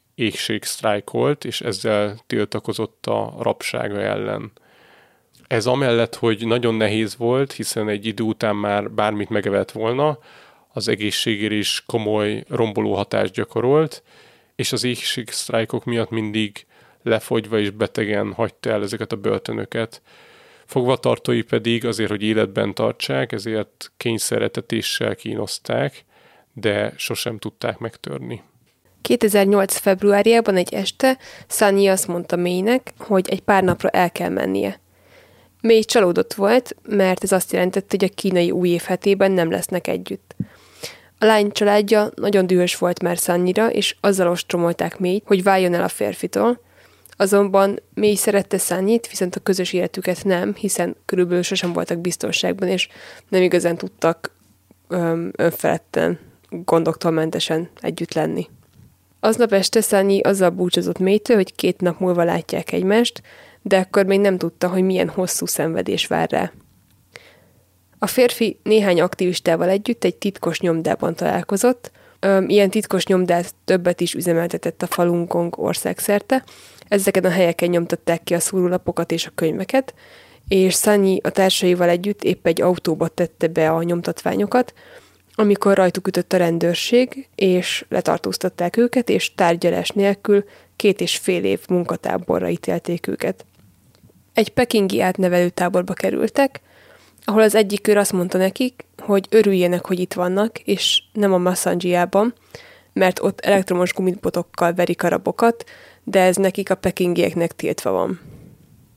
sztrájkolt, 0.60 1.44
és 1.44 1.60
ezzel 1.60 2.18
tiltakozott 2.26 3.06
a 3.06 3.34
rabsága 3.40 4.00
ellen. 4.00 4.52
Ez 5.46 5.66
amellett, 5.66 6.14
hogy 6.14 6.46
nagyon 6.46 6.74
nehéz 6.74 7.16
volt, 7.16 7.52
hiszen 7.52 7.88
egy 7.88 8.06
idő 8.06 8.22
után 8.22 8.56
már 8.56 8.90
bármit 8.90 9.28
megevett 9.28 9.70
volna, 9.70 10.18
az 10.72 10.88
egészségére 10.88 11.54
is 11.54 11.82
komoly 11.86 12.44
romboló 12.48 12.94
hatást 12.94 13.32
gyakorolt, 13.32 14.02
és 14.56 14.72
az 14.72 14.84
éhségsztrájkok 14.84 15.84
miatt 15.84 16.10
mindig 16.10 16.66
lefogyva 17.03 17.59
és 17.59 17.70
betegen 17.70 18.32
hagyta 18.32 18.70
el 18.70 18.82
ezeket 18.82 19.12
a 19.12 19.16
börtönöket. 19.16 20.03
Fogvatartói 20.64 21.42
pedig 21.42 21.86
azért, 21.86 22.11
hogy 22.11 22.22
életben 22.22 22.74
tartsák, 22.74 23.32
ezért 23.32 23.92
kényszeretetéssel 23.96 25.14
kínozták, 25.14 26.05
de 26.53 26.92
sosem 26.96 27.38
tudták 27.38 27.78
megtörni. 27.78 28.42
2008. 29.03 29.76
februárjában 29.76 30.57
egy 30.57 30.74
este 30.74 31.18
Sunny 31.49 31.88
azt 31.88 32.09
mondta 32.09 32.36
Mélynek, 32.36 32.92
hogy 32.99 33.28
egy 33.28 33.40
pár 33.40 33.62
napra 33.62 33.88
el 33.88 34.12
kell 34.12 34.28
mennie. 34.28 34.80
Mély 35.61 35.82
csalódott 35.82 36.34
volt, 36.34 36.76
mert 36.88 37.22
ez 37.22 37.32
azt 37.32 37.53
jelentette, 37.53 37.96
hogy 37.99 38.05
a 38.05 38.14
kínai 38.14 38.51
új 38.51 38.68
év 38.68 38.82
hetében 38.82 39.32
nem 39.32 39.51
lesznek 39.51 39.86
együtt. 39.86 40.36
A 41.18 41.24
lány 41.24 41.51
családja 41.51 42.11
nagyon 42.14 42.46
dühös 42.46 42.76
volt 42.76 43.03
már 43.03 43.16
Sannyira, 43.16 43.70
és 43.70 43.96
azzal 44.01 44.28
ostromolták 44.28 44.99
Mélyt, 44.99 45.22
hogy 45.26 45.42
váljon 45.42 45.74
el 45.74 45.82
a 45.82 45.88
férfitól, 45.88 46.61
Azonban 47.20 47.78
Mély 47.94 48.14
szerette 48.14 48.58
Sannyit, 48.58 49.08
viszont 49.08 49.36
a 49.36 49.40
közös 49.40 49.72
életüket 49.72 50.24
nem, 50.24 50.54
hiszen 50.54 50.96
körülbelül 51.04 51.42
sosem 51.42 51.72
voltak 51.72 51.98
biztonságban, 51.98 52.68
és 52.68 52.88
nem 53.28 53.42
igazán 53.42 53.76
tudtak 53.76 54.32
öm, 54.88 55.30
önfeledten, 55.36 56.18
gondoktól 56.50 57.10
mentesen 57.10 57.68
együtt 57.80 58.12
lenni. 58.12 58.48
Aznap 59.20 59.52
este 59.52 59.80
Szányi 59.80 60.20
azzal 60.20 60.50
búcsúzott 60.50 60.98
Mélytől, 60.98 61.36
hogy 61.36 61.54
két 61.54 61.80
nap 61.80 61.98
múlva 61.98 62.24
látják 62.24 62.72
egymást, 62.72 63.22
de 63.62 63.78
akkor 63.78 64.06
még 64.06 64.20
nem 64.20 64.38
tudta, 64.38 64.68
hogy 64.68 64.82
milyen 64.82 65.08
hosszú 65.08 65.46
szenvedés 65.46 66.06
vár 66.06 66.30
rá. 66.30 66.52
A 67.98 68.06
férfi 68.06 68.58
néhány 68.62 69.00
aktivistával 69.00 69.68
együtt 69.68 70.04
egy 70.04 70.16
titkos 70.16 70.60
nyomdában 70.60 71.14
találkozott, 71.14 71.90
ilyen 72.46 72.70
titkos 72.70 73.06
nyomdát 73.06 73.54
többet 73.64 74.00
is 74.00 74.14
üzemeltetett 74.14 74.82
a 74.82 74.86
falunkong 74.86 75.58
országszerte. 75.58 76.44
Ezeken 76.89 77.24
a 77.24 77.30
helyeken 77.30 77.68
nyomtatták 77.68 78.22
ki 78.22 78.34
a 78.34 78.41
szúrulapokat 78.41 79.12
és 79.12 79.26
a 79.26 79.32
könyveket, 79.34 79.95
és 80.49 80.74
Szanyi 80.74 81.20
a 81.22 81.30
társaival 81.30 81.89
együtt 81.89 82.24
épp 82.24 82.47
egy 82.47 82.61
autóba 82.61 83.09
tette 83.09 83.49
be 83.49 83.70
a 83.70 83.82
nyomtatványokat, 83.82 84.74
amikor 85.34 85.76
rajtuk 85.76 86.09
ütött 86.09 86.32
a 86.32 86.36
rendőrség, 86.36 87.28
és 87.34 87.84
letartóztatták 87.89 88.76
őket, 88.76 89.09
és 89.09 89.34
tárgyalás 89.34 89.89
nélkül 89.89 90.45
két 90.76 91.01
és 91.01 91.16
fél 91.16 91.45
év 91.45 91.61
munkatáborra 91.68 92.49
ítélték 92.49 93.07
őket. 93.07 93.45
Egy 94.32 94.49
pekingi 94.49 95.01
átnevelő 95.01 95.49
táborba 95.49 95.93
kerültek, 95.93 96.61
ahol 97.24 97.43
az 97.43 97.55
egyik 97.55 97.89
őr 97.89 97.97
azt 97.97 98.12
mondta 98.12 98.39
nekik, 98.39 98.84
hogy 98.99 99.26
örüljenek, 99.30 99.86
hogy 99.86 100.01
itt 100.01 100.12
vannak, 100.12 100.59
és 100.59 101.03
nem 101.12 101.32
a 101.32 101.39
Massangiában, 101.39 102.34
mert 102.93 103.22
ott 103.22 103.41
elektromos 103.41 103.93
gumibotokkal 103.93 104.72
verik 104.72 105.03
a 105.03 105.09
rabokat, 105.09 105.64
de 106.11 106.20
ez 106.20 106.36
nekik 106.36 106.70
a 106.70 106.74
pekingieknek 106.74 107.52
tiltva 107.52 107.90
van. 107.90 108.20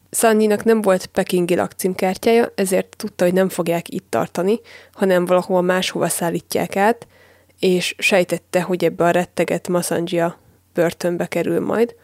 Szanyinak 0.09 0.63
nem 0.63 0.81
volt 0.81 1.05
pekingi 1.05 1.55
lakcímkártyája, 1.55 2.51
ezért 2.55 2.95
tudta, 2.97 3.23
hogy 3.23 3.33
nem 3.33 3.49
fogják 3.49 3.89
itt 3.89 4.05
tartani, 4.09 4.59
hanem 4.93 5.25
valahova 5.25 5.61
máshova 5.61 6.07
szállítják 6.07 6.75
át, 6.75 7.07
és 7.59 7.95
sejtette, 7.97 8.61
hogy 8.61 8.83
ebbe 8.83 9.03
a 9.03 9.11
retteget 9.11 9.67
Massangia 9.67 10.37
börtönbe 10.73 11.25
kerül 11.25 11.59
majd, 11.59 11.95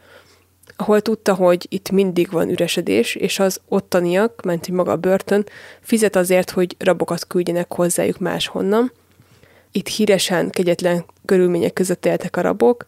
ahol 0.76 1.02
tudta, 1.02 1.34
hogy 1.34 1.66
itt 1.70 1.90
mindig 1.90 2.32
van 2.32 2.50
üresedés, 2.50 3.16
és 3.16 3.40
az 3.40 3.60
ottaniak, 3.68 4.42
ment 4.44 4.68
maga 4.68 4.92
a 4.92 4.96
börtön, 4.96 5.46
fizet 5.82 6.16
azért, 6.16 6.50
hogy 6.50 6.76
rabokat 6.80 7.28
küldjenek 7.28 7.74
hozzájuk 7.74 8.20
máshonnan. 8.20 8.92
Itt 9.72 9.88
híresen, 9.88 10.50
kegyetlen 10.50 11.06
körülmények 11.26 11.74
között 11.74 12.06
éltek 12.06 12.36
a 12.38 12.42
rabok, 12.42 12.86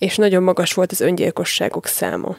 és 0.00 0.16
nagyon 0.16 0.42
magas 0.42 0.72
volt 0.72 0.92
az 0.92 1.00
öngyilkosságok 1.00 1.86
száma. 1.86 2.36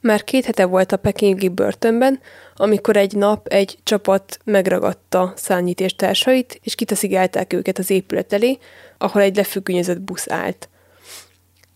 Már 0.00 0.24
két 0.24 0.44
hete 0.44 0.64
volt 0.64 0.92
a 0.92 0.96
pekingi 0.96 1.48
börtönben, 1.48 2.20
amikor 2.56 2.96
egy 2.96 3.16
nap 3.16 3.46
egy 3.46 3.78
csapat 3.82 4.38
megragadta 4.44 5.32
szárnyítés 5.36 5.96
társait, 5.96 6.60
és 6.62 6.74
kitaszigálták 6.74 7.52
őket 7.52 7.78
az 7.78 7.90
épület 7.90 8.32
elé, 8.32 8.58
ahol 8.98 9.22
egy 9.22 9.36
lefüggönyözött 9.36 10.00
busz 10.00 10.30
állt. 10.30 10.68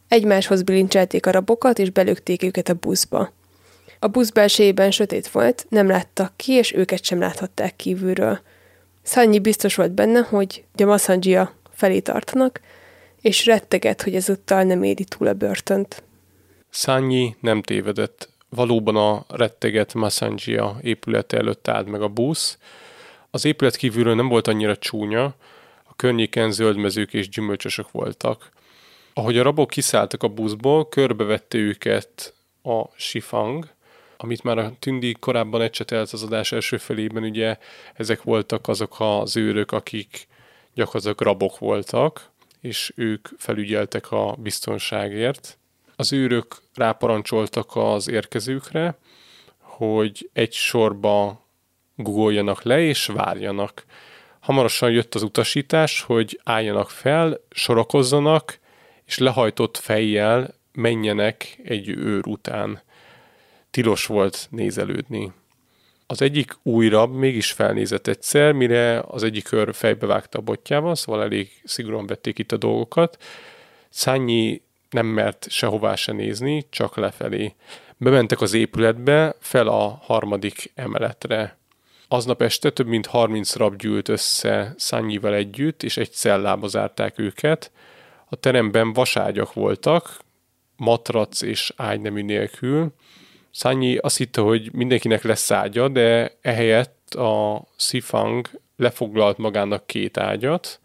Egymáshoz 0.09 0.63
bilincselték 0.63 1.27
a 1.27 1.31
rabokat, 1.31 1.79
és 1.79 1.91
belőtték 1.91 2.43
őket 2.43 2.69
a 2.69 2.75
buszba. 2.75 3.33
A 3.99 4.07
busz 4.07 4.31
belsejében 4.31 4.91
sötét 4.91 5.29
volt, 5.29 5.67
nem 5.69 5.89
láttak 5.89 6.33
ki, 6.37 6.53
és 6.53 6.73
őket 6.73 7.05
sem 7.05 7.19
láthatták 7.19 7.77
kívülről. 7.77 8.41
Szannyi 9.03 9.39
biztos 9.39 9.75
volt 9.75 9.93
benne, 9.93 10.21
hogy 10.21 10.65
Gyamasangia 10.75 11.55
felé 11.71 12.01
tartanak, 12.01 12.61
és 13.29 13.47
retteget, 13.47 14.03
hogy 14.03 14.15
ezúttal 14.15 14.63
nem 14.63 14.83
éri 14.83 15.05
túl 15.05 15.27
a 15.27 15.33
börtönt. 15.33 16.03
Szányi 16.71 17.37
nem 17.41 17.63
tévedett. 17.63 18.29
Valóban 18.49 18.97
a 18.97 19.25
retteget 19.29 19.95
Massangia 19.95 20.79
épülete 20.83 21.37
előtt 21.37 21.69
állt 21.69 21.89
meg 21.89 22.03
a 22.03 22.09
busz. 22.09 22.59
Az 23.31 23.45
épület 23.45 23.77
kívülről 23.77 24.15
nem 24.15 24.29
volt 24.29 24.49
annyira 24.49 24.77
csúnya, 24.77 25.25
a 25.85 25.95
környéken 25.97 26.53
zöldmezők 26.53 27.13
és 27.15 27.29
gyümölcsösök 27.29 27.91
voltak. 27.91 28.51
Ahogy 29.15 29.39
a 29.39 29.43
rabok 29.43 29.71
kiszálltak 29.71 30.23
a 30.23 30.29
buszból, 30.29 30.89
körbevette 30.89 31.59
őket 31.59 32.35
a 32.63 32.85
sifang, 32.97 33.69
amit 34.17 34.43
már 34.43 34.59
a 34.59 34.73
Tündi 34.79 35.13
korábban 35.13 35.61
ecsetelt 35.61 36.13
az 36.13 36.23
adás 36.23 36.53
első 36.53 36.77
felében, 36.77 37.23
ugye 37.23 37.57
ezek 37.95 38.23
voltak 38.23 38.69
azok 38.69 38.97
az 38.99 39.37
őrök, 39.37 39.73
akik 39.73 40.27
gyakorlatilag 40.75 41.21
rabok 41.21 41.59
voltak, 41.59 42.31
és 42.61 42.93
ők 42.97 43.29
felügyeltek 43.37 44.11
a 44.13 44.37
biztonságért. 44.39 45.59
Az 45.97 46.13
őrök 46.13 46.57
ráparancsoltak 46.75 47.77
az 47.77 48.09
érkezőkre, 48.09 48.99
hogy 49.59 50.31
egy 50.33 50.53
sorba 50.53 51.47
gugoljanak 51.95 52.63
le 52.63 52.81
és 52.81 53.07
várjanak. 53.07 53.85
Hamarosan 54.41 54.91
jött 54.91 55.15
az 55.15 55.23
utasítás, 55.23 56.03
hogy 56.03 56.41
álljanak 56.45 56.91
fel, 56.91 57.41
sorakozzanak, 57.51 58.59
és 59.05 59.19
lehajtott 59.19 59.77
fejjel 59.77 60.55
menjenek 60.73 61.59
egy 61.65 61.89
őr 61.89 62.27
után. 62.27 62.83
Tilos 63.71 64.07
volt 64.07 64.47
nézelődni. 64.51 65.33
Az 66.11 66.23
egyik 66.23 66.57
újrabb 66.63 67.13
mégis 67.13 67.53
felnézett 67.53 68.07
egyszer, 68.07 68.53
mire 68.53 69.01
az 69.01 69.23
egyik 69.23 69.53
őr 69.53 69.75
fejbevágta 69.75 70.39
a 70.39 70.43
botjával, 70.43 70.95
szóval 70.95 71.23
elég 71.23 71.51
szigorúan 71.65 72.07
vették 72.07 72.39
itt 72.39 72.53
a 72.53 72.57
dolgokat. 72.57 73.23
Szányi 73.89 74.63
nem 74.91 75.07
mert 75.07 75.47
sehová 75.51 75.95
se 75.95 76.13
nézni, 76.13 76.67
csak 76.71 76.97
lefelé. 76.97 77.55
Bementek 77.97 78.41
az 78.41 78.55
épületbe, 78.55 79.35
fel 79.39 79.67
a 79.67 79.99
harmadik 80.03 80.73
emeletre. 80.75 81.59
Aznap 82.09 82.43
este 82.43 82.71
több 82.71 82.87
mint 82.87 83.07
30 83.07 83.57
rab 83.57 83.77
gyűlt 83.77 84.09
össze 84.09 84.75
Szányival 84.77 85.35
együtt, 85.35 85.83
és 85.83 85.97
egy 85.97 86.13
cellába 86.13 86.69
zárták 86.69 87.19
őket. 87.19 87.71
A 88.29 88.37
teremben 88.37 88.93
vaságyak 88.93 89.53
voltak, 89.53 90.19
matrac 90.77 91.43
és 91.43 91.73
ágynemű 91.77 92.23
nélkül. 92.23 92.93
Szányi 93.51 93.97
azt 93.97 94.17
hitte, 94.17 94.41
hogy 94.41 94.73
mindenkinek 94.73 95.23
lesz 95.23 95.51
ágya, 95.51 95.89
de 95.89 96.37
ehelyett 96.41 97.15
a 97.15 97.65
Sifang 97.77 98.51
lefoglalt 98.77 99.39
magának 99.39 99.87
két 99.87 100.19
ágyat, 100.19 100.81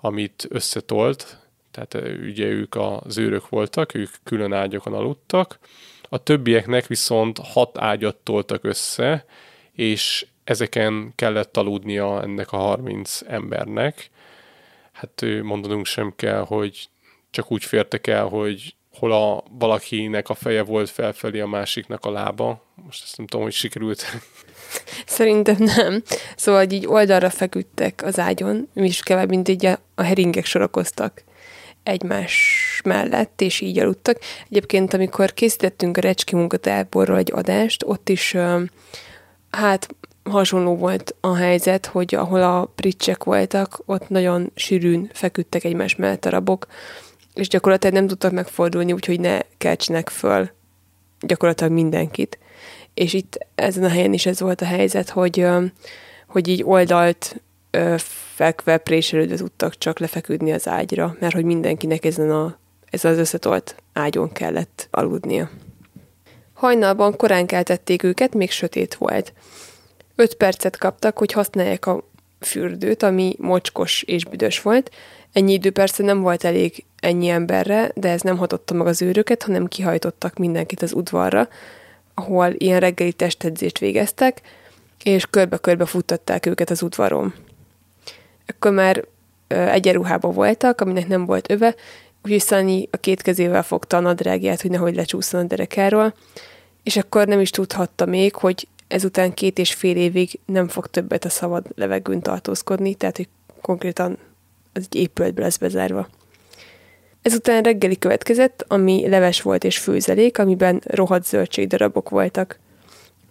amit 0.00 0.46
összetolt, 0.48 1.38
tehát 1.70 2.08
ugye 2.20 2.44
ők 2.44 2.74
az 2.74 3.18
őrök 3.18 3.48
voltak, 3.48 3.94
ők 3.94 4.10
külön 4.24 4.52
ágyakon 4.52 4.94
aludtak, 4.94 5.58
a 6.08 6.22
többieknek 6.22 6.86
viszont 6.86 7.38
hat 7.38 7.78
ágyat 7.78 8.16
toltak 8.16 8.64
össze, 8.64 9.24
és 9.72 10.26
ezeken 10.44 11.12
kellett 11.16 11.56
aludnia 11.56 12.22
ennek 12.22 12.52
a 12.52 12.56
30 12.56 13.20
embernek. 13.26 14.10
Hát 14.92 15.24
mondanunk 15.42 15.86
sem 15.86 16.12
kell, 16.16 16.40
hogy 16.40 16.88
csak 17.30 17.52
úgy 17.52 17.64
fértek 17.64 18.06
el, 18.06 18.24
hogy 18.24 18.74
hol 18.98 19.12
a 19.12 19.44
valakinek 19.58 20.28
a 20.28 20.34
feje 20.34 20.62
volt 20.62 20.90
felfelé, 20.90 21.40
a 21.40 21.46
másiknak 21.46 22.04
a 22.04 22.10
lába. 22.10 22.64
Most 22.84 23.02
ezt 23.02 23.16
nem 23.16 23.26
tudom, 23.26 23.44
hogy 23.44 23.54
sikerült. 23.54 24.04
Szerintem 25.06 25.56
nem. 25.58 26.02
Szóval 26.36 26.70
így 26.70 26.86
oldalra 26.86 27.30
feküdtek 27.30 28.02
az 28.04 28.18
ágyon, 28.18 28.68
is 28.74 29.02
kevebb, 29.02 29.28
mint 29.28 29.48
így 29.48 29.66
a, 29.66 29.78
a 29.94 30.02
heringek 30.02 30.44
sorakoztak 30.44 31.24
egymás 31.82 32.80
mellett, 32.84 33.40
és 33.40 33.60
így 33.60 33.78
aludtak. 33.78 34.18
Egyébként, 34.48 34.94
amikor 34.94 35.32
készítettünk 35.32 35.96
a 35.96 36.00
Recski 36.00 36.36
munkatáborról 36.36 37.16
egy 37.16 37.32
adást, 37.32 37.82
ott 37.86 38.08
is 38.08 38.36
hát 39.50 39.88
hasonló 40.22 40.76
volt 40.76 41.14
a 41.20 41.34
helyzet, 41.34 41.86
hogy 41.86 42.14
ahol 42.14 42.42
a 42.42 42.72
pricsek 42.74 43.24
voltak, 43.24 43.82
ott 43.86 44.08
nagyon 44.08 44.50
sűrűn 44.54 45.10
feküdtek 45.12 45.64
egymás 45.64 45.96
mellett 45.96 46.24
a 46.24 46.30
rabok, 46.30 46.66
és 47.34 47.48
gyakorlatilag 47.48 47.94
nem 47.94 48.06
tudtak 48.06 48.32
megfordulni, 48.32 48.92
úgyhogy 48.92 49.20
ne 49.20 49.38
keltsenek 49.58 50.08
föl 50.08 50.50
gyakorlatilag 51.20 51.72
mindenkit. 51.72 52.38
És 52.94 53.12
itt 53.12 53.46
ezen 53.54 53.84
a 53.84 53.88
helyen 53.88 54.12
is 54.12 54.26
ez 54.26 54.40
volt 54.40 54.60
a 54.60 54.64
helyzet, 54.64 55.10
hogy, 55.10 55.46
hogy 56.26 56.48
így 56.48 56.62
oldalt 56.64 57.40
fekve, 58.34 58.76
préselődve 58.76 59.36
tudtak 59.36 59.78
csak 59.78 59.98
lefeküdni 59.98 60.52
az 60.52 60.68
ágyra, 60.68 61.16
mert 61.20 61.34
hogy 61.34 61.44
mindenkinek 61.44 62.04
ezen 62.04 62.30
a, 62.30 62.58
ez 62.90 63.04
az 63.04 63.18
összetolt 63.18 63.74
ágyon 63.92 64.32
kellett 64.32 64.88
aludnia. 64.90 65.50
Hajnalban 66.52 67.16
korán 67.16 67.46
keltették 67.46 68.02
őket, 68.02 68.34
még 68.34 68.50
sötét 68.50 68.94
volt. 68.94 69.32
Öt 70.14 70.34
percet 70.34 70.76
kaptak, 70.76 71.18
hogy 71.18 71.32
használják 71.32 71.86
a 71.86 72.04
fürdőt, 72.40 73.02
ami 73.02 73.34
mocskos 73.38 74.02
és 74.02 74.24
büdös 74.24 74.62
volt. 74.62 74.90
Ennyi 75.32 75.52
idő 75.52 75.70
persze 75.70 76.02
nem 76.02 76.20
volt 76.20 76.44
elég 76.44 76.84
ennyi 77.00 77.28
emberre, 77.28 77.90
de 77.94 78.08
ez 78.08 78.20
nem 78.20 78.36
hatotta 78.36 78.74
meg 78.74 78.86
az 78.86 79.02
őröket, 79.02 79.42
hanem 79.42 79.66
kihajtottak 79.66 80.36
mindenkit 80.36 80.82
az 80.82 80.92
udvarra, 80.92 81.48
ahol 82.14 82.52
ilyen 82.56 82.80
reggeli 82.80 83.12
testedzést 83.12 83.78
végeztek, 83.78 84.40
és 85.04 85.26
körbe-körbe 85.30 85.84
futtatták 85.84 86.46
őket 86.46 86.70
az 86.70 86.82
udvaron. 86.82 87.34
Akkor 88.46 88.72
már 88.72 89.04
egyenruhában 89.46 90.32
voltak, 90.32 90.80
aminek 90.80 91.08
nem 91.08 91.24
volt 91.26 91.50
öve, 91.50 91.74
úgyhogy 92.22 92.40
Szanyi 92.40 92.88
a 92.90 92.96
két 92.96 93.22
kezével 93.22 93.62
fogta 93.62 93.96
a 93.96 94.00
nadrágját, 94.00 94.60
hogy 94.60 94.70
nehogy 94.70 94.94
lecsúszson 94.94 95.40
a 95.40 95.44
derekáról, 95.44 96.14
és 96.82 96.96
akkor 96.96 97.26
nem 97.26 97.40
is 97.40 97.50
tudhatta 97.50 98.06
még, 98.06 98.34
hogy 98.34 98.68
ezután 98.88 99.34
két 99.34 99.58
és 99.58 99.74
fél 99.74 99.96
évig 99.96 100.38
nem 100.44 100.68
fog 100.68 100.86
többet 100.86 101.24
a 101.24 101.28
szabad 101.28 101.66
levegőn 101.74 102.20
tartózkodni, 102.20 102.94
tehát 102.94 103.16
hogy 103.16 103.28
konkrétan 103.60 104.18
az 104.72 104.86
egy 104.90 104.94
épületbe 104.94 105.42
lesz 105.42 105.56
bezárva. 105.56 106.08
Ezután 107.22 107.62
reggeli 107.62 107.98
következett, 107.98 108.64
ami 108.68 109.08
leves 109.08 109.42
volt 109.42 109.64
és 109.64 109.78
főzelék, 109.78 110.38
amiben 110.38 110.80
rohadt 110.86 111.26
zöldségdarabok 111.26 112.08
voltak. 112.08 112.58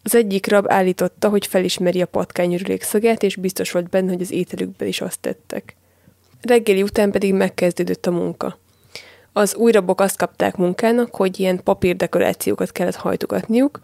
Az 0.04 0.16
egyik 0.16 0.48
rab 0.48 0.66
állította, 0.72 1.30
hogy 1.30 1.48
felismeri 1.48 2.02
a 2.02 2.06
patkányörülék 2.06 2.84
szagát, 2.84 3.24
és 3.24 3.36
biztos 3.36 3.72
volt 3.72 3.90
benne, 3.90 4.12
hogy 4.12 4.22
az 4.22 4.32
ételükben 4.32 4.88
is 4.88 5.02
azt 5.02 5.20
tettek. 5.20 5.76
Reggeli 6.42 6.82
után 6.82 7.12
pedig 7.12 7.34
megkezdődött 7.34 8.06
a 8.06 8.12
munka. 8.12 8.58
Az 9.34 9.56
új 9.56 9.72
rabok 9.72 10.02
azt 10.02 10.18
kapták 10.18 10.56
munkának, 10.56 11.16
hogy 11.16 11.40
ilyen 11.40 11.64
papírdekorációkat 11.64 12.72
kellett 12.72 12.96
hajtogatniuk, 12.96 13.82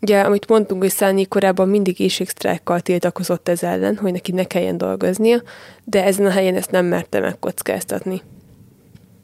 Ugye, 0.00 0.20
amit 0.20 0.48
mondtunk, 0.48 0.82
hogy 0.82 0.90
Száni 0.90 1.26
korábban 1.26 1.68
mindig 1.68 2.00
éjségsztrákkal 2.00 2.80
tiltakozott 2.80 3.48
ez 3.48 3.62
ellen, 3.62 3.96
hogy 3.96 4.12
neki 4.12 4.32
ne 4.32 4.44
kelljen 4.44 4.78
dolgoznia, 4.78 5.42
de 5.84 6.04
ezen 6.04 6.26
a 6.26 6.30
helyen 6.30 6.54
ezt 6.54 6.70
nem 6.70 6.86
merte 6.86 7.20
megkockáztatni. 7.20 8.22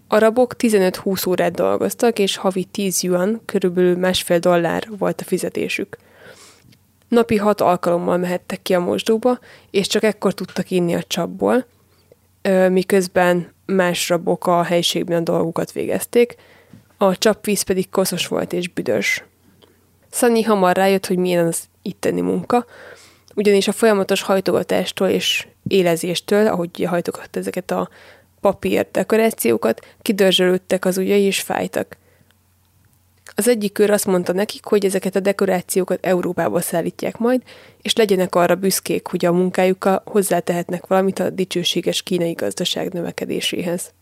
Arabok 0.08 0.54
15-20 0.58 1.28
órát 1.28 1.52
dolgoztak, 1.52 2.18
és 2.18 2.36
havi 2.36 2.64
10 2.64 3.02
yuan, 3.02 3.40
körülbelül 3.44 3.96
másfél 3.96 4.38
dollár 4.38 4.88
volt 4.98 5.20
a 5.20 5.24
fizetésük. 5.24 5.96
Napi 7.08 7.36
hat 7.36 7.60
alkalommal 7.60 8.16
mehettek 8.16 8.62
ki 8.62 8.74
a 8.74 8.80
mosdóba, 8.80 9.38
és 9.70 9.86
csak 9.86 10.02
ekkor 10.02 10.34
tudtak 10.34 10.70
inni 10.70 10.94
a 10.94 11.02
csapból, 11.02 11.66
miközben 12.68 13.52
más 13.66 14.08
rabok 14.08 14.46
a 14.46 14.62
helyiségben 14.62 15.18
a 15.18 15.22
dolgukat 15.22 15.72
végezték, 15.72 16.34
a 16.96 17.18
csapvíz 17.18 17.62
pedig 17.62 17.90
koszos 17.90 18.26
volt 18.26 18.52
és 18.52 18.68
büdös. 18.68 19.24
Szanyi 20.14 20.42
hamar 20.42 20.76
rájött, 20.76 21.06
hogy 21.06 21.16
milyen 21.16 21.46
az 21.46 21.62
itteni 21.82 22.20
munka, 22.20 22.66
ugyanis 23.34 23.68
a 23.68 23.72
folyamatos 23.72 24.22
hajtogatástól 24.22 25.08
és 25.08 25.46
élezéstől, 25.68 26.46
ahogy 26.46 26.84
hajtogat 26.88 27.36
ezeket 27.36 27.70
a 27.70 27.88
papír 28.40 28.86
dekorációkat, 28.90 29.86
kidörzsölődtek 30.02 30.84
az 30.84 30.98
ujjai 30.98 31.22
és 31.22 31.40
fájtak. 31.40 31.96
Az 33.34 33.48
egyik 33.48 33.72
kör 33.72 33.90
azt 33.90 34.06
mondta 34.06 34.32
nekik, 34.32 34.64
hogy 34.64 34.84
ezeket 34.84 35.16
a 35.16 35.20
dekorációkat 35.20 36.06
Európába 36.06 36.60
szállítják 36.60 37.18
majd, 37.18 37.42
és 37.82 37.94
legyenek 37.94 38.34
arra 38.34 38.54
büszkék, 38.54 39.06
hogy 39.06 39.24
a 39.24 39.32
munkájukkal 39.32 40.02
hozzátehetnek 40.04 40.86
valamit 40.86 41.18
a 41.18 41.30
dicsőséges 41.30 42.02
kínai 42.02 42.32
gazdaság 42.32 42.92
növekedéséhez. 42.92 43.92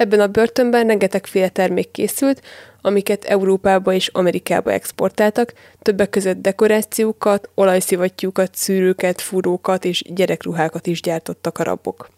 Ebben 0.00 0.20
a 0.20 0.26
börtönben 0.26 0.86
rengetegféle 0.86 1.48
termék 1.48 1.90
készült, 1.90 2.42
amiket 2.80 3.24
Európába 3.24 3.92
és 3.92 4.08
Amerikába 4.08 4.72
exportáltak, 4.72 5.52
többek 5.82 6.10
között 6.10 6.40
dekorációkat, 6.40 7.48
olajszivattyúkat, 7.54 8.54
szűrőket, 8.54 9.20
fúrókat 9.20 9.84
és 9.84 10.02
gyerekruhákat 10.06 10.86
is 10.86 11.00
gyártottak 11.00 11.58
a 11.58 11.62
rabok. 11.62 12.08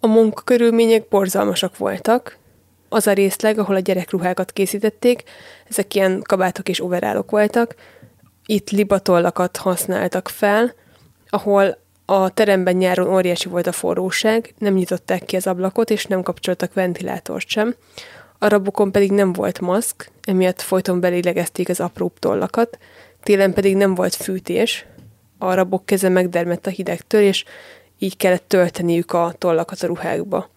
A 0.00 0.06
munkakörülmények 0.06 1.08
borzalmasak 1.08 1.76
voltak. 1.76 2.38
Az 2.88 3.06
a 3.06 3.12
részleg, 3.12 3.58
ahol 3.58 3.74
a 3.74 3.80
gyerekruhákat 3.80 4.52
készítették, 4.52 5.22
ezek 5.68 5.94
ilyen 5.94 6.22
kabátok 6.22 6.68
és 6.68 6.82
overálok 6.82 7.30
voltak. 7.30 7.74
Itt 8.46 8.70
libatollakat 8.70 9.56
használtak 9.56 10.28
fel, 10.28 10.74
ahol 11.28 11.81
a 12.12 12.28
teremben 12.28 12.76
nyáron 12.76 13.14
óriási 13.14 13.48
volt 13.48 13.66
a 13.66 13.72
forróság, 13.72 14.54
nem 14.58 14.74
nyitották 14.74 15.24
ki 15.24 15.36
az 15.36 15.46
ablakot, 15.46 15.90
és 15.90 16.04
nem 16.06 16.22
kapcsoltak 16.22 16.74
ventilátort 16.74 17.48
sem. 17.48 17.74
A 18.38 18.48
rabokon 18.48 18.92
pedig 18.92 19.12
nem 19.12 19.32
volt 19.32 19.60
maszk, 19.60 20.10
emiatt 20.22 20.60
folyton 20.60 21.00
belélegezték 21.00 21.68
az 21.68 21.80
apróbb 21.80 22.18
tollakat, 22.18 22.78
télen 23.22 23.52
pedig 23.52 23.76
nem 23.76 23.94
volt 23.94 24.14
fűtés, 24.14 24.86
a 25.38 25.54
rabok 25.54 25.86
keze 25.86 26.08
megdermett 26.08 26.66
a 26.66 26.70
hidegtől, 26.70 27.22
és 27.22 27.44
így 27.98 28.16
kellett 28.16 28.48
tölteniük 28.48 29.12
a 29.12 29.34
tollakat 29.38 29.82
a 29.82 29.86
ruhákba. 29.86 30.50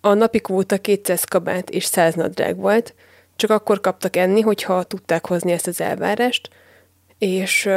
A 0.00 0.14
napi 0.14 0.40
kvóta 0.40 0.78
200 0.78 1.24
kabát 1.24 1.70
és 1.70 1.84
100 1.84 2.14
nadrág 2.14 2.56
volt, 2.56 2.94
csak 3.36 3.50
akkor 3.50 3.80
kaptak 3.80 4.16
enni, 4.16 4.40
hogyha 4.40 4.82
tudták 4.82 5.26
hozni 5.26 5.52
ezt 5.52 5.66
az 5.66 5.80
elvárást, 5.80 6.50
és 7.18 7.68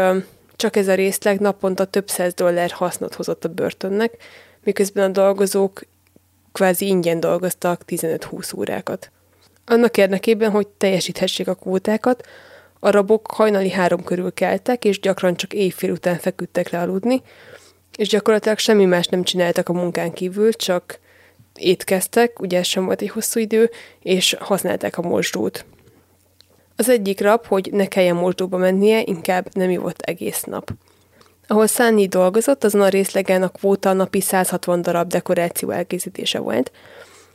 csak 0.64 0.76
ez 0.76 0.88
a 0.88 0.96
részleg 0.96 1.40
naponta 1.40 1.86
több 1.86 2.10
száz 2.10 2.34
dollár 2.34 2.72
hasznot 2.72 3.14
hozott 3.14 3.46
a 3.46 3.50
börtönnek, 3.50 4.14
miközben 4.64 5.10
a 5.10 5.14
dolgozók 5.14 5.82
kvázi 6.52 6.86
ingyen 6.86 7.20
dolgoztak 7.20 7.82
15-20 7.88 8.58
órákat. 8.58 9.12
Annak 9.66 9.98
érdekében, 9.98 10.52
hogy 10.52 10.68
teljesíthessék 10.68 11.48
a 11.48 11.54
kvótákat, 11.56 12.28
a 12.80 12.90
rabok 12.90 13.32
hajnali 13.32 13.70
három 13.70 14.04
körül 14.04 14.34
keltek, 14.34 14.86
és 14.86 15.00
gyakran 15.00 15.36
csak 15.36 15.54
éjfél 15.54 15.92
után 15.92 16.18
feküdtek 16.18 16.70
le 16.70 16.80
aludni, 16.80 17.22
és 17.98 18.08
gyakorlatilag 18.08 18.58
semmi 18.58 18.86
más 18.86 19.08
nem 19.08 19.24
csináltak 19.24 19.70
a 19.70 19.74
munkán 19.74 20.14
kívül, 20.14 20.54
csak 20.54 21.00
étkeztek, 21.56 22.40
ugye 22.40 22.58
ez 22.58 22.68
sem 22.68 22.86
volt 22.86 23.02
egy 23.02 23.10
hosszú 23.10 23.40
idő, 23.40 23.70
és 24.00 24.36
használták 24.40 24.98
a 24.98 25.02
mosdót. 25.02 25.66
Az 26.76 26.90
egyik 26.90 27.22
rab, 27.22 27.46
hogy 27.46 27.70
ne 27.72 27.86
kelljen 27.86 28.16
mosdóba 28.16 28.58
mennie, 28.58 29.02
inkább 29.06 29.48
nem 29.54 29.70
ivott 29.70 30.02
egész 30.02 30.44
nap. 30.44 30.72
Ahol 31.48 31.68
Szányi 31.68 32.08
dolgozott, 32.08 32.64
azon 32.64 32.82
a 32.82 32.88
részlegen 32.88 33.44
a 33.44 33.50
kvóta 33.50 33.94
napi 33.94 34.22
160 34.22 34.82
darab 34.82 35.08
dekoráció 35.08 35.70
elkészítése 35.70 36.40
volt, 36.40 36.72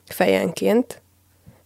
fejenként, 0.05 1.03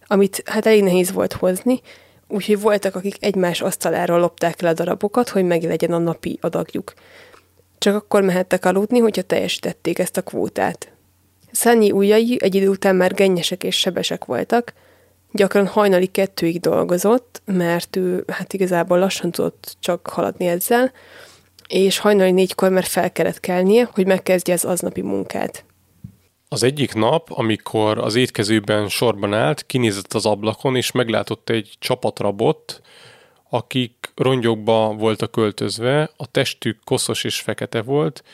amit 0.06 0.42
hát 0.44 0.66
elég 0.66 0.82
nehéz 0.82 1.12
volt 1.12 1.32
hozni, 1.32 1.80
úgyhogy 2.28 2.60
voltak, 2.60 2.94
akik 2.94 3.16
egymás 3.20 3.60
asztaláról 3.60 4.18
lopták 4.18 4.60
le 4.60 4.68
a 4.68 4.72
darabokat, 4.72 5.28
hogy 5.28 5.44
meg 5.44 5.62
legyen 5.62 5.92
a 5.92 5.98
napi 5.98 6.38
adagjuk. 6.40 6.92
Csak 7.78 7.94
akkor 7.94 8.22
mehettek 8.22 8.64
aludni, 8.64 8.98
hogyha 8.98 9.22
teljesítették 9.22 9.98
ezt 9.98 10.16
a 10.16 10.22
kvótát. 10.22 10.92
Szányi 11.52 11.90
ujjai 11.90 12.38
egy 12.42 12.54
idő 12.54 12.68
után 12.68 12.96
már 12.96 13.14
gennyesek 13.14 13.64
és 13.64 13.78
sebesek 13.78 14.24
voltak, 14.24 14.72
gyakran 15.32 15.66
hajnali 15.66 16.06
kettőig 16.06 16.60
dolgozott, 16.60 17.42
mert 17.44 17.96
ő 17.96 18.24
hát 18.26 18.52
igazából 18.52 18.98
lassan 18.98 19.30
tudott 19.30 19.76
csak 19.80 20.06
haladni 20.06 20.46
ezzel, 20.46 20.92
és 21.68 21.98
hajnali 21.98 22.30
négykor 22.30 22.70
már 22.70 22.84
fel 22.84 23.12
kellett 23.12 23.40
kelnie, 23.40 23.88
hogy 23.92 24.06
megkezdje 24.06 24.54
az 24.54 24.64
aznapi 24.64 25.02
munkát. 25.02 25.64
Az 26.48 26.62
egyik 26.62 26.94
nap, 26.94 27.30
amikor 27.30 27.98
az 27.98 28.14
étkezőben 28.14 28.88
sorban 28.88 29.34
állt, 29.34 29.66
kinézett 29.66 30.12
az 30.12 30.26
ablakon, 30.26 30.76
és 30.76 30.90
meglátott 30.90 31.48
egy 31.50 31.76
csapatrabot, 31.78 32.80
akik 33.50 34.12
rongyokba 34.14 34.94
voltak 34.98 35.30
költözve, 35.30 36.10
a 36.16 36.26
testük 36.26 36.78
koszos 36.84 37.24
és 37.24 37.40
fekete 37.40 37.82
volt, 37.82 38.24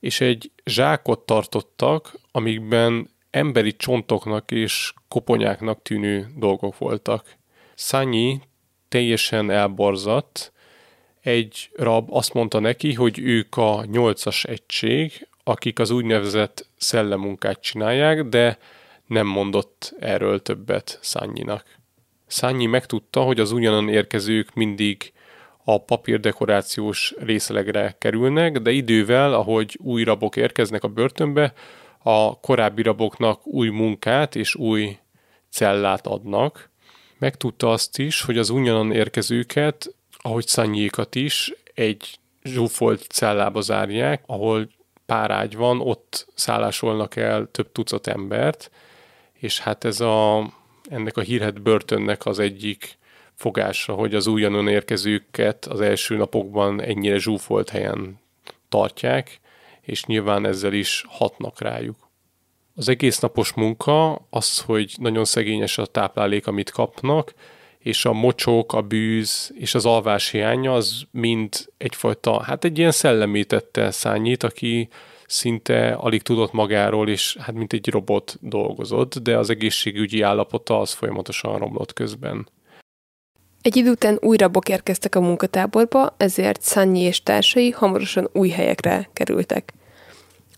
és 0.00 0.20
egy 0.20 0.50
zsákot 0.64 1.20
tartottak, 1.20 2.18
amikben 2.30 3.10
emberi 3.30 3.76
csontoknak 3.76 4.50
és 4.50 4.92
koponyáknak 5.16 5.82
tűnő 5.82 6.26
dolgok 6.34 6.78
voltak. 6.78 7.36
Szanyi 7.74 8.40
teljesen 8.88 9.50
elborzadt, 9.50 10.52
egy 11.20 11.70
rab 11.76 12.08
azt 12.10 12.34
mondta 12.34 12.58
neki, 12.58 12.92
hogy 12.92 13.18
ők 13.18 13.56
a 13.56 13.84
nyolcas 13.84 14.44
egység, 14.44 15.28
akik 15.44 15.78
az 15.78 15.90
úgynevezett 15.90 16.68
szellemunkát 16.76 17.60
csinálják, 17.60 18.22
de 18.22 18.58
nem 19.06 19.26
mondott 19.26 19.94
erről 19.98 20.42
többet 20.42 20.98
Szányinak. 21.02 21.78
Szányi 22.26 22.66
megtudta, 22.66 23.20
hogy 23.20 23.40
az 23.40 23.52
ugyanan 23.52 23.88
érkezők 23.88 24.54
mindig 24.54 25.12
a 25.64 25.84
papírdekorációs 25.84 27.14
részlegre 27.18 27.96
kerülnek, 27.98 28.58
de 28.58 28.70
idővel, 28.70 29.34
ahogy 29.34 29.78
új 29.82 30.04
rabok 30.04 30.36
érkeznek 30.36 30.84
a 30.84 30.88
börtönbe, 30.88 31.52
a 31.98 32.40
korábbi 32.40 32.82
raboknak 32.82 33.46
új 33.46 33.68
munkát 33.68 34.36
és 34.36 34.54
új 34.54 34.98
cellát 35.56 36.06
adnak. 36.06 36.70
Megtudta 37.18 37.70
azt 37.70 37.98
is, 37.98 38.22
hogy 38.22 38.38
az 38.38 38.50
ugyanan 38.50 38.92
érkezőket, 38.92 39.94
ahogy 40.18 40.46
Szanyékat 40.46 41.14
is, 41.14 41.52
egy 41.74 42.18
zsúfolt 42.42 43.00
cellába 43.00 43.60
zárják, 43.60 44.22
ahol 44.26 44.68
pár 45.06 45.30
ágy 45.30 45.56
van, 45.56 45.80
ott 45.80 46.26
szállásolnak 46.34 47.16
el 47.16 47.48
több 47.50 47.72
tucat 47.72 48.06
embert, 48.06 48.70
és 49.32 49.60
hát 49.60 49.84
ez 49.84 50.00
a, 50.00 50.50
ennek 50.90 51.16
a 51.16 51.20
hírhet 51.20 51.62
börtönnek 51.62 52.26
az 52.26 52.38
egyik 52.38 52.98
fogása, 53.34 53.92
hogy 53.92 54.14
az 54.14 54.26
újonnan 54.26 54.68
érkezőket 54.68 55.64
az 55.64 55.80
első 55.80 56.16
napokban 56.16 56.82
ennyire 56.82 57.18
zsúfolt 57.18 57.70
helyen 57.70 58.20
tartják, 58.68 59.40
és 59.80 60.04
nyilván 60.04 60.46
ezzel 60.46 60.72
is 60.72 61.04
hatnak 61.08 61.60
rájuk. 61.60 62.05
Az 62.78 62.88
egész 62.88 63.18
napos 63.18 63.52
munka 63.52 64.26
az, 64.30 64.60
hogy 64.60 64.94
nagyon 64.98 65.24
szegényes 65.24 65.78
a 65.78 65.86
táplálék, 65.86 66.46
amit 66.46 66.70
kapnak, 66.70 67.34
és 67.78 68.04
a 68.04 68.12
mocsok, 68.12 68.72
a 68.72 68.82
bűz 68.82 69.52
és 69.54 69.74
az 69.74 69.86
alvás 69.86 70.30
hiánya 70.30 70.74
az 70.74 71.02
mind 71.10 71.54
egyfajta, 71.76 72.42
hát 72.42 72.64
egy 72.64 72.78
ilyen 72.78 72.90
szellemítette 72.90 73.90
szányít, 73.90 74.42
aki 74.42 74.88
szinte 75.26 75.92
alig 75.92 76.22
tudott 76.22 76.52
magáról, 76.52 77.08
és 77.08 77.36
hát 77.40 77.54
mint 77.54 77.72
egy 77.72 77.88
robot 77.88 78.36
dolgozott, 78.40 79.18
de 79.18 79.38
az 79.38 79.50
egészségügyi 79.50 80.22
állapota 80.22 80.80
az 80.80 80.92
folyamatosan 80.92 81.58
romlott 81.58 81.92
közben. 81.92 82.48
Egy 83.62 83.76
idő 83.76 83.90
után 83.90 84.18
új 84.20 84.36
rabok 84.36 84.68
érkeztek 84.68 85.14
a 85.14 85.20
munkatáborba, 85.20 86.14
ezért 86.16 86.62
Szannyi 86.62 87.00
és 87.00 87.22
társai 87.22 87.70
hamarosan 87.70 88.28
új 88.32 88.48
helyekre 88.48 89.08
kerültek. 89.12 89.72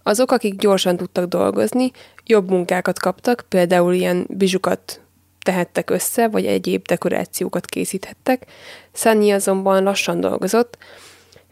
Azok, 0.08 0.32
akik 0.32 0.56
gyorsan 0.56 0.96
tudtak 0.96 1.28
dolgozni, 1.28 1.90
jobb 2.24 2.50
munkákat 2.50 2.98
kaptak, 2.98 3.44
például 3.48 3.94
ilyen 3.94 4.26
bizsukat 4.28 5.00
tehettek 5.42 5.90
össze, 5.90 6.28
vagy 6.28 6.46
egyéb 6.46 6.86
dekorációkat 6.86 7.66
készíthettek. 7.66 8.46
Szannyi 8.92 9.30
azonban 9.30 9.82
lassan 9.82 10.20
dolgozott, 10.20 10.78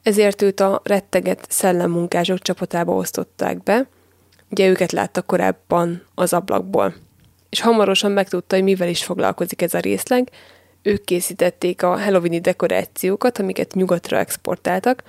ezért 0.02 0.42
őt 0.42 0.60
a 0.60 0.80
retteget 0.84 1.46
szellemmunkások 1.48 2.38
csapatába 2.38 2.94
osztották 2.94 3.62
be, 3.62 3.88
ugye 4.50 4.68
őket 4.68 4.92
látta 4.92 5.22
korábban 5.22 6.02
az 6.14 6.32
ablakból. 6.32 6.94
És 7.48 7.60
hamarosan 7.60 8.12
megtudta, 8.12 8.54
hogy 8.54 8.64
mivel 8.64 8.88
is 8.88 9.04
foglalkozik 9.04 9.62
ez 9.62 9.74
a 9.74 9.78
részleg, 9.78 10.30
ők 10.82 11.04
készítették 11.04 11.82
a 11.82 11.98
halloweeni 11.98 12.40
dekorációkat, 12.40 13.38
amiket 13.38 13.74
nyugatra 13.74 14.18
exportáltak. 14.18 15.02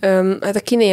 Öm, 0.00 0.38
hát 0.40 0.56
a 0.56 0.60
kínai 0.60 0.88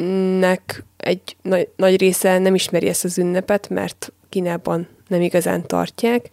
embereknek 0.00 0.84
egy 0.96 1.36
nagy, 1.42 1.68
nagy 1.76 2.00
része 2.00 2.38
nem 2.38 2.54
ismeri 2.54 2.88
ezt 2.88 3.04
az 3.04 3.18
ünnepet, 3.18 3.68
mert 3.68 4.12
Kínában 4.28 4.88
nem 5.08 5.20
igazán 5.20 5.66
tartják. 5.66 6.28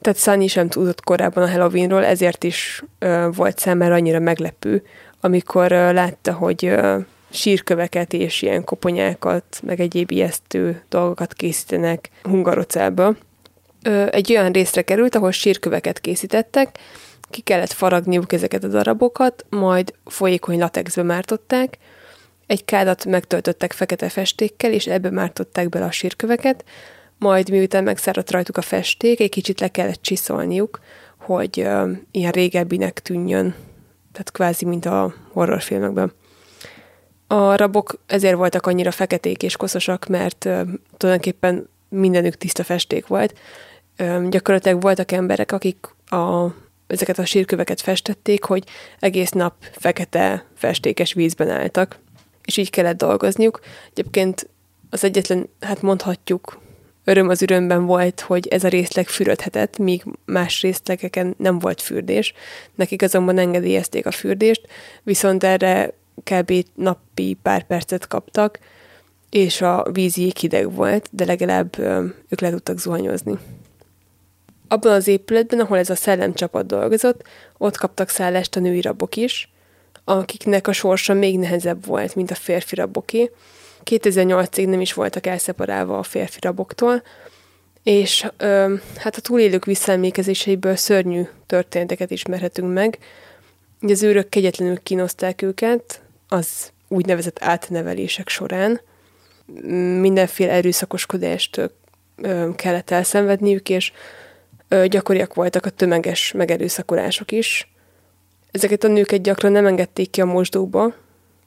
Tehát 0.00 0.18
Sunny 0.18 0.46
sem 0.46 0.68
tudott 0.68 1.04
korábban 1.04 1.42
a 1.42 1.50
Halloweenról, 1.50 2.04
ezért 2.04 2.44
is 2.44 2.84
ö, 2.98 3.28
volt 3.34 3.58
számára 3.58 3.94
annyira 3.94 4.18
meglepő, 4.18 4.82
amikor 5.20 5.72
ö, 5.72 5.92
látta, 5.92 6.32
hogy 6.32 6.64
ö, 6.64 6.98
sírköveket 7.30 8.12
és 8.12 8.42
ilyen 8.42 8.64
koponyákat, 8.64 9.60
meg 9.62 9.80
egyéb 9.80 10.10
ijesztő 10.10 10.82
dolgokat 10.88 11.34
készítenek 11.34 12.10
hungarocába 12.22 13.16
egy 14.10 14.32
olyan 14.32 14.52
részre 14.52 14.82
került, 14.82 15.14
ahol 15.14 15.30
sírköveket 15.30 16.00
készítettek, 16.00 16.78
ki 17.30 17.40
kellett 17.40 17.72
faragniuk 17.72 18.32
ezeket 18.32 18.64
a 18.64 18.68
darabokat, 18.68 19.44
majd 19.48 19.94
folyékony 20.04 20.58
latexbe 20.58 21.02
mártották, 21.02 21.78
egy 22.48 22.64
kádat 22.64 23.04
megtöltöttek 23.04 23.72
fekete 23.72 24.08
festékkel, 24.08 24.72
és 24.72 24.86
ebbe 24.86 25.10
mártották 25.10 25.68
bele 25.68 25.84
a 25.84 25.90
sírköveket, 25.90 26.64
majd 27.18 27.50
miután 27.50 27.84
megszáradt 27.84 28.30
rajtuk 28.30 28.56
a 28.56 28.62
festék, 28.62 29.20
egy 29.20 29.30
kicsit 29.30 29.60
le 29.60 29.68
kellett 29.68 30.02
csiszolniuk, 30.02 30.80
hogy 31.18 31.60
uh, 31.60 31.90
ilyen 32.10 32.32
régebbinek 32.32 33.00
tűnjön, 33.00 33.54
tehát 34.12 34.30
kvázi, 34.32 34.64
mint 34.64 34.86
a 34.86 35.14
horrorfilmekben. 35.32 36.12
A 37.26 37.56
rabok 37.56 38.00
ezért 38.06 38.36
voltak 38.36 38.66
annyira 38.66 38.90
feketék 38.90 39.42
és 39.42 39.56
koszosak, 39.56 40.06
mert 40.06 40.44
uh, 40.44 40.60
tulajdonképpen 40.96 41.68
mindenük 41.88 42.36
tiszta 42.36 42.64
festék 42.64 43.06
volt, 43.06 43.34
gyakorlatilag 44.28 44.82
voltak 44.82 45.12
emberek, 45.12 45.52
akik 45.52 45.86
a, 46.06 46.46
ezeket 46.86 47.18
a 47.18 47.24
sírköveket 47.24 47.80
festették, 47.80 48.44
hogy 48.44 48.64
egész 48.98 49.30
nap 49.30 49.54
fekete 49.70 50.44
festékes 50.54 51.12
vízben 51.12 51.50
álltak, 51.50 51.98
és 52.48 52.56
így 52.56 52.70
kellett 52.70 52.96
dolgozniuk. 52.96 53.60
Egyébként 53.90 54.48
az 54.90 55.04
egyetlen, 55.04 55.48
hát 55.60 55.82
mondhatjuk, 55.82 56.60
öröm 57.04 57.28
az 57.28 57.42
örömben 57.42 57.86
volt, 57.86 58.20
hogy 58.20 58.46
ez 58.46 58.64
a 58.64 58.68
részleg 58.68 59.08
fürödhetett, 59.08 59.78
míg 59.78 60.04
más 60.24 60.60
részlegeken 60.60 61.34
nem 61.38 61.58
volt 61.58 61.82
fürdés. 61.82 62.34
Nekik 62.74 63.02
azonban 63.02 63.38
engedélyezték 63.38 64.06
a 64.06 64.10
fürdést, 64.10 64.66
viszont 65.02 65.44
erre 65.44 65.92
kb. 66.24 66.52
napi 66.74 67.38
pár 67.42 67.66
percet 67.66 68.06
kaptak, 68.06 68.58
és 69.30 69.60
a 69.60 69.86
víz 69.92 70.14
hideg 70.14 70.72
volt, 70.72 71.08
de 71.10 71.24
legalább 71.24 71.78
ők 72.28 72.40
le 72.40 72.50
tudtak 72.50 72.78
zuhanyozni. 72.78 73.38
Abban 74.68 74.92
az 74.92 75.06
épületben, 75.06 75.60
ahol 75.60 75.78
ez 75.78 75.90
a 75.90 75.94
szellemcsapat 75.94 76.66
dolgozott, 76.66 77.22
ott 77.58 77.76
kaptak 77.76 78.08
szállást 78.08 78.56
a 78.56 78.60
női 78.60 78.80
rabok 78.80 79.16
is, 79.16 79.50
akiknek 80.08 80.66
a 80.66 80.72
sorsa 80.72 81.14
még 81.14 81.38
nehezebb 81.38 81.86
volt, 81.86 82.14
mint 82.14 82.30
a 82.30 82.34
férfi 82.34 82.74
raboké. 82.74 83.30
2008-ig 83.84 84.68
nem 84.68 84.80
is 84.80 84.92
voltak 84.92 85.26
elszeparálva 85.26 85.98
a 85.98 86.02
férfi 86.02 86.38
raboktól, 86.40 87.02
és 87.82 88.26
ö, 88.36 88.74
hát 88.96 89.16
a 89.16 89.20
túlélők 89.20 89.64
visszaemlékezéseiből 89.64 90.76
szörnyű 90.76 91.22
történeteket 91.46 92.10
ismerhetünk 92.10 92.72
meg. 92.72 92.98
Ugye 93.80 93.92
az 93.92 94.02
őrök 94.02 94.28
kegyetlenül 94.28 94.78
kínozták 94.82 95.42
őket, 95.42 96.00
az 96.28 96.72
úgynevezett 96.88 97.42
átnevelések 97.42 98.28
során. 98.28 98.80
Mindenféle 100.00 100.52
erőszakoskodást 100.52 101.70
ö, 102.16 102.48
kellett 102.56 102.90
elszenvedniük, 102.90 103.68
és 103.68 103.92
gyakoriak 104.86 105.34
voltak 105.34 105.66
a 105.66 105.70
tömeges 105.70 106.32
megerőszakolások 106.32 107.32
is. 107.32 107.68
Ezeket 108.50 108.84
a 108.84 108.88
nőket 108.88 109.22
gyakran 109.22 109.52
nem 109.52 109.66
engedték 109.66 110.10
ki 110.10 110.20
a 110.20 110.24
mosdóba, 110.24 110.94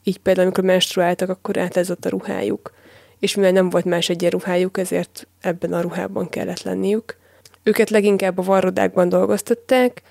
így 0.04 0.18
például 0.18 0.46
amikor 0.46 0.64
menstruáltak, 0.64 1.28
akkor 1.28 1.56
átlázott 1.56 2.04
a 2.04 2.08
ruhájuk, 2.08 2.72
és 3.18 3.34
mivel 3.34 3.52
nem 3.52 3.70
volt 3.70 3.84
más 3.84 4.08
egyenruhájuk, 4.08 4.78
ezért 4.78 5.26
ebben 5.40 5.72
a 5.72 5.80
ruhában 5.80 6.28
kellett 6.28 6.62
lenniük. 6.62 7.16
Őket 7.62 7.90
leginkább 7.90 8.38
a 8.38 8.42
varrodákban 8.42 9.08
dolgoztatták, 9.08 10.02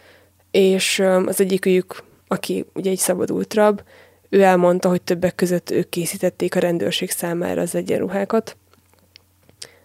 és 0.51 0.99
az 1.25 1.41
egyikük, 1.41 2.03
aki 2.27 2.65
ugye 2.73 2.89
egy 2.89 2.97
szabadult 2.97 3.53
rab, 3.53 3.81
ő 4.29 4.41
elmondta, 4.41 4.89
hogy 4.89 5.01
többek 5.01 5.35
között 5.35 5.71
ők 5.71 5.89
készítették 5.89 6.55
a 6.55 6.59
rendőrség 6.59 7.11
számára 7.11 7.61
az 7.61 7.75
egyenruhákat, 7.75 8.57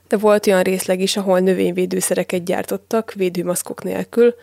de 0.08 0.16
volt 0.16 0.46
olyan 0.46 0.62
részleg 0.62 1.00
is, 1.00 1.16
ahol 1.16 1.40
növényvédőszereket 1.40 2.44
gyártottak 2.44 3.12
védőmaszkok 3.12 3.82
nélkül, 3.82 4.34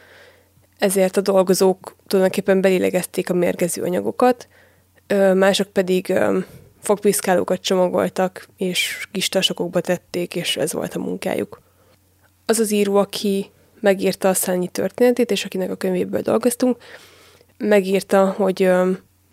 ezért 0.83 1.17
a 1.17 1.21
dolgozók 1.21 1.95
tulajdonképpen 2.07 2.61
belilegezték 2.61 3.29
a 3.29 3.33
mérgező 3.33 3.81
anyagokat, 3.81 4.47
mások 5.33 5.67
pedig 5.67 6.13
fogpiszkálókat 6.81 7.61
csomagoltak, 7.61 8.47
és 8.57 9.07
kis 9.11 9.29
tasokokba 9.29 9.81
tették, 9.81 10.35
és 10.35 10.57
ez 10.57 10.73
volt 10.73 10.95
a 10.95 10.99
munkájuk. 10.99 11.61
Az 12.45 12.59
az 12.59 12.71
író, 12.71 12.95
aki 12.95 13.51
megírta 13.79 14.29
a 14.29 14.33
szányi 14.33 14.67
történetét, 14.67 15.31
és 15.31 15.45
akinek 15.45 15.71
a 15.71 15.75
könyvéből 15.75 16.21
dolgoztunk, 16.21 16.77
megírta, 17.57 18.25
hogy 18.37 18.69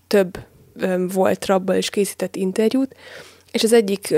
több 0.07 0.39
volt 1.13 1.47
rabbal 1.47 1.77
is 1.77 1.91
készített 1.91 2.37
interjút, 2.37 2.95
és 3.53 3.63
az 3.63 3.73
egyik 3.73 4.15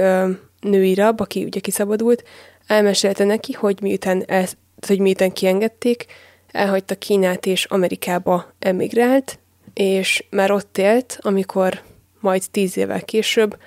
női 0.60 0.94
rab, 0.94 1.20
aki 1.20 1.44
ugye 1.44 1.60
kiszabadult, 1.60 2.24
elmesélte 2.66 3.24
neki, 3.24 3.52
hogy 3.52 3.78
miután, 3.80 4.24
el, 4.26 4.46
hogy 4.86 4.98
miután 4.98 5.32
kiengedték, 5.32 6.06
elhagyta 6.52 6.94
Kínát 6.94 7.46
és 7.46 7.64
Amerikába 7.64 8.52
emigrált, 8.58 9.38
és 9.74 10.24
már 10.30 10.50
ott 10.50 10.78
élt, 10.78 11.18
amikor 11.20 11.82
majd 12.20 12.42
tíz 12.50 12.76
évvel 12.76 13.04
később 13.04 13.58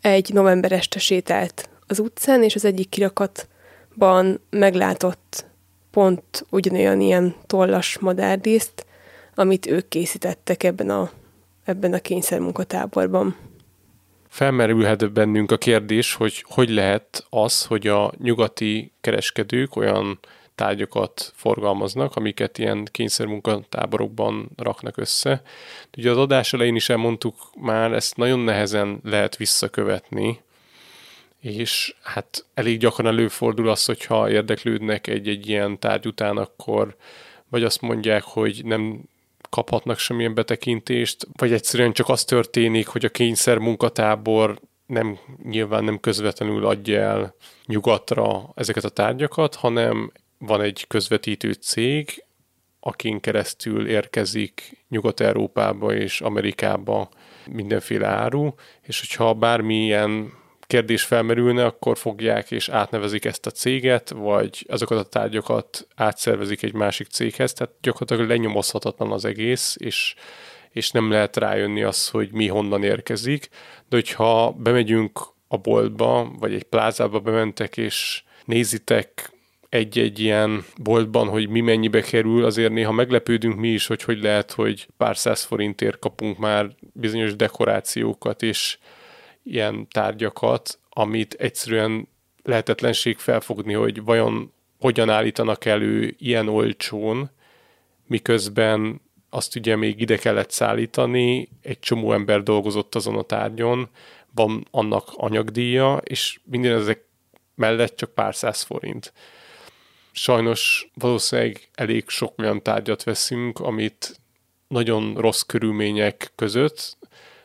egy 0.00 0.32
november 0.32 0.72
este 0.72 0.98
sétált 0.98 1.68
az 1.86 1.98
utcán, 1.98 2.42
és 2.42 2.54
az 2.54 2.64
egyik 2.64 2.88
kirakatban 2.88 4.40
meglátott 4.50 5.46
pont 5.90 6.46
ugyanolyan 6.50 7.00
ilyen 7.00 7.34
tollas 7.46 7.98
madárdíszt, 7.98 8.86
amit 9.34 9.66
ők 9.66 9.88
készítettek 9.88 10.62
ebben 10.62 10.90
a, 10.90 11.10
ebben 11.64 11.92
a 11.92 11.98
kényszermunkatáborban. 11.98 13.36
Felmerülhet 14.28 15.12
bennünk 15.12 15.52
a 15.52 15.56
kérdés, 15.56 16.14
hogy 16.14 16.44
hogy 16.48 16.70
lehet 16.70 17.26
az, 17.30 17.64
hogy 17.64 17.86
a 17.86 18.12
nyugati 18.18 18.92
kereskedők 19.00 19.76
olyan 19.76 20.18
tárgyakat 20.54 21.32
forgalmaznak, 21.34 22.16
amiket 22.16 22.58
ilyen 22.58 22.88
kényszermunkatáborokban 22.90 24.50
raknak 24.56 24.96
össze. 24.96 25.42
Ugye 25.96 26.10
az 26.10 26.16
adás 26.16 26.52
elején 26.52 26.76
is 26.76 26.88
elmondtuk 26.88 27.34
már, 27.60 27.92
ezt 27.92 28.16
nagyon 28.16 28.38
nehezen 28.38 29.00
lehet 29.02 29.36
visszakövetni, 29.36 30.40
és 31.40 31.94
hát 32.02 32.44
elég 32.54 32.78
gyakran 32.78 33.06
előfordul 33.06 33.68
az, 33.68 33.84
hogyha 33.84 34.30
érdeklődnek 34.30 35.06
egy-egy 35.06 35.48
ilyen 35.48 35.78
tárgy 35.78 36.06
után, 36.06 36.36
akkor 36.36 36.96
vagy 37.48 37.64
azt 37.64 37.80
mondják, 37.80 38.22
hogy 38.22 38.60
nem 38.64 39.00
kaphatnak 39.50 39.98
semmilyen 39.98 40.34
betekintést, 40.34 41.26
vagy 41.32 41.52
egyszerűen 41.52 41.92
csak 41.92 42.08
az 42.08 42.24
történik, 42.24 42.86
hogy 42.86 43.04
a 43.04 43.08
kényszer 43.08 43.58
munkatábor 43.58 44.60
nem 44.86 45.18
nyilván 45.42 45.84
nem 45.84 46.00
közvetlenül 46.00 46.66
adja 46.66 47.00
el 47.00 47.34
nyugatra 47.66 48.52
ezeket 48.54 48.84
a 48.84 48.88
tárgyakat, 48.88 49.54
hanem 49.54 50.12
van 50.46 50.60
egy 50.60 50.84
közvetítő 50.88 51.52
cég, 51.52 52.24
akin 52.80 53.20
keresztül 53.20 53.88
érkezik 53.88 54.84
Nyugat-Európába 54.88 55.94
és 55.94 56.20
Amerikába 56.20 57.08
mindenféle 57.50 58.06
áru, 58.06 58.54
és 58.82 59.00
hogyha 59.00 59.34
bármilyen 59.34 60.32
kérdés 60.66 61.04
felmerülne, 61.04 61.64
akkor 61.64 61.98
fogják 61.98 62.50
és 62.50 62.68
átnevezik 62.68 63.24
ezt 63.24 63.46
a 63.46 63.50
céget, 63.50 64.10
vagy 64.10 64.66
azokat 64.68 64.98
a 64.98 65.08
tárgyakat 65.08 65.86
átszervezik 65.94 66.62
egy 66.62 66.74
másik 66.74 67.06
céghez, 67.06 67.52
tehát 67.52 67.74
gyakorlatilag 67.80 68.28
lenyomozhatatlan 68.30 69.12
az 69.12 69.24
egész, 69.24 69.76
és, 69.78 70.14
és 70.70 70.90
nem 70.90 71.10
lehet 71.10 71.36
rájönni 71.36 71.82
az, 71.82 72.08
hogy 72.08 72.32
mi 72.32 72.46
honnan 72.46 72.82
érkezik, 72.82 73.48
de 73.88 73.96
hogyha 73.96 74.52
bemegyünk 74.52 75.20
a 75.48 75.56
boltba, 75.56 76.32
vagy 76.38 76.54
egy 76.54 76.64
plázába 76.64 77.20
bementek, 77.20 77.76
és 77.76 78.22
nézitek 78.44 79.33
egy-egy 79.74 80.20
ilyen 80.20 80.64
boltban, 80.82 81.28
hogy 81.28 81.48
mi 81.48 81.60
mennyibe 81.60 82.00
kerül, 82.00 82.44
azért 82.44 82.72
néha 82.72 82.92
meglepődünk 82.92 83.56
mi 83.56 83.68
is, 83.68 83.86
hogy 83.86 84.02
hogy 84.02 84.22
lehet, 84.22 84.52
hogy 84.52 84.88
pár 84.96 85.16
száz 85.16 85.42
forintért 85.42 85.98
kapunk 85.98 86.38
már 86.38 86.70
bizonyos 86.92 87.36
dekorációkat 87.36 88.42
és 88.42 88.78
ilyen 89.42 89.88
tárgyakat, 89.90 90.78
amit 90.88 91.34
egyszerűen 91.34 92.08
lehetetlenség 92.42 93.18
felfogni, 93.18 93.72
hogy 93.72 94.02
vajon 94.02 94.52
hogyan 94.80 95.10
állítanak 95.10 95.64
elő 95.64 96.14
ilyen 96.18 96.48
olcsón, 96.48 97.30
miközben 98.06 99.00
azt 99.30 99.56
ugye 99.56 99.76
még 99.76 100.00
ide 100.00 100.16
kellett 100.16 100.50
szállítani, 100.50 101.48
egy 101.62 101.78
csomó 101.78 102.12
ember 102.12 102.42
dolgozott 102.42 102.94
azon 102.94 103.16
a 103.16 103.22
tárgyon, 103.22 103.88
van 104.34 104.66
annak 104.70 105.12
anyagdíja, 105.14 105.96
és 105.96 106.38
minden 106.44 106.78
ezek 106.78 107.04
mellett 107.54 107.96
csak 107.96 108.14
pár 108.14 108.34
száz 108.34 108.62
forint 108.62 109.12
sajnos 110.14 110.90
valószínűleg 110.94 111.68
elég 111.74 112.08
sok 112.08 112.38
olyan 112.38 112.62
tárgyat 112.62 113.02
veszünk, 113.02 113.58
amit 113.58 114.20
nagyon 114.68 115.14
rossz 115.14 115.40
körülmények 115.40 116.32
között, 116.34 116.96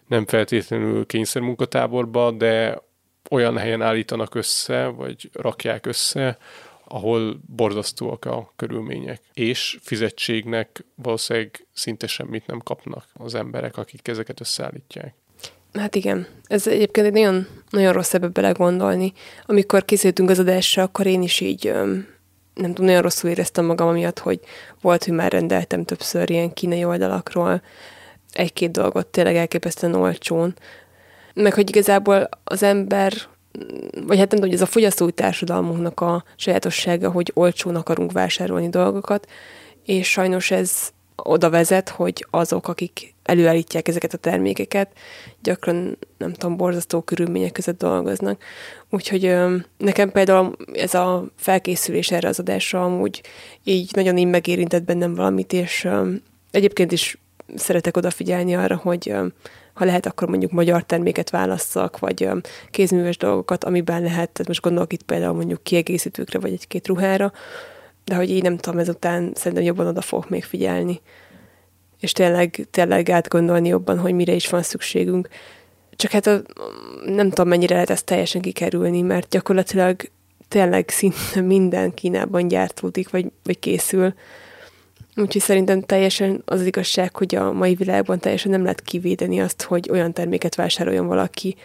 nem 0.08 0.26
feltétlenül 0.26 1.06
kényszermunkatáborba, 1.06 2.32
de 2.32 2.82
olyan 3.30 3.58
helyen 3.58 3.82
állítanak 3.82 4.36
össze, 4.36 4.86
vagy 4.86 5.30
rakják 5.34 5.86
össze, 5.86 6.38
ahol 6.84 7.40
borzasztóak 7.56 8.26
a 8.26 8.54
körülmények. 8.56 9.22
És 9.34 9.78
fizetségnek 9.82 10.86
valószínűleg 10.96 11.68
szinte 11.74 12.08
semmit 12.08 12.48
nem 12.48 12.60
kapnak 12.60 13.06
az 13.14 13.36
emberek, 13.36 13.78
akik 13.78 14.08
ezeket 14.08 14.40
összeállítják. 14.40 15.14
Hát 15.74 15.96
igen, 15.96 16.28
ez 16.44 16.68
egyébként 16.68 17.08
egy 17.08 17.14
nagyon, 17.14 17.48
nagyon 17.70 17.94
rossz 17.94 18.14
ebbe 18.14 18.28
belegondolni. 18.28 19.14
Amikor 19.46 19.86
készültünk 19.86 20.30
az 20.30 20.40
adásra, 20.40 20.84
akkor 20.84 21.06
én 21.06 21.22
is 21.22 21.40
így 21.40 21.74
nem 22.60 22.70
tudom, 22.74 22.86
nagyon 22.86 23.02
rosszul 23.02 23.30
éreztem 23.30 23.66
magam 23.66 23.88
amiatt, 23.88 24.20
hogy 24.20 24.40
volt, 24.82 25.04
hogy 25.04 25.14
már 25.14 25.32
rendeltem 25.32 25.84
többször 25.84 26.30
ilyen 26.30 26.54
kínai 26.54 26.86
oldalakról 26.86 27.62
egy-két 28.32 28.72
dolgot 28.72 29.08
tényleg 29.08 29.36
elképesztően 29.36 29.96
olcsón. 29.96 30.54
Meg 31.34 31.54
hogy 31.54 31.70
igazából 31.70 32.30
az 32.44 32.64
ember, 32.64 33.14
vagy 34.06 34.18
hát 34.18 34.18
nem 34.18 34.28
tudom, 34.28 34.46
hogy 34.46 34.54
ez 34.54 34.62
a 34.62 34.66
fogyasztói 34.66 35.12
társadalmunknak 35.12 36.00
a 36.00 36.24
sajátossága, 36.36 37.12
hogy 37.12 37.32
olcsón 37.34 37.76
akarunk 37.76 38.12
vásárolni 38.12 38.70
dolgokat, 38.70 39.28
és 39.86 40.10
sajnos 40.10 40.52
ez 40.52 40.90
oda 41.24 41.50
vezet, 41.50 41.90
hogy 41.90 42.26
azok, 42.30 42.68
akik 42.68 43.14
előállítják 43.24 43.88
ezeket 43.88 44.14
a 44.14 44.18
termékeket, 44.18 44.92
gyakran, 45.42 45.98
nem 46.18 46.34
tudom, 46.34 46.58
borzasztó 46.58 47.02
körülmények 47.02 47.52
között 47.52 47.78
dolgoznak. 47.78 48.44
Úgyhogy 48.90 49.36
nekem 49.78 50.12
például 50.12 50.56
ez 50.74 50.94
a 50.94 51.26
felkészülés 51.36 52.12
erre 52.12 52.28
az 52.28 52.40
adásra 52.40 52.84
amúgy 52.84 53.22
így 53.64 53.90
nagyon 53.96 54.18
így 54.18 54.28
megérintett 54.28 54.84
bennem 54.84 55.16
valamit, 55.16 55.54
és 55.54 55.88
egyébként 56.52 56.92
is 56.92 57.18
szeretek 57.56 57.98
odafigyelni 57.98 58.56
arra, 58.56 58.76
hogy 58.76 59.14
ha 59.74 59.86
lehet, 59.86 60.06
akkor 60.06 60.28
mondjuk 60.28 60.52
magyar 60.52 60.84
terméket 60.84 61.30
válasszak, 61.30 62.00
vagy 62.00 62.30
kézműves 62.72 63.18
dolgokat, 63.18 63.64
amiben 63.64 64.02
lehet, 64.02 64.30
tehát 64.30 64.48
most 64.48 64.62
gondolok 64.62 64.94
itt 64.94 65.04
például 65.04 65.34
mondjuk 65.34 65.64
kiegészítőkre, 65.64 66.40
vagy 66.40 66.52
egy-két 66.52 66.88
ruhára, 66.88 67.32
de 68.10 68.16
hogy 68.16 68.30
így 68.30 68.44
nem 68.44 68.58
tudom, 68.58 68.80
ezután 68.80 69.32
szerintem 69.36 69.64
jobban 69.64 69.88
oda 69.88 70.02
fogok 70.02 70.30
még 70.30 70.44
figyelni. 70.44 71.02
És 72.00 72.12
tényleg, 72.12 72.68
tényleg 72.72 73.10
átgondolni 73.10 73.68
jobban, 73.68 74.00
hogy 74.00 74.14
mire 74.14 74.34
is 74.34 74.50
van 74.50 74.64
szükségünk. 74.64 75.28
Csak 75.96 76.12
hát 76.12 76.28
a, 76.28 76.42
nem 77.06 77.30
tudom, 77.30 77.48
mennyire 77.48 77.74
lehet 77.74 77.90
ezt 77.90 78.06
teljesen 78.06 78.42
kikerülni, 78.42 79.02
mert 79.02 79.30
gyakorlatilag 79.30 79.96
tényleg 80.48 80.90
szinte 80.90 81.42
minden 81.42 81.94
Kínában 81.94 82.48
gyártódik, 82.48 83.10
vagy, 83.10 83.32
vagy 83.44 83.60
készül. 83.60 84.14
Úgyhogy 85.16 85.42
szerintem 85.42 85.82
teljesen 85.82 86.42
az, 86.46 86.60
az 86.60 86.66
igazság, 86.66 87.16
hogy 87.16 87.36
a 87.36 87.52
mai 87.52 87.76
világban 87.76 88.20
teljesen 88.20 88.52
nem 88.52 88.62
lehet 88.62 88.82
kivédeni 88.82 89.40
azt, 89.42 89.62
hogy 89.62 89.90
olyan 89.92 90.14
terméket 90.14 90.56
vásároljon 90.56 91.08
valaki, 91.08 91.56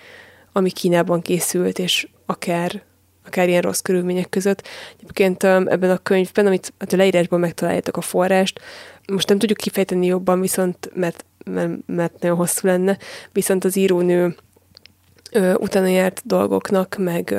ami 0.52 0.70
Kínában 0.70 1.22
készült, 1.22 1.78
és 1.78 2.08
akár 2.26 2.82
akár 3.26 3.48
ilyen 3.48 3.62
rossz 3.62 3.80
körülmények 3.80 4.28
között. 4.28 4.66
Egyébként 4.96 5.44
ebben 5.44 5.90
a 5.90 5.98
könyvben, 5.98 6.46
amit 6.46 6.72
hát 6.78 6.92
a 6.92 6.96
leírásban 6.96 7.40
megtaláljátok 7.40 7.96
a 7.96 8.00
forrást, 8.00 8.60
most 9.06 9.28
nem 9.28 9.38
tudjuk 9.38 9.58
kifejteni 9.58 10.06
jobban, 10.06 10.40
viszont 10.40 10.90
mert, 10.94 11.24
mert, 11.44 11.72
mert 11.86 12.20
nagyon 12.20 12.36
hosszú 12.36 12.66
lenne, 12.66 12.98
viszont 13.32 13.64
az 13.64 13.76
írónő 13.76 14.36
ö, 15.32 15.54
utána 15.54 15.86
járt 15.86 16.22
dolgoknak, 16.24 16.96
meg, 16.98 17.36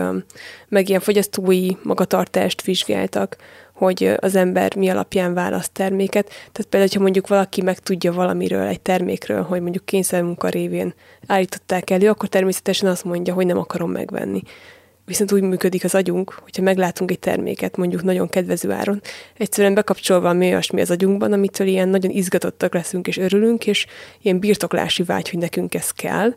meg 0.67 0.89
ilyen 0.89 1.01
fogyasztói 1.01 1.69
magatartást 1.83 2.61
vizsgáltak, 2.61 3.35
hogy 3.73 4.15
az 4.19 4.35
ember 4.35 4.75
mi 4.75 4.89
alapján 4.89 5.33
választ 5.33 5.71
terméket. 5.71 6.27
Tehát 6.27 6.67
például, 6.69 6.91
ha 6.93 6.99
mondjuk 6.99 7.27
valaki 7.27 7.61
megtudja 7.61 8.13
valamiről, 8.13 8.67
egy 8.67 8.81
termékről, 8.81 9.41
hogy 9.41 9.61
mondjuk 9.61 9.85
kényszermunka 9.85 10.49
révén 10.49 10.93
állították 11.27 11.89
elő, 11.89 12.09
akkor 12.09 12.29
természetesen 12.29 12.89
azt 12.89 13.03
mondja, 13.03 13.33
hogy 13.33 13.45
nem 13.45 13.57
akarom 13.57 13.91
megvenni. 13.91 14.41
Viszont 15.05 15.31
úgy 15.31 15.41
működik 15.41 15.83
az 15.83 15.95
agyunk, 15.95 16.33
hogyha 16.41 16.61
meglátunk 16.61 17.11
egy 17.11 17.19
terméket, 17.19 17.77
mondjuk 17.77 18.03
nagyon 18.03 18.29
kedvező 18.29 18.71
áron, 18.71 19.01
egyszerűen 19.37 19.73
bekapcsolva 19.73 20.33
mi 20.33 20.45
olyasmi 20.45 20.81
az 20.81 20.91
agyunkban, 20.91 21.33
amitől 21.33 21.67
ilyen 21.67 21.89
nagyon 21.89 22.11
izgatottak 22.11 22.73
leszünk 22.73 23.07
és 23.07 23.17
örülünk, 23.17 23.67
és 23.67 23.85
ilyen 24.21 24.39
birtoklási 24.39 25.03
vágy, 25.03 25.29
hogy 25.29 25.39
nekünk 25.39 25.75
ez 25.75 25.91
kell, 25.91 26.35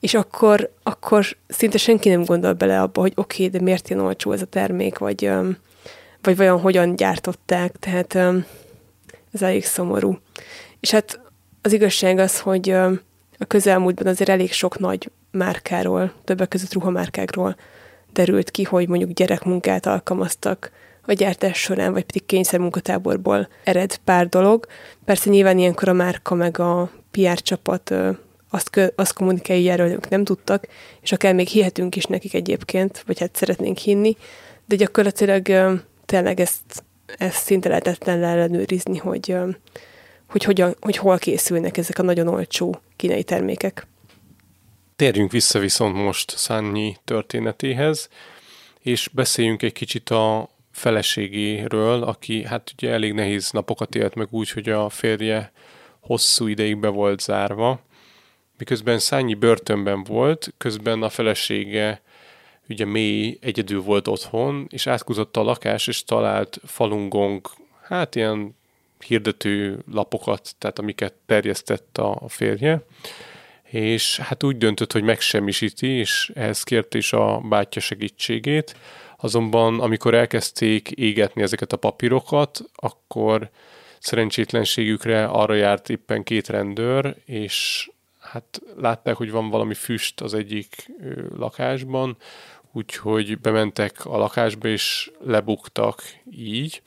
és 0.00 0.14
akkor, 0.14 0.72
akkor 0.82 1.26
szinte 1.48 1.78
senki 1.78 2.08
nem 2.08 2.24
gondol 2.24 2.52
bele 2.52 2.80
abba, 2.80 3.00
hogy 3.00 3.12
oké, 3.14 3.44
okay, 3.44 3.58
de 3.58 3.64
miért 3.64 3.90
ilyen 3.90 4.02
olcsó 4.02 4.32
ez 4.32 4.42
a 4.42 4.46
termék, 4.46 4.98
vagy, 4.98 5.30
vagy 6.22 6.36
vajon 6.36 6.60
hogyan 6.60 6.96
gyártották, 6.96 7.76
tehát 7.78 8.14
ez 9.32 9.42
elég 9.42 9.64
szomorú. 9.64 10.18
És 10.80 10.90
hát 10.90 11.20
az 11.62 11.72
igazság 11.72 12.18
az, 12.18 12.40
hogy 12.40 12.70
a 13.38 13.44
közelmúltban 13.46 14.06
azért 14.06 14.30
elég 14.30 14.52
sok 14.52 14.78
nagy 14.78 15.10
márkáról, 15.30 16.12
többek 16.24 16.48
között 16.48 16.72
ruhamárkákról 16.72 17.56
derült 18.16 18.50
ki, 18.50 18.62
hogy 18.62 18.88
mondjuk 18.88 19.10
gyerekmunkát 19.10 19.86
alkalmaztak 19.86 20.70
a 21.06 21.12
gyártás 21.12 21.58
során, 21.58 21.92
vagy 21.92 22.04
pedig 22.04 22.26
kényszermunkatáborból 22.26 23.48
ered 23.64 23.96
pár 23.96 24.28
dolog. 24.28 24.66
Persze 25.04 25.30
nyilván 25.30 25.58
ilyenkor 25.58 25.88
a 25.88 25.92
márka 25.92 26.34
meg 26.34 26.58
a 26.58 26.90
PR 27.10 27.40
csapat 27.42 27.94
azt, 28.50 28.92
azt 28.96 29.12
kommunikálja, 29.12 29.72
erről 29.72 29.98
nem 30.08 30.24
tudtak, 30.24 30.66
és 31.00 31.12
akár 31.12 31.34
még 31.34 31.46
hihetünk 31.46 31.96
is 31.96 32.04
nekik 32.04 32.34
egyébként, 32.34 33.02
vagy 33.06 33.18
hát 33.18 33.36
szeretnénk 33.36 33.78
hinni, 33.78 34.16
de 34.66 34.76
gyakorlatilag 34.76 35.46
tényleg 36.06 36.40
ezt 36.40 36.84
ezt 37.18 37.44
szinte 37.44 37.68
lehetetlen 37.68 38.22
ellenőrizni, 38.24 38.98
hogy, 38.98 39.36
hogy, 40.28 40.44
hogyan, 40.44 40.76
hogy 40.80 40.96
hol 40.96 41.18
készülnek 41.18 41.76
ezek 41.76 41.98
a 41.98 42.02
nagyon 42.02 42.28
olcsó 42.28 42.80
kínai 42.96 43.22
termékek. 43.22 43.86
Térjünk 44.96 45.30
vissza 45.30 45.58
viszont 45.58 45.94
most 45.94 46.30
Szányi 46.30 46.96
történetéhez, 47.04 48.08
és 48.80 49.08
beszéljünk 49.12 49.62
egy 49.62 49.72
kicsit 49.72 50.10
a 50.10 50.48
feleségéről, 50.72 52.02
aki 52.02 52.44
hát 52.44 52.72
ugye 52.76 52.90
elég 52.90 53.12
nehéz 53.12 53.50
napokat 53.50 53.94
élt 53.94 54.14
meg 54.14 54.28
úgy, 54.30 54.50
hogy 54.50 54.68
a 54.68 54.88
férje 54.88 55.52
hosszú 56.00 56.46
ideig 56.46 56.76
be 56.78 56.88
volt 56.88 57.20
zárva. 57.20 57.80
Miközben 58.58 58.98
Szányi 58.98 59.34
börtönben 59.34 60.04
volt, 60.04 60.54
közben 60.58 61.02
a 61.02 61.08
felesége 61.08 62.02
ugye 62.68 62.84
mély 62.84 63.38
egyedül 63.40 63.82
volt 63.82 64.08
otthon, 64.08 64.66
és 64.70 64.86
átkuzott 64.86 65.36
a 65.36 65.42
lakás, 65.42 65.86
és 65.86 66.04
talált 66.04 66.60
falungong, 66.64 67.50
hát 67.82 68.14
ilyen 68.14 68.56
hirdető 69.06 69.82
lapokat, 69.92 70.54
tehát 70.58 70.78
amiket 70.78 71.14
terjesztett 71.26 71.98
a 71.98 72.22
férje, 72.28 72.82
és 73.76 74.18
hát 74.18 74.42
úgy 74.42 74.58
döntött, 74.58 74.92
hogy 74.92 75.02
megsemmisíti, 75.02 75.86
és 75.86 76.30
ehhez 76.34 76.62
kérte 76.62 76.98
is 76.98 77.12
a 77.12 77.40
bátyja 77.40 77.80
segítségét, 77.80 78.76
azonban 79.16 79.80
amikor 79.80 80.14
elkezdték 80.14 80.90
égetni 80.90 81.42
ezeket 81.42 81.72
a 81.72 81.76
papírokat, 81.76 82.60
akkor 82.74 83.50
szerencsétlenségükre 83.98 85.24
arra 85.24 85.54
járt 85.54 85.90
éppen 85.90 86.22
két 86.22 86.48
rendőr, 86.48 87.16
és 87.24 87.88
hát 88.20 88.60
látták, 88.76 89.16
hogy 89.16 89.30
van 89.30 89.50
valami 89.50 89.74
füst 89.74 90.20
az 90.20 90.34
egyik 90.34 90.90
lakásban, 91.36 92.16
úgyhogy 92.72 93.38
bementek 93.38 94.04
a 94.06 94.16
lakásba, 94.16 94.68
és 94.68 95.10
lebuktak 95.20 96.02
így. 96.30 96.82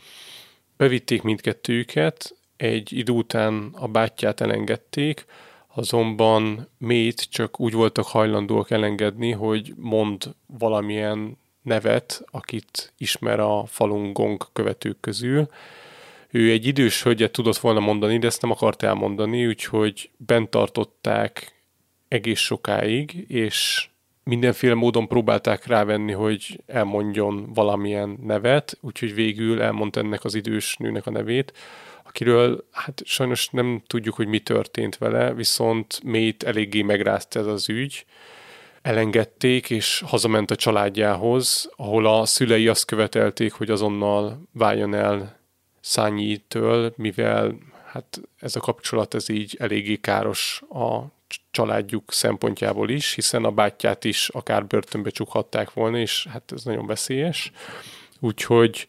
Bevitték 0.78 1.22
mindkettőjüket, 1.22 2.36
egy 2.58 2.94
idő 2.94 3.12
után 3.12 3.70
a 3.74 3.88
bátyját 3.88 4.42
elengedték, 4.42 5.26
azonban 5.80 6.70
Mét 6.78 7.28
csak 7.30 7.60
úgy 7.60 7.74
voltak 7.74 8.06
hajlandóak 8.06 8.72
elengedni, 8.72 9.32
hogy 9.32 9.74
mond 9.76 10.36
valamilyen 10.46 11.38
nevet, 11.62 12.24
akit 12.32 12.94
ismer 12.98 13.40
a 13.40 13.66
falun 13.66 14.14
gong 14.14 14.48
követők 14.54 15.00
közül. 15.00 15.48
Ő 16.30 16.52
egy 16.52 16.66
idős 16.66 17.04
hölgyet 17.04 17.32
tudott 17.32 17.58
volna 17.58 17.80
mondani, 17.80 18.20
de 18.20 18.28
ezt 18.28 18.42
nem 18.42 18.52
akart 18.52 18.84
elmondani, 18.84 19.48
úgyhogy 19.48 20.10
bent 20.18 20.50
tartották 20.50 21.56
egész 22.08 22.40
sokáig, 22.40 23.26
és 23.28 23.88
mindenféle 24.24 24.74
módon 24.74 25.08
próbálták 25.08 25.66
rávenni, 25.66 26.12
hogy 26.12 26.64
elmondjon 26.68 27.54
valamilyen 27.54 28.18
nevet, 28.24 28.78
úgyhogy 28.82 29.14
végül 29.14 29.62
elmondta 29.62 30.00
ennek 30.00 30.24
az 30.24 30.36
idős 30.36 30.78
nőnek 30.78 31.06
a 31.06 31.12
nevét, 31.12 31.54
akiről 32.10 32.68
hát 32.72 33.02
sajnos 33.06 33.50
nem 33.50 33.82
tudjuk, 33.88 34.16
hogy 34.16 34.28
mi 34.28 34.40
történt 34.40 34.98
vele, 34.98 35.34
viszont 35.34 36.04
Mét 36.04 36.44
eléggé 36.44 36.82
megrázta 36.82 37.40
ez 37.40 37.46
az 37.46 37.70
ügy. 37.70 38.06
Elengedték, 38.82 39.70
és 39.70 40.04
hazament 40.06 40.52
a 40.52 40.56
családjához, 40.56 41.70
ahol 41.76 42.06
a 42.06 42.26
szülei 42.26 42.68
azt 42.68 42.86
követelték, 42.86 43.54
hogy 43.54 43.70
azonnal 43.70 44.42
váljon 44.54 44.94
el 44.94 45.40
Szányitől, 45.82 46.94
mivel 46.96 47.58
hát 47.86 48.22
ez 48.40 48.56
a 48.56 48.60
kapcsolat 48.60 49.14
ez 49.14 49.30
így 49.30 49.56
eléggé 49.60 49.96
káros 49.96 50.62
a 50.70 51.04
családjuk 51.52 52.12
szempontjából 52.12 52.90
is, 52.90 53.14
hiszen 53.14 53.44
a 53.44 53.52
bátyját 53.52 54.04
is 54.04 54.30
akár 54.30 54.66
börtönbe 54.66 55.10
csukhatták 55.10 55.74
volna, 55.74 55.98
és 55.98 56.28
hát 56.32 56.52
ez 56.52 56.64
nagyon 56.64 56.86
veszélyes. 56.86 57.52
Úgyhogy 58.20 58.88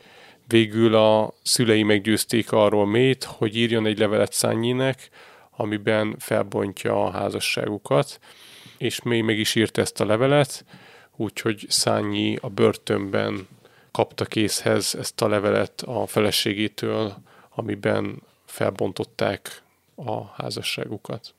végül 0.50 0.94
a 0.94 1.34
szülei 1.42 1.82
meggyőzték 1.82 2.52
arról 2.52 2.86
mét, 2.86 3.24
hogy 3.24 3.56
írjon 3.56 3.86
egy 3.86 3.98
levelet 3.98 4.32
Szányinek, 4.32 5.08
amiben 5.56 6.16
felbontja 6.18 7.04
a 7.04 7.10
házasságukat, 7.10 8.18
és 8.78 9.02
mély 9.02 9.20
meg 9.20 9.38
is 9.38 9.54
írt 9.54 9.78
ezt 9.78 10.00
a 10.00 10.06
levelet, 10.06 10.64
úgyhogy 11.16 11.66
Szányi 11.68 12.36
a 12.40 12.48
börtönben 12.48 13.48
kapta 13.90 14.24
készhez 14.24 14.94
ezt 14.98 15.20
a 15.20 15.28
levelet 15.28 15.82
a 15.86 16.06
feleségétől, 16.06 17.14
amiben 17.54 18.22
felbontották 18.46 19.62
a 19.94 20.24
házasságukat. 20.24 21.34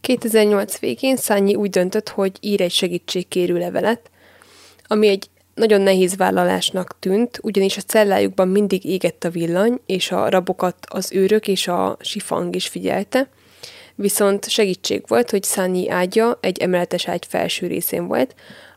2008 0.00 0.78
végén 0.78 1.16
Szányi 1.16 1.54
úgy 1.54 1.70
döntött, 1.70 2.08
hogy 2.08 2.36
ír 2.40 2.60
egy 2.60 2.72
segítségkérő 2.72 3.58
levelet, 3.58 4.10
ami 4.86 5.08
egy 5.08 5.30
nagyon 5.54 5.80
nehéz 5.80 6.16
vállalásnak 6.16 6.98
tűnt, 6.98 7.38
ugyanis 7.42 7.76
a 7.76 7.80
cellájukban 7.80 8.48
mindig 8.48 8.84
égett 8.84 9.24
a 9.24 9.30
villany, 9.30 9.80
és 9.86 10.10
a 10.10 10.28
rabokat 10.28 10.76
az 10.88 11.12
őrök 11.12 11.48
és 11.48 11.68
a 11.68 11.96
sifang 12.00 12.54
is 12.54 12.68
figyelte, 12.68 13.28
viszont 13.94 14.48
segítség 14.48 15.02
volt, 15.06 15.30
hogy 15.30 15.42
Szányi 15.42 15.90
ágya 15.90 16.38
egy 16.40 16.58
emeletes 16.58 17.08
ágy 17.08 17.26
felső 17.26 17.66
részén 17.66 18.06
volt, 18.06 18.34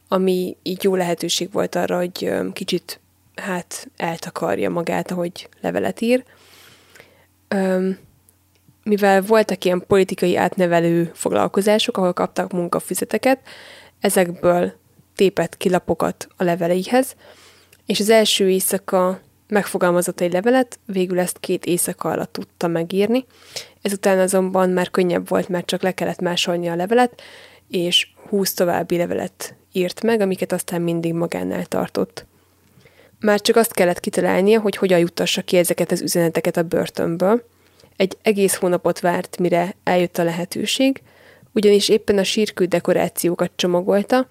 ami 0.08 0.58
így 0.64 0.84
jó 0.84 0.96
lehetőség 0.96 1.52
volt 1.52 1.76
arra, 1.76 1.98
hogy 1.98 2.32
kicsit 2.54 3.00
hát 3.36 3.88
eltakarja 3.98 4.70
magát, 4.70 5.12
ahogy 5.12 5.50
levelet 5.62 6.02
ír. 6.02 6.24
Öm, 7.48 7.98
mivel 8.84 9.22
voltak 9.22 9.66
ilyen 9.66 9.84
politikai 9.88 10.36
átnevelő 10.36 11.12
foglalkozások, 11.14 11.98
ahol 11.98 12.14
kaptak 12.14 12.52
munkafüzeteket, 12.52 13.40
ezekből 14.00 14.74
tépett 15.16 15.58
ki 15.58 15.70
a 15.74 16.44
leveleihez, 16.44 17.16
és 17.86 18.00
az 18.00 18.10
első 18.10 18.50
éjszaka 18.50 19.20
megfogalmazott 19.48 20.22
egy 20.22 20.34
levelet, 20.34 20.80
végül 20.86 21.20
ezt 21.20 21.40
két 21.40 21.66
éjszaka 21.66 22.10
alatt 22.10 22.34
tudta 22.34 22.68
megírni. 22.68 23.26
Ezután 23.82 24.20
azonban 24.20 24.70
már 24.70 24.92
könnyebb 24.92 25.30
volt, 25.30 25.50
mert 25.50 25.66
csak 25.66 25.82
le 25.82 25.92
kellett 25.92 26.20
másolni 26.20 26.68
a 26.68 26.76
levelet, 26.76 27.22
és 27.70 28.08
húsz 28.30 28.54
további 28.54 28.98
levelet 28.98 29.56
írt 29.72 30.02
meg, 30.02 30.22
amiket 30.22 30.52
aztán 30.52 30.82
mindig 30.82 31.14
magánál 31.14 31.66
tartott. 31.66 32.26
Már 33.20 33.42
csak 33.42 33.56
azt 33.56 33.74
kellett 33.74 34.00
kitalálnia, 34.00 34.60
hogy 34.60 34.76
hogyan 34.76 35.00
juttassa 35.00 35.42
ki 35.42 35.58
ezeket 35.58 35.92
az 35.92 36.02
üzeneteket 36.02 36.58
a 36.58 36.64
börtönből. 36.64 37.44
Egy 37.96 38.18
egész 38.22 38.56
hónapot 38.56 39.00
várt, 39.00 39.38
mire 39.38 39.76
eljött 39.84 40.18
a 40.18 40.24
lehetőség, 40.24 41.02
ugyanis 41.54 41.90
éppen 41.90 42.18
a 42.18 42.24
sírkő 42.24 42.66
dekorációkat 42.66 43.52
csomagolta, 43.56 44.28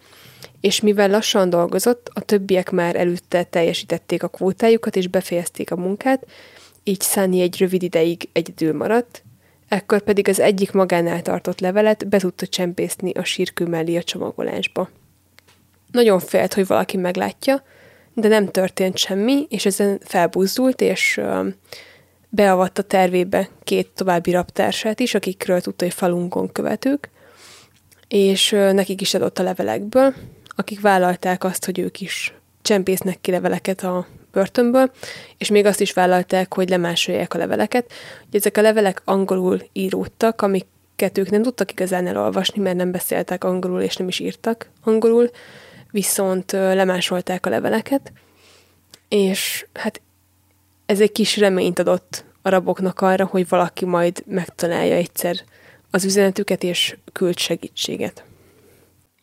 és 0.65 0.81
mivel 0.81 1.11
lassan 1.11 1.51
dolgozott, 1.51 2.11
a 2.13 2.21
többiek 2.21 2.71
már 2.71 2.97
előtte 2.97 3.43
teljesítették 3.43 4.23
a 4.23 4.29
kvótájukat 4.29 4.97
és 4.97 5.09
befejezték 5.09 5.71
a 5.71 5.77
munkát, 5.77 6.27
így 6.85 7.03
Sunny 7.03 7.41
egy 7.41 7.59
rövid 7.59 7.83
ideig 7.83 8.29
egyedül 8.33 8.73
maradt, 8.73 9.23
ekkor 9.69 10.01
pedig 10.01 10.29
az 10.29 10.41
egyik 10.41 10.73
magánál 10.73 11.23
tartott 11.23 11.61
levelet 11.61 12.09
be 12.09 12.19
tudta 12.19 12.47
csempészni 12.47 13.11
a 13.13 13.25
sírkő 13.25 13.67
mellé 13.67 13.97
a 13.97 14.03
csomagolásba. 14.03 14.89
Nagyon 15.91 16.19
félt, 16.19 16.55
hogy 16.55 16.67
valaki 16.67 16.97
meglátja, 16.97 17.63
de 18.15 18.29
nem 18.29 18.51
történt 18.51 18.97
semmi, 18.97 19.47
és 19.49 19.67
ezen 19.67 20.01
felbuzdult, 20.03 20.81
és 20.81 21.21
beavatta 22.29 22.83
tervébe 22.83 23.49
két 23.65 23.89
további 23.95 24.31
raptársát 24.31 25.01
is, 25.01 25.15
akikről 25.15 25.61
tudta, 25.61 25.85
hogy 25.85 25.95
falunkon 25.95 26.53
követők, 26.53 27.11
és 28.09 28.51
nekik 28.51 29.01
is 29.01 29.15
adott 29.15 29.39
a 29.39 29.43
levelekből, 29.43 30.15
akik 30.55 30.81
vállalták 30.81 31.45
azt, 31.45 31.65
hogy 31.65 31.79
ők 31.79 32.01
is 32.01 32.35
csempésznek 32.63 33.21
ki 33.21 33.31
leveleket 33.31 33.83
a 33.83 34.07
börtönből, 34.33 34.91
és 35.39 35.49
még 35.49 35.67
azt 35.67 35.81
is 35.81 35.93
vállalták, 35.93 36.55
hogy 36.55 36.69
lemásolják 36.69 37.35
a 37.35 37.39
leveleket. 37.39 37.93
Ugye 38.27 38.39
ezek 38.39 38.57
a 38.57 38.61
levelek 38.61 39.03
angolul 39.05 39.63
íródtak, 39.73 40.43
amiket 40.43 41.19
ők 41.19 41.31
nem 41.31 41.43
tudtak 41.43 41.71
igazán 41.73 42.07
elolvasni, 42.07 42.63
mert 42.63 42.77
nem 42.77 42.91
beszéltek 42.91 43.45
angolul, 43.45 43.81
és 43.81 43.97
nem 43.97 44.09
is 44.09 44.19
írtak 44.19 44.69
angolul, 44.83 45.31
viszont 45.91 46.53
lemásolták 46.53 47.47
a 47.47 47.51
leveleket, 47.51 48.13
és 49.09 49.67
hát 49.73 50.01
ez 50.87 51.01
egy 51.01 51.13
kis 51.13 51.37
reményt 51.37 51.79
adott 51.79 52.25
a 52.43 52.49
raboknak 52.49 53.01
arra, 53.01 53.25
hogy 53.25 53.49
valaki 53.49 53.85
majd 53.85 54.23
megtalálja 54.27 54.95
egyszer 54.95 55.37
az 55.91 56.05
üzenetüket, 56.05 56.63
és 56.63 56.97
küld 57.13 57.39
segítséget. 57.39 58.25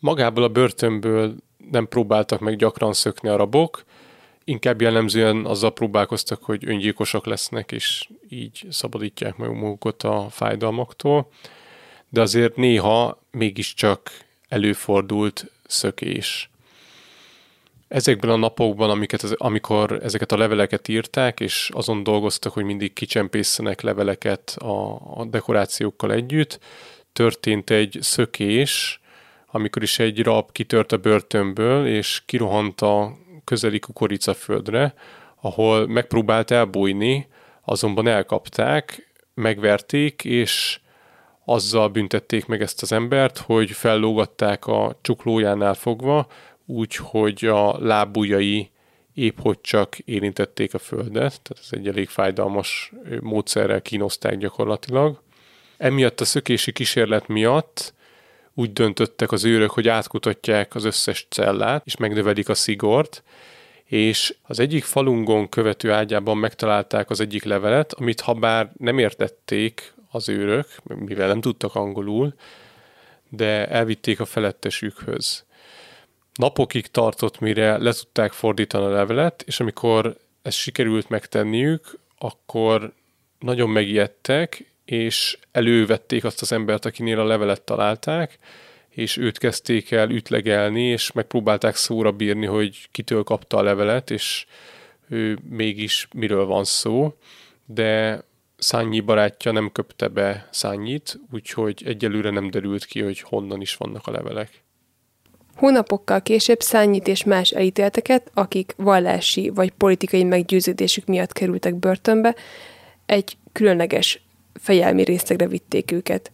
Magából 0.01 0.43
a 0.43 0.47
börtönből 0.47 1.35
nem 1.71 1.87
próbáltak 1.87 2.39
meg 2.39 2.55
gyakran 2.55 2.93
szökni 2.93 3.29
a 3.29 3.35
rabok, 3.35 3.83
inkább 4.43 4.81
jellemzően 4.81 5.45
azzal 5.45 5.73
próbálkoztak, 5.73 6.43
hogy 6.43 6.67
öngyilkosok 6.67 7.25
lesznek, 7.25 7.71
és 7.71 8.09
így 8.29 8.65
szabadítják 8.69 9.35
meg 9.35 9.49
magukat 9.49 10.03
a 10.03 10.27
fájdalmaktól, 10.29 11.29
de 12.09 12.21
azért 12.21 12.55
néha 12.55 13.23
mégiscsak 13.31 14.11
előfordult 14.47 15.51
szökés. 15.65 16.49
Ezekben 17.87 18.29
a 18.29 18.35
napokban, 18.35 18.89
amiket, 18.89 19.23
amikor 19.23 19.99
ezeket 20.03 20.31
a 20.31 20.37
leveleket 20.37 20.87
írták, 20.87 21.39
és 21.39 21.69
azon 21.73 22.03
dolgoztak, 22.03 22.53
hogy 22.53 22.63
mindig 22.63 22.93
kicsempészenek 22.93 23.81
leveleket 23.81 24.49
a, 24.49 25.01
a 25.15 25.25
dekorációkkal 25.25 26.13
együtt, 26.13 26.59
történt 27.13 27.69
egy 27.69 27.97
szökés, 28.01 29.00
amikor 29.51 29.83
is 29.83 29.99
egy 29.99 30.23
rab 30.23 30.51
kitört 30.51 30.91
a 30.91 30.97
börtönből, 30.97 31.87
és 31.87 32.21
kirohant 32.25 32.81
a 32.81 33.17
közeli 33.43 33.79
kukoricaföldre, 33.79 34.93
ahol 35.41 35.87
megpróbált 35.87 36.51
elbújni, 36.51 37.27
azonban 37.61 38.07
elkapták, 38.07 39.13
megverték, 39.33 40.25
és 40.25 40.79
azzal 41.45 41.89
büntették 41.89 42.45
meg 42.45 42.61
ezt 42.61 42.81
az 42.81 42.91
embert, 42.91 43.37
hogy 43.37 43.71
fellógatták 43.71 44.67
a 44.67 44.97
csuklójánál 45.01 45.73
fogva, 45.73 46.27
úgy, 46.65 46.95
hogy 46.95 47.45
a 47.45 47.79
lábujjai 47.79 48.69
épp 49.13 49.39
hogy 49.39 49.61
csak 49.61 49.99
érintették 49.99 50.73
a 50.73 50.79
földet, 50.79 51.41
tehát 51.41 51.63
ez 51.63 51.69
egy 51.69 51.87
elég 51.87 52.09
fájdalmas 52.09 52.93
módszerrel 53.19 53.81
kínozták 53.81 54.37
gyakorlatilag. 54.37 55.21
Emiatt 55.77 56.21
a 56.21 56.25
szökési 56.25 56.71
kísérlet 56.71 57.27
miatt 57.27 57.93
úgy 58.53 58.73
döntöttek 58.73 59.31
az 59.31 59.45
őrök, 59.45 59.69
hogy 59.69 59.87
átkutatják 59.87 60.75
az 60.75 60.83
összes 60.83 61.27
cellát, 61.29 61.85
és 61.85 61.95
megnövelik 61.95 62.49
a 62.49 62.53
szigort, 62.53 63.23
és 63.83 64.35
az 64.41 64.59
egyik 64.59 64.83
falungon 64.83 65.49
követő 65.49 65.91
ágyában 65.91 66.37
megtalálták 66.37 67.09
az 67.09 67.19
egyik 67.19 67.43
levelet, 67.43 67.93
amit 67.93 68.21
ha 68.21 68.33
bár 68.33 68.71
nem 68.77 68.97
értették 68.97 69.93
az 70.11 70.29
őrök, 70.29 70.67
mivel 70.83 71.27
nem 71.27 71.41
tudtak 71.41 71.75
angolul, 71.75 72.33
de 73.29 73.67
elvitték 73.67 74.19
a 74.19 74.25
felettesükhöz. 74.25 75.45
Napokig 76.33 76.87
tartott, 76.87 77.39
mire 77.39 77.77
le 77.77 77.93
tudták 77.93 78.31
fordítani 78.31 78.85
a 78.85 78.89
levelet, 78.89 79.43
és 79.47 79.59
amikor 79.59 80.17
ezt 80.41 80.57
sikerült 80.57 81.09
megtenniük, 81.09 81.99
akkor 82.17 82.93
nagyon 83.39 83.69
megijedtek, 83.69 84.70
és 84.85 85.37
elővették 85.51 86.23
azt 86.23 86.41
az 86.41 86.51
embert, 86.51 86.85
akinél 86.85 87.19
a 87.19 87.25
levelet 87.25 87.61
találták, 87.61 88.37
és 88.89 89.17
őt 89.17 89.37
kezdték 89.37 89.91
el 89.91 90.09
ütlegelni, 90.09 90.83
és 90.83 91.11
megpróbálták 91.11 91.75
szóra 91.75 92.11
bírni, 92.11 92.45
hogy 92.45 92.87
kitől 92.91 93.23
kapta 93.23 93.57
a 93.57 93.63
levelet, 93.63 94.11
és 94.11 94.45
ő 95.09 95.37
mégis 95.49 96.07
miről 96.13 96.45
van 96.45 96.63
szó, 96.63 97.13
de 97.65 98.23
Szányi 98.57 98.99
barátja 98.99 99.51
nem 99.51 99.71
köpte 99.71 100.07
be 100.07 100.47
Szányit, 100.51 101.19
úgyhogy 101.31 101.83
egyelőre 101.85 102.29
nem 102.29 102.49
derült 102.49 102.85
ki, 102.85 103.01
hogy 103.01 103.19
honnan 103.19 103.61
is 103.61 103.75
vannak 103.75 104.07
a 104.07 104.11
levelek. 104.11 104.63
Hónapokkal 105.55 106.21
később 106.21 106.59
Szányit 106.59 107.07
és 107.07 107.23
más 107.23 107.51
elítélteket, 107.51 108.31
akik 108.33 108.73
vallási 108.77 109.49
vagy 109.49 109.71
politikai 109.71 110.23
meggyőződésük 110.23 111.05
miatt 111.05 111.31
kerültek 111.31 111.75
börtönbe, 111.75 112.35
egy 113.05 113.37
különleges 113.51 114.21
fejelmi 114.61 115.03
részlegre 115.03 115.47
vitték 115.47 115.91
őket. 115.91 116.31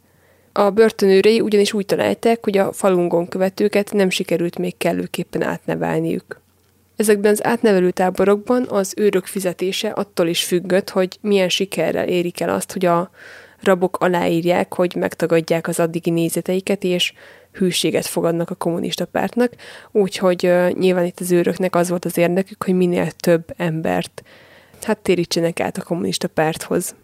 A 0.52 0.70
börtönőrei 0.70 1.42
ugyanis 1.42 1.74
úgy 1.74 1.86
találták, 1.86 2.44
hogy 2.44 2.58
a 2.58 2.74
falungon 2.74 3.28
követőket 3.28 3.94
nem 3.94 4.10
sikerült 4.10 4.58
még 4.58 4.78
kellőképpen 4.78 5.42
átnevelniük. 5.42 6.42
Ezekben 6.96 7.32
az 7.32 7.46
átnevelő 7.46 7.92
táborokban 7.92 8.66
az 8.70 8.94
őrök 8.98 9.26
fizetése 9.26 9.90
attól 9.90 10.28
is 10.28 10.44
függött, 10.44 10.90
hogy 10.90 11.18
milyen 11.22 11.50
sikerrel 11.50 12.08
érik 12.08 12.40
el 12.40 12.50
azt, 12.50 12.72
hogy 12.72 12.86
a 12.86 13.10
rabok 13.62 13.98
aláírják, 13.98 14.74
hogy 14.74 14.96
megtagadják 14.96 15.68
az 15.68 15.80
addigi 15.80 16.10
nézeteiket, 16.10 16.84
és 16.84 17.14
hűséget 17.52 18.06
fogadnak 18.06 18.50
a 18.50 18.56
kommunista 18.56 19.06
pártnak, 19.06 19.54
úgyhogy 19.92 20.46
uh, 20.46 20.72
nyilván 20.72 21.06
itt 21.06 21.20
az 21.20 21.32
őröknek 21.32 21.76
az 21.76 21.90
volt 21.90 22.06
az 22.06 22.18
érdekük, 22.18 22.64
hogy 22.64 22.74
minél 22.74 23.12
több 23.12 23.54
embert 23.58 24.24
hát 24.82 24.98
térítsenek 24.98 25.60
át 25.60 25.78
a 25.78 25.84
kommunista 25.84 26.28
párthoz. 26.28 26.96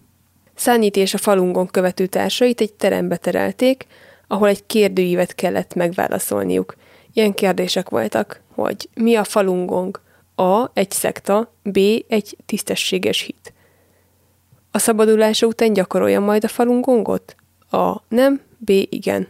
Szányit 0.63 0.95
és 0.95 1.13
a 1.13 1.17
falungon 1.17 1.67
követő 1.67 2.05
társait 2.05 2.61
egy 2.61 2.73
terembe 2.73 3.17
terelték, 3.17 3.85
ahol 4.27 4.47
egy 4.47 4.65
kérdőívet 4.65 5.35
kellett 5.35 5.73
megválaszolniuk. 5.73 6.75
Ilyen 7.13 7.33
kérdések 7.33 7.89
voltak, 7.89 8.41
hogy 8.55 8.89
mi 8.93 9.15
a 9.15 9.23
falungong? 9.23 10.01
A. 10.35 10.69
Egy 10.73 10.91
szekta, 10.91 11.53
B. 11.63 11.77
Egy 12.07 12.37
tisztességes 12.45 13.21
hit. 13.21 13.53
A 14.71 14.77
szabadulása 14.77 15.47
után 15.47 15.73
gyakorolja 15.73 16.19
majd 16.19 16.43
a 16.43 16.47
falungongot? 16.47 17.35
A. 17.69 18.01
Nem, 18.07 18.41
B. 18.57 18.69
Igen. 18.69 19.27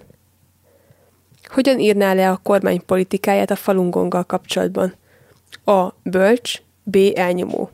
Hogyan 1.44 1.80
írná 1.80 2.14
le 2.14 2.30
a 2.30 2.40
kormány 2.44 2.86
politikáját 2.86 3.52
a 3.52 3.56
falungonggal 3.56 4.24
kapcsolatban? 4.24 4.94
A. 5.66 5.90
Bölcs, 6.04 6.62
B. 6.84 6.98
Elnyomó. 7.16 7.70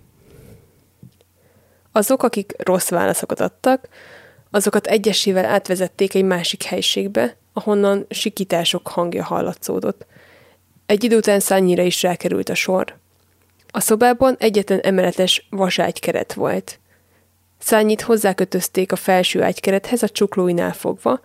Azok, 1.91 2.23
akik 2.23 2.53
rossz 2.57 2.89
válaszokat 2.89 3.39
adtak, 3.39 3.87
azokat 4.51 4.87
egyesével 4.87 5.45
átvezették 5.45 6.13
egy 6.15 6.23
másik 6.23 6.63
helységbe, 6.63 7.37
ahonnan 7.53 8.05
sikítások 8.09 8.87
hangja 8.87 9.23
hallatszódott. 9.23 10.05
Egy 10.85 11.03
idő 11.03 11.17
után 11.17 11.39
szányira 11.39 11.83
is 11.83 12.01
rákerült 12.01 12.49
a 12.49 12.55
sor. 12.55 12.97
A 13.71 13.79
szobában 13.79 14.35
egyetlen 14.39 14.79
emeletes 14.79 15.47
vaságykeret 15.49 16.33
volt. 16.33 16.79
Szányit 17.59 18.01
hozzákötözték 18.01 18.91
a 18.91 18.95
felső 18.95 19.43
ágykerethez 19.43 20.03
a 20.03 20.09
csuklóinál 20.09 20.73
fogva, 20.73 21.19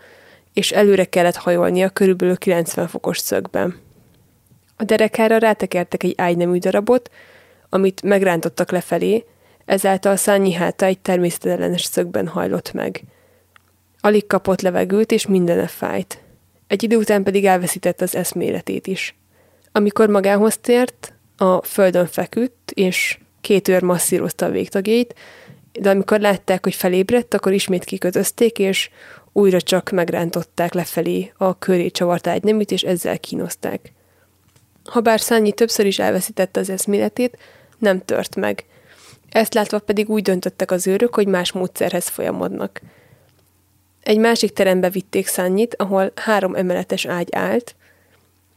és 0.53 0.73
előre 0.73 1.05
kellett 1.05 1.37
hajolnia 1.37 1.91
körülbelül 1.91 2.37
90 2.37 2.89
fokos 2.89 3.19
szögben. 3.19 3.81
A 4.77 4.85
derekára 4.85 5.39
rátekertek 5.39 6.03
egy 6.03 6.15
ágynemű 6.17 6.59
darabot, 6.59 7.11
amit 7.69 8.03
megrántottak 8.03 8.71
lefelé, 8.71 9.25
ezáltal 9.65 10.17
Szányi 10.17 10.53
háta 10.53 10.85
egy 10.87 10.99
természetellenes 10.99 11.85
szögben 11.85 12.27
hajlott 12.27 12.73
meg. 12.73 13.03
Alig 14.01 14.27
kapott 14.27 14.61
levegőt, 14.61 15.13
és 15.13 15.27
mindene 15.27 15.67
fájt. 15.67 16.23
Egy 16.67 16.83
idő 16.83 16.97
után 16.97 17.23
pedig 17.23 17.45
elveszített 17.45 18.01
az 18.01 18.15
eszméletét 18.15 18.87
is. 18.87 19.17
Amikor 19.73 20.09
magához 20.09 20.57
tért, 20.57 21.13
a 21.37 21.63
földön 21.63 22.07
feküdt, 22.07 22.71
és 22.71 23.19
két 23.41 23.69
őr 23.69 23.83
masszírozta 23.83 24.47
a 24.47 24.51
végtagjait, 24.51 25.15
de 25.73 25.91
amikor 25.91 26.21
látták, 26.21 26.65
hogy 26.65 26.75
felébredt, 26.75 27.35
akkor 27.35 27.53
ismét 27.53 27.85
kikötözték, 27.85 28.59
és 28.59 28.91
újra 29.33 29.61
csak 29.61 29.91
megrántották 29.91 30.75
lefelé 30.75 31.33
a 31.37 31.59
köré 31.59 31.89
csavart 31.91 32.27
ágyneműt, 32.27 32.71
és 32.71 32.83
ezzel 32.83 33.19
kínozták. 33.19 33.93
Habár 34.85 35.21
Szányi 35.21 35.53
többször 35.53 35.87
is 35.87 35.99
elveszítette 35.99 36.61
az 36.61 36.71
eszméletét, 36.71 37.39
nem 37.79 38.05
tört 38.05 38.37
meg– 38.37 38.65
ezt 39.35 39.55
látva 39.55 39.79
pedig 39.79 40.11
úgy 40.11 40.23
döntöttek 40.23 40.71
az 40.71 40.87
őrök, 40.87 41.15
hogy 41.15 41.27
más 41.27 41.53
módszerhez 41.53 42.09
folyamodnak. 42.09 42.81
Egy 44.03 44.19
másik 44.19 44.53
terembe 44.53 44.91
vitték 44.91 45.27
Szányit, 45.27 45.75
ahol 45.79 46.13
három 46.15 46.55
emeletes 46.55 47.07
ágy 47.07 47.29
állt. 47.33 47.75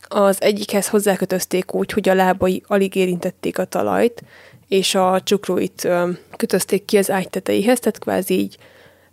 Az 0.07 0.41
egyikhez 0.41 0.87
hozzákötözték 0.87 1.73
úgy, 1.73 1.91
hogy 1.91 2.09
a 2.09 2.13
lábai 2.13 2.63
alig 2.67 2.95
érintették 2.95 3.57
a 3.57 3.65
talajt, 3.65 4.23
és 4.67 4.95
a 4.95 5.21
csuklóit 5.23 5.87
kötözték 6.35 6.85
ki 6.85 6.97
az 6.97 7.11
ágy 7.11 7.29
tetejéhez, 7.29 7.79
tehát 7.79 7.99
kvázi 7.99 8.33
így 8.33 8.57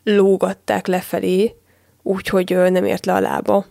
lógatták 0.03 0.87
lefelé, 0.87 1.55
úgyhogy 2.03 2.57
nem 2.71 2.85
ért 2.85 3.07
le 3.07 3.15
a 3.15 3.21
lába. 3.21 3.67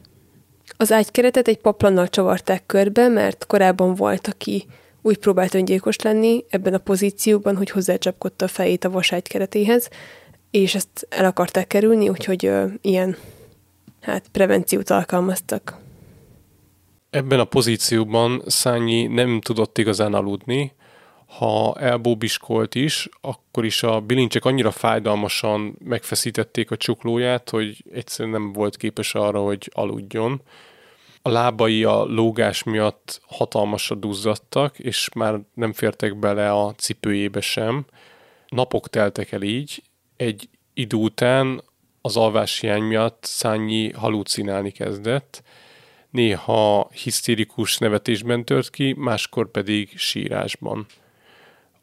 Az 0.77 0.91
ágykeretet 0.91 1.47
egy 1.47 1.59
paplannal 1.59 2.07
csavarták 2.07 2.65
körbe, 2.65 3.07
mert 3.07 3.45
korábban 3.47 3.95
volt, 3.95 4.27
aki 4.27 4.65
úgy 5.05 5.17
próbált 5.17 5.53
öngyilkos 5.53 5.95
lenni 5.95 6.45
ebben 6.49 6.73
a 6.73 6.77
pozícióban, 6.77 7.55
hogy 7.57 7.69
hozzácsapkodta 7.69 8.45
a 8.45 8.47
fejét 8.47 8.83
a 8.83 8.89
vaságy 8.89 9.27
keretéhez, 9.27 9.89
és 10.51 10.75
ezt 10.75 11.07
el 11.09 11.25
akarták 11.25 11.67
kerülni, 11.67 12.09
úgyhogy 12.09 12.45
ö, 12.45 12.65
ilyen 12.81 13.17
hát 14.01 14.27
prevenciót 14.31 14.89
alkalmaztak. 14.89 15.77
Ebben 17.09 17.39
a 17.39 17.45
pozícióban 17.45 18.41
Szányi 18.45 19.07
nem 19.07 19.41
tudott 19.41 19.77
igazán 19.77 20.13
aludni, 20.13 20.71
ha 21.37 21.75
elbóbiskolt 21.79 22.75
is, 22.75 23.09
akkor 23.21 23.65
is 23.65 23.83
a 23.83 23.99
bilincsek 23.99 24.45
annyira 24.45 24.71
fájdalmasan 24.71 25.75
megfeszítették 25.83 26.71
a 26.71 26.77
csuklóját, 26.77 27.49
hogy 27.49 27.83
egyszerűen 27.93 28.41
nem 28.41 28.53
volt 28.53 28.77
képes 28.77 29.15
arra, 29.15 29.39
hogy 29.39 29.71
aludjon 29.73 30.41
a 31.25 31.29
lábai 31.29 31.83
a 31.83 32.03
lógás 32.03 32.63
miatt 32.63 33.21
hatalmasra 33.25 33.95
duzzadtak, 33.95 34.79
és 34.79 35.09
már 35.15 35.39
nem 35.53 35.73
fértek 35.73 36.19
bele 36.19 36.51
a 36.51 36.73
cipőjébe 36.73 37.41
sem. 37.41 37.85
Napok 38.47 38.89
teltek 38.89 39.31
el 39.31 39.41
így, 39.41 39.83
egy 40.17 40.49
idő 40.73 40.97
után 40.97 41.63
az 42.01 42.17
alváshiány 42.17 42.83
miatt 42.83 43.23
Szányi 43.23 43.91
halucinálni 43.91 44.71
kezdett, 44.71 45.43
néha 46.09 46.89
hisztérikus 47.03 47.77
nevetésben 47.77 48.45
tört 48.45 48.69
ki, 48.69 48.93
máskor 48.97 49.51
pedig 49.51 49.97
sírásban. 49.97 50.85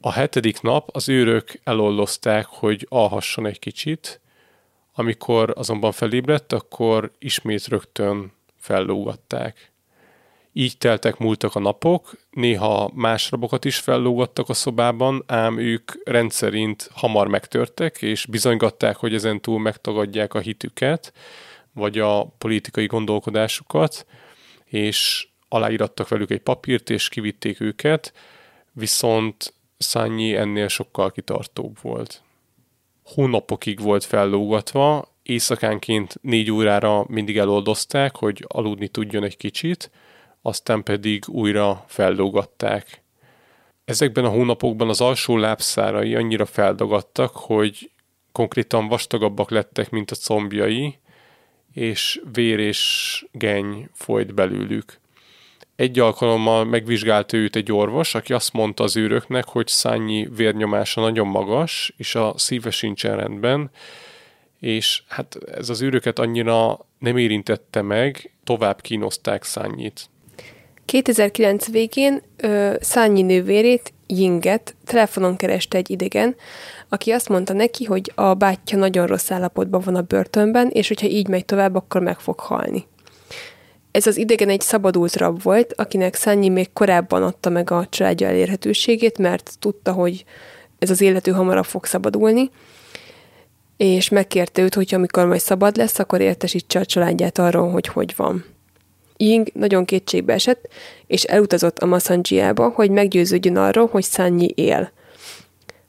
A 0.01 0.13
hetedik 0.13 0.61
nap 0.61 0.89
az 0.93 1.09
őrök 1.09 1.61
elollozták, 1.65 2.47
hogy 2.47 2.87
alhasson 2.89 3.47
egy 3.47 3.59
kicsit, 3.59 4.21
amikor 4.95 5.53
azonban 5.57 5.93
felébredt, 5.93 6.53
akkor 6.53 7.13
ismét 7.19 7.67
rögtön 7.67 8.33
fellógatták. 8.61 9.73
Így 10.53 10.79
teltek 10.79 11.19
múltak 11.19 11.55
a 11.55 11.59
napok, 11.61 12.13
néha 12.31 12.91
más 12.95 13.31
rabokat 13.31 13.65
is 13.65 13.79
fellógattak 13.79 14.49
a 14.49 14.55
szobában, 14.55 15.23
ám 15.27 15.59
ők 15.59 16.09
rendszerint 16.09 16.91
hamar 16.93 17.29
megtörtek, 17.29 18.03
és 18.03 18.27
bizonygatták, 18.27 18.97
hogy 18.97 19.15
ezentúl 19.15 19.59
megtagadják 19.59 20.35
a 20.35 20.39
hitüket, 20.39 21.13
vagy 21.73 21.99
a 21.99 22.25
politikai 22.25 22.87
gondolkodásukat, 22.87 24.07
és 24.65 25.29
aláírattak 25.49 26.09
velük 26.09 26.31
egy 26.31 26.41
papírt, 26.41 26.91
és 26.91 27.09
kivitték 27.09 27.61
őket, 27.61 28.13
viszont 28.73 29.55
Szányi 29.83 30.37
ennél 30.37 30.69
sokkal 30.69 31.11
kitartóbb 31.11 31.77
volt. 31.83 32.23
Hónapokig 33.05 33.81
volt 33.81 34.05
fellógatva, 34.05 35.10
éjszakánként 35.23 36.15
négy 36.23 36.51
órára 36.51 37.05
mindig 37.09 37.39
eloldozták, 37.39 38.17
hogy 38.17 38.45
aludni 38.49 38.89
tudjon 38.89 39.25
egy 39.25 39.37
kicsit, 39.37 39.91
aztán 40.43 40.83
pedig 40.83 41.25
újra 41.29 41.85
fellógatták. 41.87 43.03
Ezekben 43.85 44.25
a 44.25 44.29
hónapokban 44.29 44.89
az 44.89 45.01
alsó 45.01 45.37
lábszárai 45.37 46.15
annyira 46.15 46.47
feldagadtak, 46.47 47.37
hogy 47.37 47.91
konkrétan 48.33 48.89
vastagabbak 48.89 49.51
lettek, 49.51 49.91
mint 49.91 50.11
a 50.11 50.15
combjai, 50.15 50.99
és 51.73 52.21
vér 52.33 52.59
és 52.59 53.25
geny 53.33 53.89
folyt 53.93 54.35
belőlük. 54.35 54.99
Egy 55.77 55.99
alkalommal 55.99 56.65
megvizsgált 56.65 57.33
őt 57.33 57.57
egy 57.57 57.73
orvos, 57.73 58.15
aki 58.15 58.33
azt 58.33 58.53
mondta 58.53 58.85
az 58.85 58.97
őröknek, 58.97 59.45
hogy 59.45 59.67
Szányi 59.67 60.29
vérnyomása 60.37 61.01
nagyon 61.01 61.27
magas, 61.27 61.93
és 61.97 62.15
a 62.15 62.35
szíve 62.37 62.71
sincsen 62.71 63.17
rendben, 63.17 63.71
és 64.61 65.03
hát 65.09 65.39
ez 65.55 65.69
az 65.69 65.83
őröket 65.83 66.19
annyira 66.19 66.87
nem 66.99 67.17
érintette 67.17 67.83
meg, 67.83 68.33
tovább 68.45 68.81
kínozták 68.81 69.45
Szányit. 69.45 70.09
2009 70.85 71.71
végén 71.71 72.23
ö, 72.37 72.75
Szányi 72.81 73.23
nővérét, 73.23 73.93
Yinget 74.07 74.75
telefonon 74.85 75.37
kereste 75.37 75.77
egy 75.77 75.91
idegen, 75.91 76.37
aki 76.89 77.11
azt 77.11 77.29
mondta 77.29 77.53
neki, 77.53 77.85
hogy 77.85 78.13
a 78.15 78.35
bátyja 78.35 78.79
nagyon 78.79 79.07
rossz 79.07 79.31
állapotban 79.31 79.81
van 79.85 79.95
a 79.95 80.03
börtönben, 80.03 80.69
és 80.69 80.89
hogyha 80.89 81.07
így 81.07 81.29
megy 81.29 81.45
tovább, 81.45 81.75
akkor 81.75 82.01
meg 82.01 82.21
fog 82.21 82.41
halni. 82.41 82.87
Ez 83.91 84.07
az 84.07 84.17
idegen 84.17 84.49
egy 84.49 84.61
szabadult 84.61 85.17
rab 85.17 85.43
volt, 85.43 85.73
akinek 85.77 86.15
Szányi 86.15 86.49
még 86.49 86.73
korábban 86.73 87.23
adta 87.23 87.51
meg 87.51 87.71
a 87.71 87.87
családja 87.91 88.29
elérhetőségét, 88.29 89.19
mert 89.19 89.53
tudta, 89.59 89.93
hogy 89.93 90.25
ez 90.79 90.91
az 90.91 91.01
életű 91.01 91.31
hamarabb 91.31 91.65
fog 91.65 91.85
szabadulni, 91.85 92.51
és 93.81 94.09
megkérte 94.09 94.63
őt, 94.63 94.75
hogy 94.75 94.95
amikor 94.95 95.27
majd 95.27 95.41
szabad 95.41 95.77
lesz, 95.77 95.99
akkor 95.99 96.21
értesítse 96.21 96.79
a 96.79 96.85
családját 96.85 97.39
arról, 97.39 97.71
hogy 97.71 97.87
hogy 97.87 98.15
van. 98.17 98.45
Ying 99.17 99.49
nagyon 99.53 99.85
kétségbe 99.85 100.33
esett, 100.33 100.69
és 101.07 101.23
elutazott 101.23 101.79
a 101.79 101.87
Masanjiába, 101.87 102.69
hogy 102.69 102.91
meggyőződjön 102.91 103.57
arról, 103.57 103.87
hogy 103.87 104.03
Szányi 104.03 104.47
él. 104.55 104.93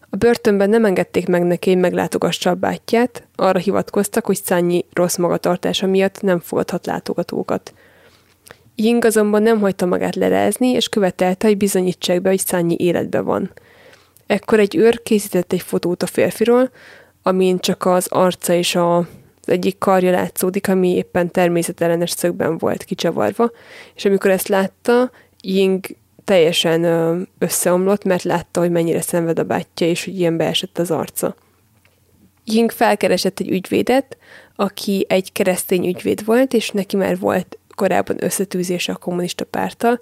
A 0.09 0.15
börtönben 0.15 0.69
nem 0.69 0.85
engedték 0.85 1.27
meg 1.27 1.43
neki, 1.43 1.69
hogy 1.69 1.79
meglátogassa 1.79 2.49
a 2.49 2.55
bátyját, 2.55 3.27
arra 3.35 3.59
hivatkoztak, 3.59 4.25
hogy 4.25 4.43
Szányi 4.43 4.85
rossz 4.93 5.17
magatartása 5.17 5.87
miatt 5.87 6.21
nem 6.21 6.39
fogadhat 6.39 6.85
látogatókat. 6.85 7.73
Ying 8.75 9.05
azonban 9.05 9.41
nem 9.41 9.59
hagyta 9.59 9.85
magát 9.85 10.15
lerázni, 10.15 10.67
és 10.67 10.89
követelte, 10.89 11.47
hogy 11.47 11.57
bizonyítsák 11.57 12.21
be, 12.21 12.29
hogy 12.29 12.45
Szányi 12.45 12.75
életbe 12.79 13.21
van. 13.21 13.51
Ekkor 14.27 14.59
egy 14.59 14.75
őr 14.75 15.01
készített 15.03 15.53
egy 15.53 15.61
fotót 15.61 16.03
a 16.03 16.07
férfiról, 16.07 16.69
amin 17.23 17.59
csak 17.59 17.85
az 17.85 18.07
arca 18.07 18.53
és 18.53 18.75
a, 18.75 18.97
az 18.97 19.05
egyik 19.45 19.77
karja 19.77 20.11
látszódik, 20.11 20.67
ami 20.67 20.95
éppen 20.95 21.31
természetellenes 21.31 22.09
szögben 22.09 22.57
volt 22.57 22.83
kicsavarva, 22.83 23.51
és 23.95 24.05
amikor 24.05 24.31
ezt 24.31 24.47
látta, 24.47 25.11
Ying 25.43 25.85
teljesen 26.23 26.83
összeomlott, 27.39 28.03
mert 28.03 28.23
látta, 28.23 28.59
hogy 28.59 28.71
mennyire 28.71 29.01
szenved 29.01 29.39
a 29.39 29.43
bátyja, 29.43 29.87
és 29.87 30.05
hogy 30.05 30.19
ilyen 30.19 30.37
beesett 30.37 30.77
az 30.77 30.91
arca. 30.91 31.35
Ying 32.45 32.71
felkeresett 32.71 33.39
egy 33.39 33.49
ügyvédet, 33.49 34.17
aki 34.55 35.05
egy 35.09 35.31
keresztény 35.31 35.87
ügyvéd 35.87 36.25
volt, 36.25 36.53
és 36.53 36.69
neki 36.69 36.95
már 36.95 37.19
volt 37.19 37.57
korábban 37.75 38.23
összetűzése 38.23 38.91
a 38.91 38.95
kommunista 38.95 39.45
párttal, 39.45 39.99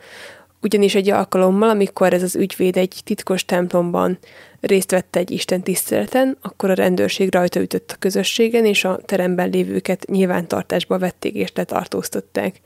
ugyanis 0.62 0.96
egy 0.96 1.10
alkalommal, 1.10 1.70
amikor 1.70 2.14
ez 2.14 2.24
az 2.24 2.36
ügyvéd 2.36 2.78
egy 2.78 3.02
titkos 3.04 3.46
templomban 3.46 4.18
részt 4.60 4.92
vett 4.92 5.16
egy 5.16 5.32
Isten 5.32 5.62
tiszteleten, 5.62 6.38
akkor 6.42 6.70
a 6.70 6.74
rendőrség 6.74 7.34
rajta 7.34 7.60
ütött 7.60 7.92
a 7.92 8.00
közösségen, 8.00 8.66
és 8.66 8.84
a 8.84 9.00
teremben 9.06 9.50
lévőket 9.50 10.06
nyilvántartásba 10.08 10.98
vették 10.98 11.34
és 11.34 11.52
letartóztatták. 11.56 12.62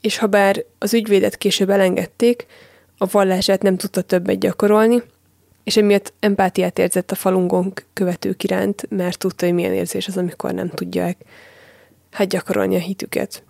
És 0.00 0.18
ha 0.18 0.26
bár 0.26 0.64
az 0.78 0.94
ügyvédet 0.94 1.36
később 1.36 1.70
elengedték, 1.70 2.46
a 2.98 3.06
vallását 3.10 3.62
nem 3.62 3.76
tudta 3.76 4.02
többet 4.02 4.38
gyakorolni, 4.38 5.02
és 5.64 5.76
emiatt 5.76 6.12
empátiát 6.20 6.78
érzett 6.78 7.10
a 7.10 7.14
falungon 7.14 7.72
követők 7.92 8.44
iránt, 8.44 8.86
mert 8.88 9.18
tudta, 9.18 9.44
hogy 9.44 9.54
milyen 9.54 9.72
érzés 9.72 10.08
az, 10.08 10.16
amikor 10.16 10.52
nem 10.52 10.68
tudják 10.68 11.16
hát 12.10 12.28
gyakorolni 12.28 12.74
a 12.76 12.78
hitüket. 12.78 13.42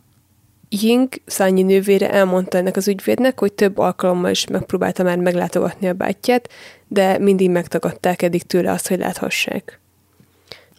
Ying, 0.82 1.09
Szányi 1.26 1.62
nővére 1.62 2.10
elmondta 2.10 2.59
ennek 2.59 2.76
az 2.76 2.88
ügyvédnek, 2.88 3.38
hogy 3.38 3.52
több 3.52 3.78
alkalommal 3.78 4.30
is 4.30 4.46
megpróbálta 4.46 5.02
már 5.02 5.18
meglátogatni 5.18 5.88
a 5.88 5.92
bátyját, 5.92 6.48
de 6.88 7.18
mindig 7.18 7.51
megtagadták 7.51 8.22
eddig 8.22 8.42
tőle 8.42 8.70
azt, 8.70 8.88
hogy 8.88 8.98
láthassák. 8.98 9.80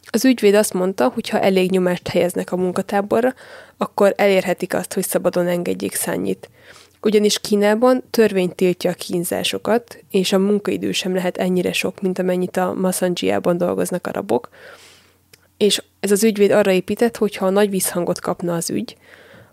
Az 0.10 0.26
ügyvéd 0.26 0.54
azt 0.54 0.74
mondta, 0.74 1.12
hogy 1.14 1.30
ha 1.30 1.40
elég 1.40 1.72
nyomást 1.72 2.08
helyeznek 2.08 2.52
a 2.52 2.58
munkatáborra, 2.58 3.34
akkor 3.78 4.14
elérhetik 4.18 4.74
azt, 4.74 4.94
hogy 4.94 5.04
szabadon 5.04 5.48
engedjék 5.48 5.96
Szányit. 5.96 6.50
Ugyanis 7.02 7.40
Kínában 7.40 8.04
törvény 8.10 8.56
tiltja 8.56 8.92
a 8.92 8.94
kínzásokat, 8.94 10.04
és 10.12 10.34
a 10.34 10.40
munkaidő 10.40 10.92
sem 10.92 11.16
lehet 11.16 11.38
ennyire 11.38 11.74
sok, 11.74 12.02
mint 12.02 12.20
amennyit 12.20 12.58
a 12.58 12.74
Masanjiában 12.74 13.58
dolgoznak 13.58 14.08
arabok. 14.08 14.50
És 15.58 15.84
ez 16.00 16.12
az 16.12 16.24
ügyvéd 16.24 16.52
arra 16.52 16.72
épített, 16.72 17.18
hogy 17.18 17.36
ha 17.36 17.50
nagy 17.50 17.70
visszhangot 17.70 18.20
kapna 18.20 18.56
az 18.56 18.70
ügy, 18.70 18.98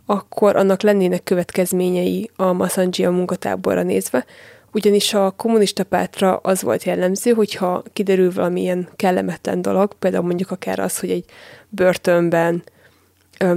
akkor 0.06 0.56
annak 0.56 0.82
lennének 0.82 1.22
következményei 1.22 2.30
a 2.36 2.52
Masanjia 2.52 3.10
munkatáborra 3.10 3.82
nézve, 3.82 4.24
ugyanis 4.72 5.14
a 5.14 5.30
kommunista 5.30 5.84
pártra 5.84 6.36
az 6.36 6.62
volt 6.62 6.84
jellemző, 6.84 7.32
hogyha 7.32 7.82
kiderül 7.92 8.32
valamilyen 8.32 8.88
kellemetlen 8.96 9.62
dolog, 9.62 9.94
például 9.98 10.24
mondjuk 10.24 10.50
akár 10.50 10.78
az, 10.78 10.98
hogy 10.98 11.10
egy 11.10 11.24
börtönben 11.68 12.62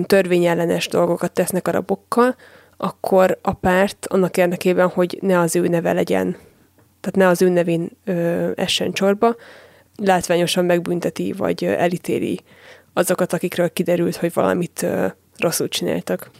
törvényellenes 0.05 0.87
dolgokat 0.87 1.31
tesznek 1.31 1.67
arabokkal, 1.67 2.35
akkor 2.77 3.37
a 3.41 3.53
párt 3.53 4.05
annak 4.05 4.37
érdekében, 4.37 4.87
hogy 4.87 5.17
ne 5.21 5.39
az 5.39 5.55
ő 5.55 5.67
neve 5.67 5.93
legyen, 5.93 6.37
tehát 7.01 7.15
ne 7.15 7.27
az 7.27 7.41
ő 7.41 7.49
nevén 7.49 7.91
ö, 8.05 8.51
essen 8.55 8.91
csorba, 8.91 9.35
látványosan 9.95 10.65
megbünteti, 10.65 11.31
vagy 11.31 11.63
elítéli 11.63 12.39
azokat, 12.93 13.33
akikről 13.33 13.73
kiderült, 13.73 14.15
hogy 14.15 14.33
valamit 14.33 14.83
ö, 14.83 15.07
rosszul 15.37 15.67
csináltak. 15.67 16.31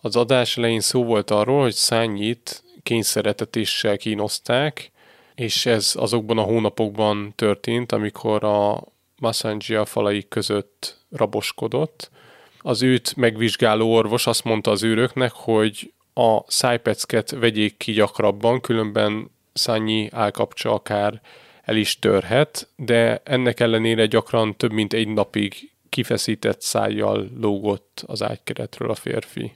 Az 0.00 0.16
adás 0.16 0.56
elején 0.56 0.80
szó 0.80 1.04
volt 1.04 1.30
arról, 1.30 1.62
hogy 1.62 1.74
Szányit 1.74 2.62
kényszeretetéssel 2.82 3.96
kínozták, 3.96 4.90
és 5.34 5.66
ez 5.66 5.92
azokban 5.96 6.38
a 6.38 6.42
hónapokban 6.42 7.32
történt, 7.34 7.92
amikor 7.92 8.44
a 8.44 8.82
Massangia 9.16 9.84
falai 9.84 10.28
között 10.28 10.98
raboskodott. 11.10 12.10
Az 12.58 12.82
őt 12.82 13.16
megvizsgáló 13.16 13.94
orvos 13.94 14.26
azt 14.26 14.44
mondta 14.44 14.70
az 14.70 14.82
őröknek, 14.82 15.32
hogy 15.32 15.92
a 16.14 16.38
szájpecket 16.46 17.30
vegyék 17.30 17.76
ki 17.76 17.92
gyakrabban, 17.92 18.60
különben 18.60 19.30
Szányi 19.52 20.08
állkapcsa 20.12 20.72
akár 20.72 21.20
el 21.62 21.76
is 21.76 21.98
törhet, 21.98 22.68
de 22.76 23.20
ennek 23.24 23.60
ellenére 23.60 24.06
gyakran 24.06 24.56
több 24.56 24.72
mint 24.72 24.92
egy 24.92 25.08
napig 25.08 25.70
kifeszített 25.92 26.60
szájjal 26.62 27.30
lógott 27.40 28.04
az 28.06 28.22
ágykeretről 28.22 28.90
a 28.90 28.94
férfi. 28.94 29.54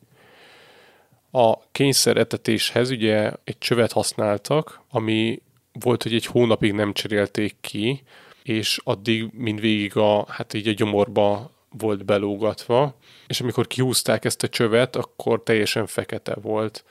A 1.31 1.71
kényszeretetéshez 1.73 2.91
ugye 2.91 3.33
egy 3.45 3.59
csövet 3.59 3.93
használtak, 3.93 4.81
ami 4.91 5.43
volt, 5.73 6.03
hogy 6.03 6.15
egy 6.15 6.27
hónapig 6.27 6.73
nem 6.73 6.93
cserélték 6.93 7.57
ki, 7.61 8.03
és 8.43 8.81
addig 8.85 9.29
mindvégig 9.33 9.97
a, 9.97 10.27
hát 10.29 10.55
így 10.55 10.69
a 10.69 10.73
gyomorba 10.73 11.51
volt 11.71 12.05
belógatva, 12.05 12.97
és 13.27 13.41
amikor 13.41 13.67
kihúzták 13.67 14.25
ezt 14.25 14.43
a 14.43 14.49
csövet, 14.49 14.97
akkor 14.97 15.43
teljesen 15.43 15.87
fekete 15.87 16.35
volt. 16.35 16.85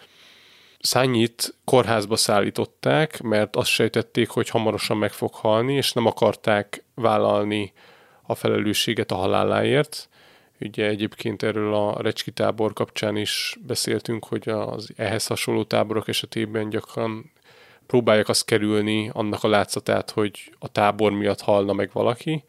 Szányit 0.80 1.55
kórházba 1.63 2.15
szállították, 2.15 3.22
mert 3.22 3.55
azt 3.55 3.69
sejtették, 3.69 4.30
hogy 4.30 4.49
hamarosan 4.49 4.97
meg 4.97 5.11
fog 5.11 5.34
halni, 5.34 5.73
és 5.73 5.93
nem 5.93 6.05
akarták 6.05 6.84
vállalni 6.95 7.73
a 8.27 8.35
felelősséget 8.35 9.11
a 9.11 9.15
haláláért. 9.15 10.10
Ugye 10.60 10.88
egyébként 10.88 11.43
erről 11.43 11.73
a 11.73 12.02
Recski 12.02 12.31
tábor 12.31 12.73
kapcsán 12.73 13.18
is 13.18 13.57
beszéltünk, 13.68 14.26
hogy 14.26 14.49
az 14.49 14.89
ehhez 14.95 15.27
hasonló 15.27 15.64
táborok 15.64 16.07
esetében 16.07 16.69
gyakran 16.69 17.31
próbálják 17.88 18.30
azt 18.30 18.45
kerülni, 18.45 19.10
annak 19.14 19.43
a 19.43 19.47
látszatát, 19.47 20.11
hogy 20.11 20.53
a 20.60 20.68
tábor 20.68 21.11
miatt 21.11 21.41
halna 21.41 21.73
meg 21.73 21.89
valaki, 21.93 22.43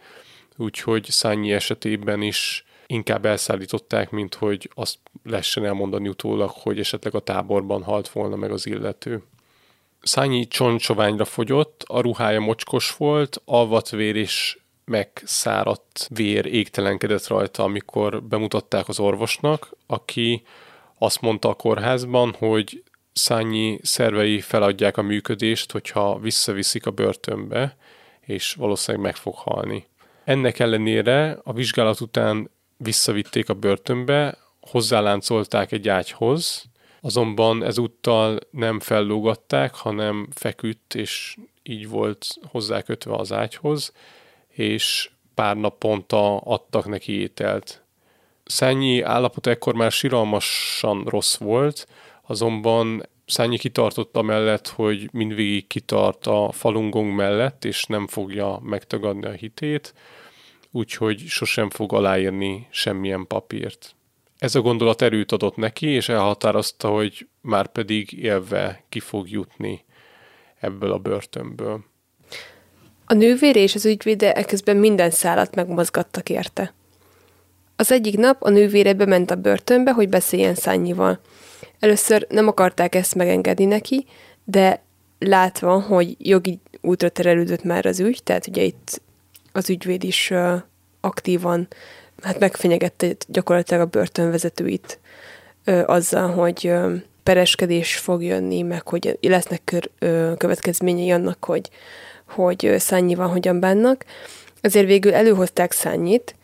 úgyhogy 0.57 1.05
Szányi 1.05 1.53
esetében 1.53 2.23
is 2.23 2.65
inkább 2.86 3.27
elszállították, 3.27 4.11
mint 4.11 4.35
hogy 4.35 4.70
azt 4.74 4.98
lehessen 5.23 5.65
elmondani 5.65 6.09
utólag, 6.09 6.51
hogy 6.51 6.78
esetleg 6.78 7.15
a 7.15 7.20
táborban 7.20 7.82
halt 7.82 8.09
volna 8.09 8.36
meg 8.36 8.51
az 8.51 8.66
illető. 8.66 9.23
Szányi 10.03 10.47
csontsoványra 10.47 11.24
fogyott, 11.24 11.85
a 11.86 12.01
ruhája 12.01 12.40
mocskos 12.40 12.97
volt, 12.97 13.43
alvatvér 13.44 14.16
és 14.16 14.59
megszáradt 14.86 16.08
vér 16.14 16.46
égtelenkedett 16.46 17.26
rajta, 17.26 17.62
amikor 17.62 18.22
bemutatták 18.22 18.88
az 18.88 19.00
orvosnak, 19.00 19.70
aki 19.86 20.42
azt 20.98 21.20
mondta 21.20 21.48
a 21.48 21.54
kórházban, 21.54 22.34
hogy 22.38 22.82
Szányi 23.18 23.78
szervei 23.82 24.40
feladják 24.40 24.96
a 24.96 25.02
működést, 25.02 25.72
hogyha 25.72 26.18
visszaviszik 26.18 26.86
a 26.86 26.90
börtönbe, 26.90 27.76
és 28.20 28.54
valószínűleg 28.54 29.06
meg 29.06 29.16
fog 29.16 29.34
halni. 29.34 29.86
Ennek 30.24 30.58
ellenére 30.58 31.38
a 31.44 31.52
vizsgálat 31.52 32.00
után 32.00 32.50
visszavitték 32.76 33.48
a 33.48 33.54
börtönbe, 33.54 34.38
hozzáláncolták 34.60 35.72
egy 35.72 35.88
ágyhoz, 35.88 36.64
azonban 37.00 37.64
ezúttal 37.64 38.38
nem 38.50 38.80
fellógatták, 38.80 39.74
hanem 39.74 40.28
feküdt, 40.34 40.94
és 40.94 41.36
így 41.62 41.88
volt 41.88 42.26
hozzákötve 42.50 43.14
az 43.14 43.32
ágyhoz, 43.32 43.92
és 44.57 45.11
pár 45.35 45.57
naponta 45.57 46.37
adtak 46.37 46.87
neki 46.87 47.20
ételt. 47.20 47.83
Szányi 48.45 49.01
állapot 49.01 49.47
ekkor 49.47 49.74
már 49.74 49.93
siralmasan 49.93 51.05
rossz 51.05 51.37
volt, 51.37 51.87
azonban 52.27 53.03
Szányi 53.27 53.59
kitartott 53.59 54.23
mellett, 54.23 54.69
hogy 54.69 55.09
mindvégig 55.12 55.66
kitart 55.66 56.27
a 56.27 56.51
falungong 56.53 57.15
mellett, 57.15 57.65
és 57.65 57.85
nem 57.85 58.07
fogja 58.07 58.59
megtagadni 58.62 59.27
a 59.27 59.31
hitét, 59.31 59.95
úgyhogy 60.70 61.19
sosem 61.19 61.70
fog 61.70 61.93
aláírni 61.93 62.66
semmilyen 62.70 63.27
papírt. 63.27 63.95
Ez 64.39 64.55
a 64.55 64.61
gondolat 64.61 65.03
erőt 65.03 65.33
adott 65.33 65.57
neki, 65.57 65.87
és 65.87 66.09
elhatározta, 66.09 66.89
hogy 66.89 67.28
már 67.41 67.66
pedig 67.66 68.12
élve 68.12 68.85
ki 68.89 69.01
fog 69.01 69.31
jutni 69.31 69.85
ebből 70.61 70.93
a 70.93 70.99
börtönből. 70.99 71.85
A 73.09 73.15
nővére 73.15 73.61
és 73.61 73.74
az 73.74 73.87
ügyvéde 73.87 74.33
eközben 74.33 74.77
minden 74.77 75.11
szállat 75.11 75.55
megmozgattak 75.55 76.31
érte. 76.31 76.74
Az 77.77 77.93
egyik 77.93 78.16
nap 78.16 78.43
a 78.43 78.51
nővére 78.51 78.93
bement 78.93 79.31
a 79.31 79.35
börtönbe, 79.35 79.93
hogy 79.93 80.09
beszéljen 80.09 80.55
Szányival. 80.55 81.20
Először 81.81 82.27
nem 82.28 82.49
akarták 82.49 82.95
ezt 82.95 83.15
megengedni 83.15 83.65
neki, 83.65 84.07
de 84.45 84.83
látva, 85.19 85.81
hogy 85.81 86.16
jogi 86.19 86.61
útra 86.81 87.09
terelődött 87.09 87.62
már 87.62 87.87
az 87.87 88.01
ügy, 88.01 88.23
tehát 88.23 88.47
ugye 88.47 88.62
itt 88.62 89.01
az 89.53 89.70
ügyvéd 89.70 90.05
is 90.05 90.31
uh, 90.31 90.53
aktívan 91.01 91.69
hát 92.23 92.39
megfenyegette 92.39 93.16
gyakorlatilag 93.28 93.83
a 93.83 93.87
börtönvezetőit 93.91 94.99
uh, 95.66 95.83
azzal, 95.87 96.31
hogy 96.31 96.69
uh, 96.69 96.93
pereskedés 97.23 97.97
fog 97.97 98.23
jönni, 98.23 98.62
meg 98.62 98.89
hogy 98.89 99.19
lesznek 99.20 99.61
kör, 99.65 99.91
uh, 100.01 100.37
következményei 100.37 101.11
annak, 101.11 101.45
hogy, 101.45 101.70
hogy 102.27 102.74
Szányival 102.78 103.28
hogyan 103.28 103.61
bánnak. 103.61 104.05
Ezért 104.61 104.86
végül 104.86 105.15
előhozták 105.15 105.73
Szányit, 105.73 106.35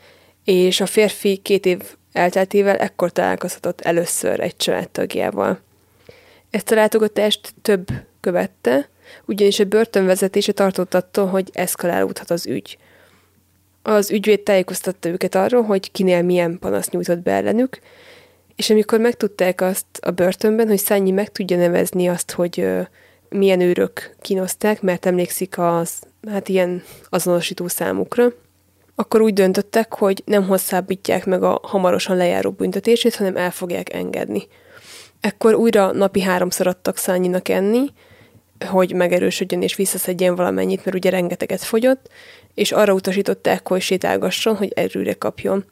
és 0.44 0.80
a 0.80 0.86
férfi 0.86 1.36
két 1.36 1.66
év 1.66 1.82
elteltével 2.12 2.76
ekkor 2.76 3.12
találkozhatott 3.12 3.80
először 3.80 4.40
egy 4.40 4.56
családtagjával. 4.56 5.60
Ezt 6.50 6.70
a 6.70 6.74
látogatást 6.74 7.54
több 7.62 7.88
követte, 8.20 8.88
ugyanis 9.24 9.58
a 9.58 9.64
börtönvezetése 9.64 10.52
tartott 10.52 10.94
attól, 10.94 11.26
hogy 11.26 11.50
eszkalálódhat 11.52 12.30
az 12.30 12.46
ügy. 12.46 12.78
Az 13.82 14.10
ügyvéd 14.10 14.40
tájékoztatta 14.40 15.08
őket 15.08 15.34
arról, 15.34 15.62
hogy 15.62 15.90
kinél 15.90 16.22
milyen 16.22 16.58
panasz 16.58 16.90
nyújtott 16.90 17.18
be 17.18 17.32
ellenük, 17.32 17.78
és 18.56 18.70
amikor 18.70 19.00
megtudták 19.00 19.60
azt 19.60 19.86
a 20.00 20.10
börtönben, 20.10 20.68
hogy 20.68 20.78
Szányi 20.78 21.10
meg 21.10 21.32
tudja 21.32 21.56
nevezni 21.56 22.08
azt, 22.08 22.30
hogy 22.30 22.68
milyen 23.32 23.60
őrök 23.60 24.16
kínozták, 24.20 24.82
mert 24.82 25.06
emlékszik 25.06 25.58
az, 25.58 26.02
hát 26.30 26.48
ilyen 26.48 26.82
azonosító 27.08 27.68
számukra, 27.68 28.32
akkor 28.94 29.20
úgy 29.20 29.32
döntöttek, 29.32 29.94
hogy 29.94 30.22
nem 30.24 30.46
hosszabbítják 30.46 31.26
meg 31.26 31.42
a 31.42 31.60
hamarosan 31.62 32.16
lejáró 32.16 32.50
büntetését, 32.50 33.14
hanem 33.14 33.36
el 33.36 33.50
fogják 33.50 33.92
engedni. 33.92 34.46
Ekkor 35.20 35.54
újra 35.54 35.92
napi 35.92 36.20
háromszor 36.20 36.66
adtak 36.66 36.96
Szányinak 36.96 37.48
enni, 37.48 37.86
hogy 38.66 38.92
megerősödjön 38.94 39.62
és 39.62 39.74
visszaszedjen 39.74 40.34
valamennyit, 40.34 40.84
mert 40.84 40.96
ugye 40.96 41.10
rengeteget 41.10 41.62
fogyott, 41.62 42.08
és 42.54 42.72
arra 42.72 42.92
utasították, 42.92 43.68
hogy 43.68 43.80
sétálgasson, 43.80 44.56
hogy 44.56 44.72
erőre 44.74 45.12
kapjon. 45.14 45.64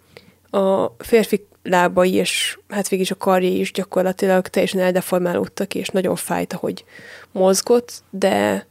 A 0.50 0.86
férfi 0.98 1.46
lábai 1.62 2.14
és 2.14 2.58
hát 2.68 2.88
végig 2.88 3.04
is 3.04 3.10
a 3.10 3.16
karjai 3.16 3.58
is 3.58 3.72
gyakorlatilag 3.72 4.48
teljesen 4.48 4.80
eldeformálódtak, 4.80 5.74
és 5.74 5.88
nagyon 5.88 6.16
fájt, 6.16 6.52
hogy 6.52 6.84
mozgott, 7.32 8.02
de 8.10 8.66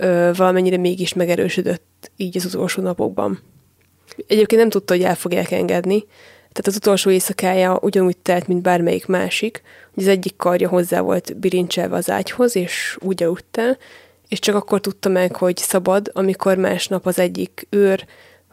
ö, 0.00 0.30
valamennyire 0.36 0.76
mégis 0.76 1.12
megerősödött 1.12 2.10
így 2.16 2.36
az 2.36 2.44
utolsó 2.44 2.82
napokban. 2.82 3.42
Egyébként 4.26 4.60
nem 4.60 4.70
tudta, 4.70 4.94
hogy 4.94 5.02
el 5.02 5.14
fogják 5.14 5.50
engedni, 5.50 6.04
tehát 6.52 6.66
az 6.66 6.76
utolsó 6.76 7.10
éjszakája 7.10 7.78
ugyanúgy 7.82 8.16
telt, 8.16 8.46
mint 8.46 8.62
bármelyik 8.62 9.06
másik, 9.06 9.62
hogy 9.94 10.02
az 10.02 10.08
egyik 10.08 10.36
karja 10.36 10.68
hozzá 10.68 11.00
volt 11.00 11.36
birincselve 11.36 11.96
az 11.96 12.10
ágyhoz, 12.10 12.56
és 12.56 12.96
úgy 13.00 13.22
aludt 13.22 13.56
el, 13.56 13.78
és 14.28 14.38
csak 14.38 14.54
akkor 14.54 14.80
tudta 14.80 15.08
meg, 15.08 15.36
hogy 15.36 15.56
szabad, 15.56 16.10
amikor 16.12 16.56
másnap 16.56 17.06
az 17.06 17.18
egyik 17.18 17.66
őr 17.70 18.06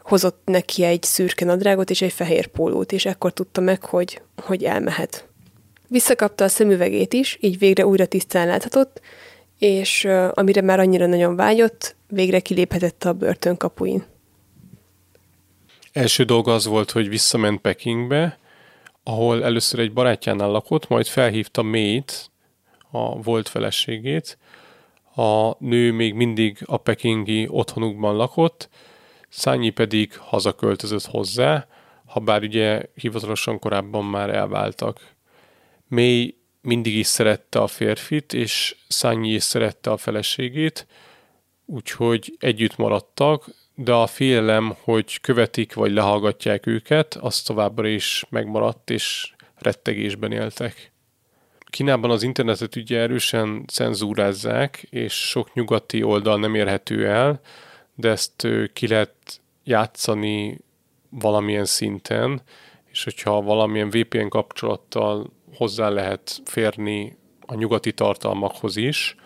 hozott 0.06 0.40
neki 0.44 0.84
egy 0.84 1.02
szürke 1.02 1.44
nadrágot 1.44 1.90
és 1.90 2.02
egy 2.02 2.12
fehér 2.12 2.46
pólót, 2.46 2.92
és 2.92 3.04
ekkor 3.04 3.32
tudta 3.32 3.60
meg, 3.60 3.84
hogy, 3.84 4.22
hogy 4.42 4.64
elmehet. 4.64 5.28
Visszakapta 5.88 6.44
a 6.44 6.48
szemüvegét 6.48 7.12
is, 7.12 7.38
így 7.40 7.58
végre 7.58 7.86
újra 7.86 8.06
tisztán 8.06 8.46
láthatott, 8.46 9.00
és 9.58 10.04
amire 10.34 10.60
már 10.60 10.80
annyira 10.80 11.06
nagyon 11.06 11.36
vágyott, 11.36 11.96
végre 12.08 12.40
kiléphetett 12.40 13.04
a 13.04 13.12
börtön 13.12 13.56
kapuin. 13.56 14.04
Első 15.92 16.24
dolga 16.24 16.54
az 16.54 16.66
volt, 16.66 16.90
hogy 16.90 17.08
visszament 17.08 17.60
Pekingbe, 17.60 18.38
ahol 19.02 19.44
először 19.44 19.80
egy 19.80 19.92
barátjánál 19.92 20.50
lakott, 20.50 20.88
majd 20.88 21.06
felhívta 21.06 21.62
Mét, 21.62 22.30
a 22.90 23.22
volt 23.22 23.48
feleségét. 23.48 24.38
A 25.14 25.64
nő 25.64 25.92
még 25.92 26.14
mindig 26.14 26.58
a 26.64 26.76
pekingi 26.76 27.46
otthonukban 27.50 28.16
lakott, 28.16 28.68
Szányi 29.28 29.70
pedig 29.70 30.18
hazaköltözött 30.18 31.06
hozzá, 31.06 31.66
ha 32.06 32.20
bár 32.20 32.42
ugye 32.42 32.82
hivatalosan 32.94 33.58
korábban 33.58 34.04
már 34.04 34.30
elváltak. 34.30 35.00
May 35.88 36.34
mindig 36.60 36.96
is 36.96 37.06
szerette 37.06 37.60
a 37.60 37.66
férfit, 37.66 38.32
és 38.32 38.76
Szányi 38.88 39.32
is 39.32 39.42
szerette 39.42 39.90
a 39.90 39.96
feleségét, 39.96 40.86
úgyhogy 41.64 42.36
együtt 42.38 42.76
maradtak, 42.76 43.44
de 43.74 43.92
a 43.92 44.06
félelem, 44.06 44.76
hogy 44.80 45.20
követik 45.20 45.74
vagy 45.74 45.92
lehallgatják 45.92 46.66
őket, 46.66 47.14
az 47.14 47.42
továbbra 47.42 47.88
is 47.88 48.24
megmaradt, 48.28 48.90
és 48.90 49.32
rettegésben 49.58 50.32
éltek. 50.32 50.92
Kínában 51.70 52.10
az 52.10 52.22
internetet 52.22 52.76
ugye 52.76 52.98
erősen 52.98 53.64
cenzúrázzák, 53.66 54.86
és 54.90 55.12
sok 55.12 55.54
nyugati 55.54 56.02
oldal 56.02 56.38
nem 56.38 56.54
érhető 56.54 57.08
el, 57.08 57.40
de 57.96 58.08
ezt 58.08 58.46
ki 58.72 58.88
lehet 58.88 59.40
játszani 59.64 60.58
valamilyen 61.10 61.64
szinten, 61.64 62.42
és 62.90 63.04
hogyha 63.04 63.42
valamilyen 63.42 63.90
VPN 63.90 64.28
kapcsolattal 64.28 65.32
hozzá 65.54 65.88
lehet 65.88 66.40
férni 66.44 67.16
a 67.46 67.54
nyugati 67.54 67.92
tartalmakhoz 67.92 68.76
is, 68.76 69.16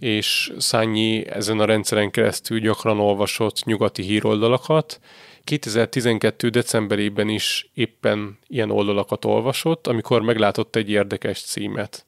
és 0.00 0.52
Szányi 0.58 1.26
ezen 1.26 1.60
a 1.60 1.64
rendszeren 1.64 2.10
keresztül 2.10 2.60
gyakran 2.60 3.00
olvasott 3.00 3.64
nyugati 3.64 4.02
híroldalakat. 4.02 5.00
2012. 5.44 6.48
decemberében 6.48 7.28
is 7.28 7.70
éppen 7.74 8.38
ilyen 8.46 8.70
oldalakat 8.70 9.24
olvasott, 9.24 9.86
amikor 9.86 10.22
meglátott 10.22 10.76
egy 10.76 10.90
érdekes 10.90 11.42
címet. 11.42 12.06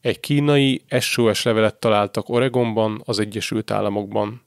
Egy 0.00 0.20
kínai 0.20 0.82
SOS 1.00 1.42
levelet 1.42 1.74
találtak 1.74 2.28
Oregonban, 2.28 3.02
az 3.04 3.18
Egyesült 3.18 3.70
Államokban. 3.70 4.45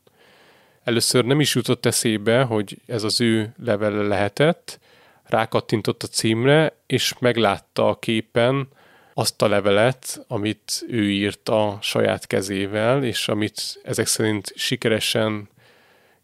Először 0.90 1.26
nem 1.26 1.40
is 1.40 1.56
jutott 1.56 1.86
eszébe, 1.86 2.42
hogy 2.42 2.78
ez 2.86 3.04
az 3.04 3.22
ő 3.22 3.54
levele 3.64 4.02
lehetett, 4.02 4.80
rákattintott 5.24 6.04
a 6.04 6.08
címre, 6.08 6.74
és 6.88 7.14
meglátta 7.20 7.88
a 7.88 8.00
képen 8.00 8.68
azt 9.14 9.42
a 9.42 9.48
levelet, 9.48 10.26
amit 10.28 10.86
ő 10.88 11.12
írt 11.12 11.50
a 11.50 11.78
saját 11.82 12.28
kezével, 12.28 13.04
és 13.04 13.28
amit 13.28 13.80
ezek 13.84 14.08
szerint 14.08 14.52
sikeresen 14.56 15.50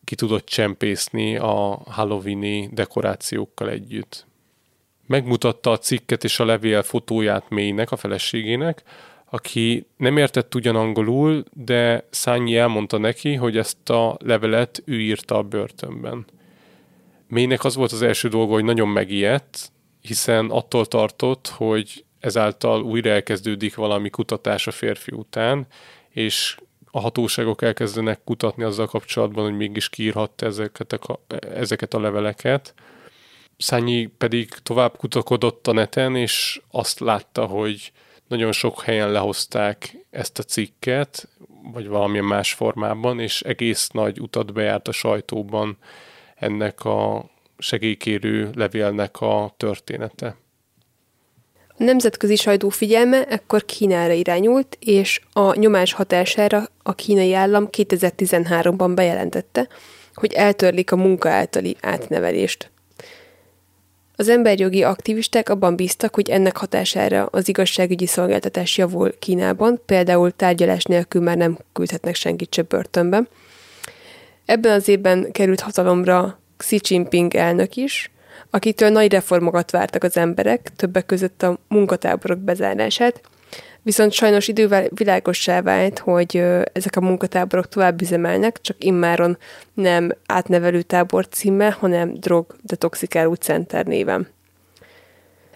ki 0.03 0.15
tudott 0.15 0.45
csempészni 0.45 1.37
a 1.37 1.81
halloweeni 1.85 2.69
dekorációkkal 2.71 3.69
együtt. 3.69 4.25
Megmutatta 5.07 5.71
a 5.71 5.77
cikket 5.77 6.23
és 6.23 6.39
a 6.39 6.45
levél 6.45 6.83
fotóját 6.83 7.49
Mélynek, 7.49 7.91
a 7.91 7.97
feleségének, 7.97 8.83
aki 9.35 9.87
nem 9.97 10.17
értett 10.17 10.55
ugyan 10.55 10.75
angolul, 10.75 11.43
de 11.53 12.07
Szányi 12.09 12.57
elmondta 12.57 12.97
neki, 12.97 13.33
hogy 13.33 13.57
ezt 13.57 13.89
a 13.89 14.17
levelet 14.19 14.81
ő 14.85 14.99
írta 14.99 15.37
a 15.37 15.43
börtönben. 15.43 16.25
Mélynek 17.27 17.63
az 17.63 17.75
volt 17.75 17.91
az 17.91 18.01
első 18.01 18.27
dolga, 18.27 18.53
hogy 18.53 18.63
nagyon 18.63 18.87
megijedt, 18.87 19.71
hiszen 20.01 20.49
attól 20.49 20.85
tartott, 20.85 21.47
hogy 21.47 22.05
ezáltal 22.19 22.83
újra 22.83 23.09
elkezdődik 23.09 23.75
valami 23.75 24.09
kutatás 24.09 24.67
a 24.67 24.71
férfi 24.71 25.11
után, 25.15 25.67
és 26.09 26.57
a 26.91 26.99
hatóságok 26.99 27.61
elkezdenek 27.61 28.23
kutatni 28.23 28.63
azzal 28.63 28.87
kapcsolatban, 28.87 29.43
hogy 29.43 29.57
mégis 29.57 29.89
kiírhatta 29.89 30.45
ezeket 30.45 30.93
a, 30.93 31.19
ezeket 31.53 31.93
a 31.93 31.99
leveleket. 31.99 32.73
Szányi 33.57 34.05
pedig 34.05 34.49
tovább 34.49 34.97
kutakodott 34.97 35.67
a 35.67 35.73
neten, 35.73 36.15
és 36.15 36.61
azt 36.71 36.99
látta, 36.99 37.45
hogy 37.45 37.91
nagyon 38.27 38.51
sok 38.51 38.81
helyen 38.81 39.11
lehozták 39.11 39.95
ezt 40.09 40.39
a 40.39 40.43
cikket, 40.43 41.27
vagy 41.73 41.87
valamilyen 41.87 42.25
más 42.25 42.53
formában, 42.53 43.19
és 43.19 43.41
egész 43.41 43.89
nagy 43.89 44.19
utat 44.19 44.53
bejárt 44.53 44.87
a 44.87 44.91
sajtóban 44.91 45.77
ennek 46.35 46.85
a 46.85 47.29
segélykérő 47.57 48.49
levélnek 48.53 49.21
a 49.21 49.53
története. 49.57 50.35
A 51.77 51.83
nemzetközi 51.83 52.35
sajtó 52.35 52.69
figyelme 52.69 53.25
ekkor 53.25 53.65
Kínára 53.65 54.13
irányult, 54.13 54.77
és 54.79 55.21
a 55.33 55.57
nyomás 55.59 55.93
hatására 55.93 56.67
a 56.83 56.93
kínai 56.93 57.33
állam 57.33 57.67
2013-ban 57.71 58.91
bejelentette, 58.95 59.67
hogy 60.13 60.33
eltörlik 60.33 60.91
a 60.91 60.95
munka 60.95 61.29
általi 61.29 61.75
átnevelést. 61.81 62.71
Az 64.15 64.29
emberjogi 64.29 64.83
aktivisták 64.83 65.49
abban 65.49 65.75
bíztak, 65.75 66.15
hogy 66.15 66.29
ennek 66.29 66.57
hatására 66.57 67.25
az 67.25 67.47
igazságügyi 67.47 68.05
szolgáltatás 68.05 68.77
javul 68.77 69.19
Kínában, 69.19 69.81
például 69.85 70.31
tárgyalás 70.31 70.83
nélkül 70.83 71.21
már 71.21 71.37
nem 71.37 71.57
küldhetnek 71.73 72.15
senkit 72.15 72.53
se 72.53 72.61
börtönbe. 72.61 73.23
Ebben 74.45 74.71
az 74.71 74.87
évben 74.87 75.31
került 75.31 75.59
hatalomra 75.59 76.39
Xi 76.57 76.79
Jinping 76.83 77.35
elnök 77.35 77.75
is, 77.75 78.11
akitől 78.49 78.89
nagy 78.89 79.11
reformokat 79.11 79.71
vártak 79.71 80.03
az 80.03 80.17
emberek, 80.17 80.71
többek 80.75 81.05
között 81.05 81.43
a 81.43 81.59
munkatáborok 81.67 82.39
bezárását, 82.39 83.21
viszont 83.85 84.11
sajnos 84.11 84.47
idővel 84.47 84.87
világossá 84.89 85.61
vált, 85.61 85.99
hogy 85.99 86.37
ezek 86.73 86.95
a 86.95 87.01
munkatáborok 87.01 87.67
tovább 87.67 88.01
üzemelnek, 88.01 88.61
csak 88.61 88.83
immáron 88.83 89.37
nem 89.73 90.11
átnevelő 90.25 90.81
tábor 90.81 91.27
címmel, 91.27 91.75
hanem 91.79 92.13
drog 92.13 92.55
detoxikáló 92.61 93.33
center 93.33 93.85
néven. 93.85 94.27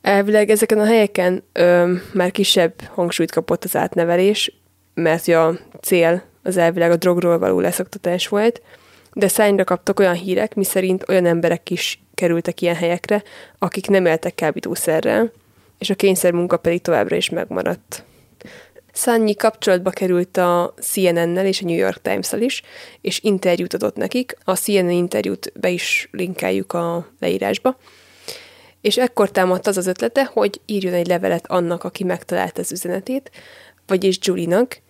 Elvileg 0.02 0.50
ezeken 0.50 0.80
a 0.80 0.86
helyeken 0.86 1.44
ö, 1.54 1.94
már 2.14 2.32
kisebb 2.32 2.74
hangsúlyt 2.94 3.32
kapott 3.32 3.64
az 3.64 3.76
átnevelés, 3.76 4.60
mert 4.94 5.28
a 5.28 5.60
cél 5.82 6.24
az 6.44 6.58
elvileg 6.58 6.92
a 6.92 6.96
drogról 6.96 7.40
való 7.40 7.60
leszoktatás 7.60 8.28
volt, 8.28 8.62
de 9.14 9.28
szányra 9.28 9.64
kaptak 9.64 10.00
olyan 10.00 10.16
hírek, 10.16 10.56
miszerint 10.56 11.10
olyan 11.10 11.26
emberek 11.26 11.70
is 11.70 12.02
kerültek 12.14 12.62
ilyen 12.62 12.76
helyekre, 12.76 13.24
akik 13.60 13.88
nem 13.88 14.06
éltek 14.06 14.36
kábítószerrel, 14.36 15.32
és 15.80 15.90
a 15.90 15.96
kényszermunka 15.96 16.58
pedig 16.58 16.82
továbbra 16.82 17.16
is 17.16 17.30
megmaradt. 17.30 18.08
Szányi 19.00 19.36
kapcsolatba 19.36 19.90
került 19.90 20.38
a 20.38 20.74
CNN-nel 20.82 21.46
és 21.46 21.62
a 21.62 21.66
New 21.66 21.76
York 21.76 22.02
Times-szal 22.02 22.42
is, 22.42 22.62
és 23.02 23.20
interjút 23.24 23.74
adott 23.74 23.96
nekik. 23.96 24.36
A 24.44 24.56
CNN 24.56 24.90
interjút 24.90 25.52
be 25.60 25.70
is 25.70 26.10
linkeljük 26.12 26.74
a 26.74 27.08
leírásba. 27.20 27.78
És 28.82 28.98
ekkor 28.98 29.32
támadt 29.32 29.68
az 29.68 29.78
az 29.78 29.88
ötlete, 29.88 30.26
hogy 30.26 30.62
írjon 30.66 30.94
egy 30.94 31.08
levelet 31.08 31.48
annak, 31.48 31.84
aki 31.84 32.04
megtalálta 32.04 32.62
az 32.62 32.72
üzenetét, 32.72 33.32
vagyis 33.88 34.18
Julie-nak, 34.22 34.82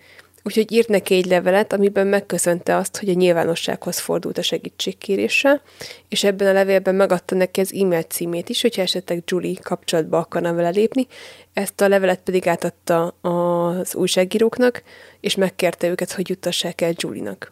Úgyhogy 0.49 0.71
írt 0.71 0.87
neki 0.87 1.15
egy 1.15 1.25
levelet, 1.25 1.73
amiben 1.73 2.07
megköszönte 2.07 2.75
azt, 2.75 2.97
hogy 2.97 3.09
a 3.09 3.13
nyilvánossághoz 3.13 3.99
fordult 3.99 4.37
a 4.37 4.41
segítségkéréssel, 4.41 5.61
és 6.07 6.23
ebben 6.23 6.47
a 6.47 6.53
levélben 6.53 6.95
megadta 6.95 7.35
neki 7.35 7.59
az 7.59 7.73
e-mail 7.73 8.01
címét 8.01 8.49
is, 8.49 8.61
hogyha 8.61 8.81
esetleg 8.81 9.23
Julie 9.25 9.57
kapcsolatba 9.61 10.17
akarna 10.17 10.53
vele 10.53 10.69
lépni. 10.69 11.07
Ezt 11.53 11.81
a 11.81 11.87
levelet 11.87 12.19
pedig 12.23 12.47
átadta 12.47 13.07
az 13.07 13.95
újságíróknak, 13.95 14.83
és 15.19 15.35
megkérte 15.35 15.87
őket, 15.87 16.11
hogy 16.11 16.29
juttassák 16.29 16.81
el 16.81 16.93
Julie-nak. 16.95 17.51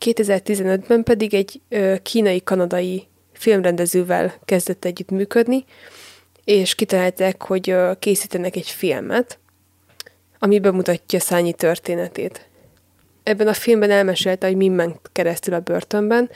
2015-ben 0.00 1.02
pedig 1.02 1.34
egy 1.34 1.60
kínai-kanadai 2.02 3.06
filmrendezővel 3.32 4.34
kezdett 4.44 4.84
együtt 4.84 5.10
működni, 5.10 5.64
és 6.44 6.74
kitalálták, 6.74 7.42
hogy 7.42 7.74
készítenek 7.98 8.56
egy 8.56 8.68
filmet, 8.68 9.38
ami 10.38 10.58
bemutatja 10.58 11.20
Szányi 11.20 11.52
történetét. 11.52 12.48
Ebben 13.22 13.48
a 13.48 13.52
filmben 13.52 13.90
elmesélte, 13.90 14.46
hogy 14.46 14.56
mi 14.56 14.68
ment 14.68 15.00
keresztül 15.12 15.54
a 15.54 15.60
börtönben, 15.60 16.30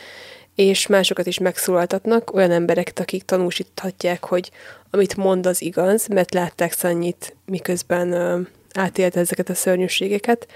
és 0.54 0.86
másokat 0.86 1.26
is 1.26 1.38
megszólaltatnak, 1.38 2.34
olyan 2.34 2.50
emberek, 2.50 2.92
akik 2.94 3.22
tanúsíthatják, 3.22 4.24
hogy 4.24 4.50
amit 4.90 5.16
mond 5.16 5.46
az 5.46 5.62
igaz, 5.62 6.06
mert 6.06 6.34
látták 6.34 6.72
Szanyit, 6.72 7.36
miközben 7.44 8.12
ö, 8.12 8.40
átélte 8.74 9.20
ezeket 9.20 9.48
a 9.48 9.54
szörnyűségeket, 9.54 10.46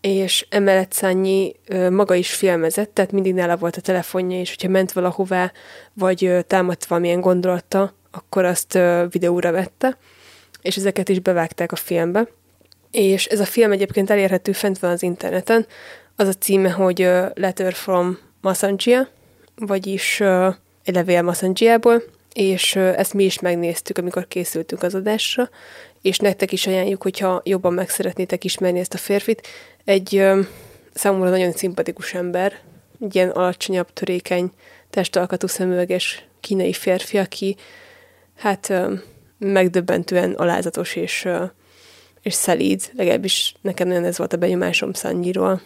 és 0.00 0.46
emellett 0.50 0.92
Szányi 0.92 1.54
ö, 1.66 1.90
maga 1.90 2.14
is 2.14 2.34
filmezett, 2.34 2.94
tehát 2.94 3.12
mindig 3.12 3.34
nála 3.34 3.56
volt 3.56 3.76
a 3.76 3.80
telefonja, 3.80 4.40
és 4.40 4.50
hogyha 4.50 4.68
ment 4.68 4.92
valahová, 4.92 5.52
vagy 5.92 6.24
ö, 6.24 6.42
támadt 6.42 6.86
valamilyen 6.86 7.20
gondolata, 7.20 7.94
akkor 8.10 8.44
azt 8.44 8.74
ö, 8.74 9.04
videóra 9.10 9.52
vette, 9.52 9.98
és 10.62 10.76
ezeket 10.76 11.08
is 11.08 11.18
bevágták 11.18 11.72
a 11.72 11.76
filmbe 11.76 12.28
és 12.90 13.26
ez 13.26 13.40
a 13.40 13.44
film 13.44 13.72
egyébként 13.72 14.10
elérhető 14.10 14.52
fent 14.52 14.78
van 14.78 14.90
az 14.90 15.02
interneten. 15.02 15.66
Az 16.16 16.28
a 16.28 16.32
címe, 16.32 16.70
hogy 16.70 16.98
Letter 17.34 17.72
from 17.72 18.18
Masanjia, 18.40 19.08
vagyis 19.56 20.20
egy 20.84 20.94
levél 20.94 21.22
Masanjiából, 21.22 22.02
és 22.32 22.76
ezt 22.76 23.14
mi 23.14 23.24
is 23.24 23.40
megnéztük, 23.40 23.98
amikor 23.98 24.28
készültünk 24.28 24.82
az 24.82 24.94
adásra, 24.94 25.50
és 26.02 26.18
nektek 26.18 26.52
is 26.52 26.66
ajánljuk, 26.66 27.02
hogyha 27.02 27.40
jobban 27.44 27.72
meg 27.72 27.88
szeretnétek 27.88 28.44
ismerni 28.44 28.78
ezt 28.78 28.94
a 28.94 28.98
férfit. 28.98 29.48
Egy 29.84 30.24
számomra 30.94 31.30
nagyon 31.30 31.52
szimpatikus 31.52 32.14
ember, 32.14 32.52
egy 33.00 33.14
ilyen 33.14 33.30
alacsonyabb, 33.30 33.92
törékeny, 33.92 34.50
testalkatú 34.90 35.46
szemüveges 35.46 36.24
kínai 36.40 36.72
férfi, 36.72 37.18
aki 37.18 37.56
hát 38.36 38.72
megdöbbentően 39.38 40.32
alázatos 40.32 40.96
és 40.96 41.28
és 42.22 42.34
szelíd, 42.34 42.90
legalábbis 42.96 43.54
nekem 43.60 43.88
nagyon 43.88 44.04
ez 44.04 44.18
volt 44.18 44.32
a 44.32 44.36
benyomásom 44.36 44.92
Szannyiról. 44.92 45.60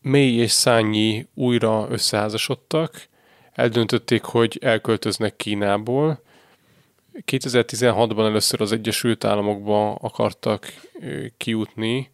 Mély 0.00 0.36
és 0.36 0.50
Szányi 0.50 1.26
újra 1.34 1.86
összeházasodtak, 1.90 3.08
eldöntötték, 3.52 4.22
hogy 4.22 4.58
elköltöznek 4.62 5.36
Kínából. 5.36 6.22
2016-ban 7.26 8.26
először 8.26 8.60
az 8.60 8.72
Egyesült 8.72 9.24
Államokba 9.24 9.94
akartak 9.94 10.72
kijutni 11.36 12.10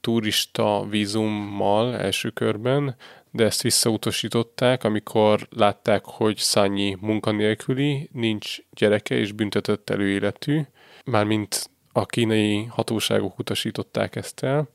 turista 0.00 0.86
vízummal 0.90 1.96
első 1.96 2.30
körben, 2.30 2.96
de 3.30 3.44
ezt 3.44 3.62
visszautasították, 3.62 4.84
amikor 4.84 5.46
látták, 5.50 6.04
hogy 6.04 6.36
Szányi 6.36 6.96
munkanélküli, 7.00 8.08
nincs 8.12 8.58
gyereke 8.70 9.14
és 9.14 9.32
büntetett 9.32 9.90
előéletű, 9.90 10.60
mármint 11.04 11.70
a 11.98 12.06
kínai 12.06 12.64
hatóságok 12.64 13.38
utasították 13.38 14.16
ezt 14.16 14.42
el, 14.42 14.68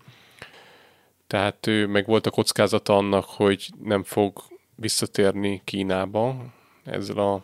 tehát 1.27 1.67
ő 1.67 1.87
meg 1.87 2.05
volt 2.05 2.25
a 2.25 2.31
kockázata 2.31 2.97
annak, 2.97 3.25
hogy 3.25 3.69
nem 3.83 4.03
fog 4.03 4.41
visszatérni 4.75 5.61
Kínába 5.63 6.45
ezzel 6.83 7.17
a 7.17 7.43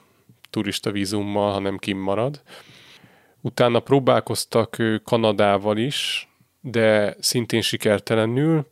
turista 0.49 0.91
vízummal, 0.91 1.51
hanem 1.51 1.77
kimarad. 1.77 2.41
Utána 3.41 3.79
próbálkoztak 3.79 4.77
Kanadával 5.03 5.77
is, 5.77 6.27
de 6.61 7.15
szintén 7.19 7.61
sikertelenül, 7.61 8.67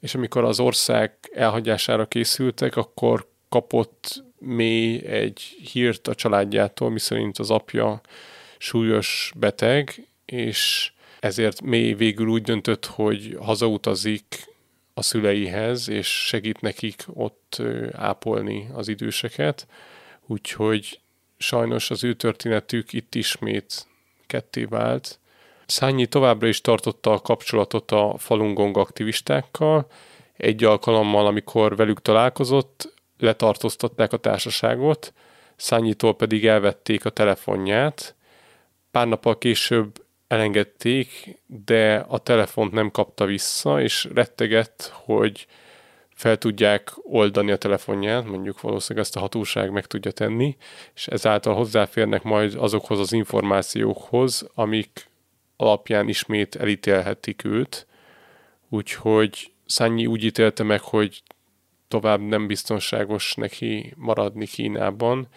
és 0.00 0.14
amikor 0.14 0.44
az 0.44 0.60
ország 0.60 1.12
elhagyására 1.32 2.06
készültek, 2.06 2.76
akkor 2.76 3.28
kapott 3.48 4.24
mély 4.38 5.06
egy 5.06 5.40
hírt 5.72 6.08
a 6.08 6.14
családjától, 6.14 6.90
miszerint 6.90 7.38
az 7.38 7.50
apja 7.50 8.00
súlyos 8.58 9.32
beteg, 9.36 10.08
és 10.32 10.92
ezért 11.20 11.60
mély 11.60 11.92
végül 11.92 12.28
úgy 12.28 12.42
döntött, 12.42 12.86
hogy 12.86 13.36
hazautazik 13.40 14.24
a 14.94 15.02
szüleihez, 15.02 15.88
és 15.88 16.26
segít 16.26 16.60
nekik 16.60 17.04
ott 17.06 17.62
ápolni 17.92 18.68
az 18.72 18.88
időseket. 18.88 19.66
Úgyhogy 20.26 21.00
sajnos 21.38 21.90
az 21.90 22.04
ő 22.04 22.14
történetük 22.14 22.92
itt 22.92 23.14
ismét 23.14 23.86
ketté 24.26 24.64
vált. 24.64 25.18
Szányi 25.66 26.06
továbbra 26.06 26.46
is 26.46 26.60
tartotta 26.60 27.12
a 27.12 27.20
kapcsolatot 27.20 27.90
a 27.90 28.14
Falun 28.18 28.54
Gong 28.54 28.76
aktivistákkal. 28.76 29.86
Egy 30.36 30.64
alkalommal, 30.64 31.26
amikor 31.26 31.76
velük 31.76 32.02
találkozott, 32.02 32.94
letartóztatták 33.18 34.12
a 34.12 34.16
társaságot, 34.16 35.12
Szányitól 35.60 36.14
pedig 36.14 36.46
elvették 36.46 37.04
a 37.04 37.10
telefonját. 37.10 38.14
Pár 38.90 39.06
nappal 39.06 39.38
később 39.38 40.04
elengedték, 40.30 41.38
de 41.46 42.04
a 42.08 42.18
telefont 42.18 42.72
nem 42.72 42.90
kapta 42.90 43.24
vissza, 43.24 43.82
és 43.82 44.08
rettegett, 44.14 44.92
hogy 44.94 45.46
fel 46.14 46.36
tudják 46.38 46.92
oldani 47.02 47.50
a 47.50 47.56
telefonját, 47.56 48.24
mondjuk 48.24 48.60
valószínűleg 48.60 49.04
ezt 49.06 49.16
a 49.16 49.20
hatóság 49.20 49.70
meg 49.70 49.86
tudja 49.86 50.10
tenni, 50.10 50.56
és 50.94 51.06
ezáltal 51.06 51.54
hozzáférnek 51.54 52.22
majd 52.22 52.54
azokhoz 52.54 52.98
az 52.98 53.12
információkhoz, 53.12 54.48
amik 54.54 55.08
alapján 55.56 56.08
ismét 56.08 56.56
elítélhetik 56.56 57.44
őt. 57.44 57.86
Úgyhogy 58.68 59.52
Szányi 59.66 60.06
úgy 60.06 60.24
ítélte 60.24 60.62
meg, 60.62 60.80
hogy 60.80 61.22
tovább 61.88 62.20
nem 62.20 62.46
biztonságos 62.46 63.34
neki 63.34 63.92
maradni 63.96 64.46
Kínában, 64.46 65.28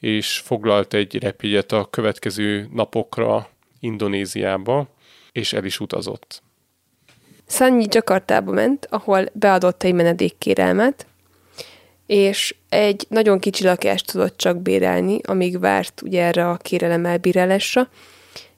és 0.00 0.38
foglalt 0.38 0.94
egy 0.94 1.22
repjegyet 1.22 1.72
a 1.72 1.90
következő 1.90 2.68
napokra 2.72 3.52
Indonéziába, 3.84 4.88
és 5.32 5.52
el 5.52 5.64
is 5.64 5.80
utazott. 5.80 6.42
Szannyi 7.46 7.86
Jakartába 7.90 8.52
ment, 8.52 8.86
ahol 8.90 9.24
beadott 9.32 9.82
egy 9.82 9.94
menedékkérelmet, 9.94 11.06
és 12.06 12.54
egy 12.68 13.06
nagyon 13.08 13.38
kicsi 13.38 13.64
lakást 13.64 14.12
tudott 14.12 14.36
csak 14.36 14.62
bérelni, 14.62 15.18
amíg 15.22 15.58
várt 15.58 16.02
ugye 16.02 16.22
erre 16.22 16.48
a 16.48 16.56
kérelem 16.56 17.06
elbírálásra. 17.06 17.88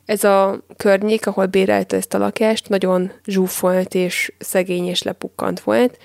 Ez 0.05 0.25
a 0.25 0.61
környék, 0.77 1.27
ahol 1.27 1.47
bérelte 1.47 1.97
ezt 1.97 2.15
a 2.15 2.19
lakást, 2.19 2.69
nagyon 2.69 3.13
zsúfolt 3.25 3.95
és 3.95 4.33
szegény 4.39 4.87
és 4.87 5.03
lepukkant 5.03 5.61
volt. 5.61 5.99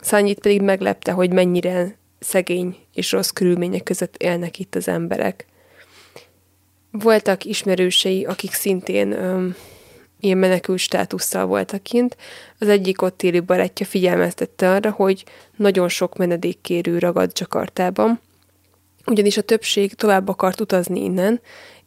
Szanyit 0.00 0.40
pedig 0.40 0.62
meglepte, 0.62 1.12
hogy 1.12 1.32
mennyire 1.32 1.98
szegény 2.18 2.76
és 2.94 3.12
rossz 3.12 3.30
körülmények 3.30 3.82
között 3.82 4.16
élnek 4.16 4.58
itt 4.58 4.74
az 4.74 4.88
emberek. 4.88 5.46
Voltak 6.98 7.44
ismerősei, 7.44 8.24
akik 8.24 8.52
szintén 8.52 9.12
öm, 9.12 9.56
ilyen 10.20 10.38
menekült 10.38 10.78
státusszal 10.78 11.46
voltak 11.46 11.82
kint. 11.82 12.16
Az 12.58 12.68
egyik 12.68 13.02
ott 13.02 13.22
élő 13.22 13.42
barátja 13.42 13.86
figyelmeztette 13.86 14.70
arra, 14.70 14.90
hogy 14.90 15.24
nagyon 15.56 15.88
sok 15.88 16.16
menedékkérő 16.16 16.98
ragad 16.98 17.30
Jakartában, 17.34 18.20
ugyanis 19.06 19.36
a 19.36 19.42
többség 19.42 19.94
tovább 19.94 20.28
akart 20.28 20.60
utazni 20.60 21.04
innen, 21.04 21.40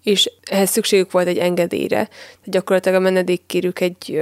és 0.03 0.31
ehhez 0.43 0.69
szükségük 0.69 1.11
volt 1.11 1.27
egy 1.27 1.37
engedélyre. 1.37 1.95
Tehát 1.95 2.41
gyakorlatilag 2.43 2.97
a 2.97 3.03
menedékkérők 3.03 3.79
egy, 3.79 4.21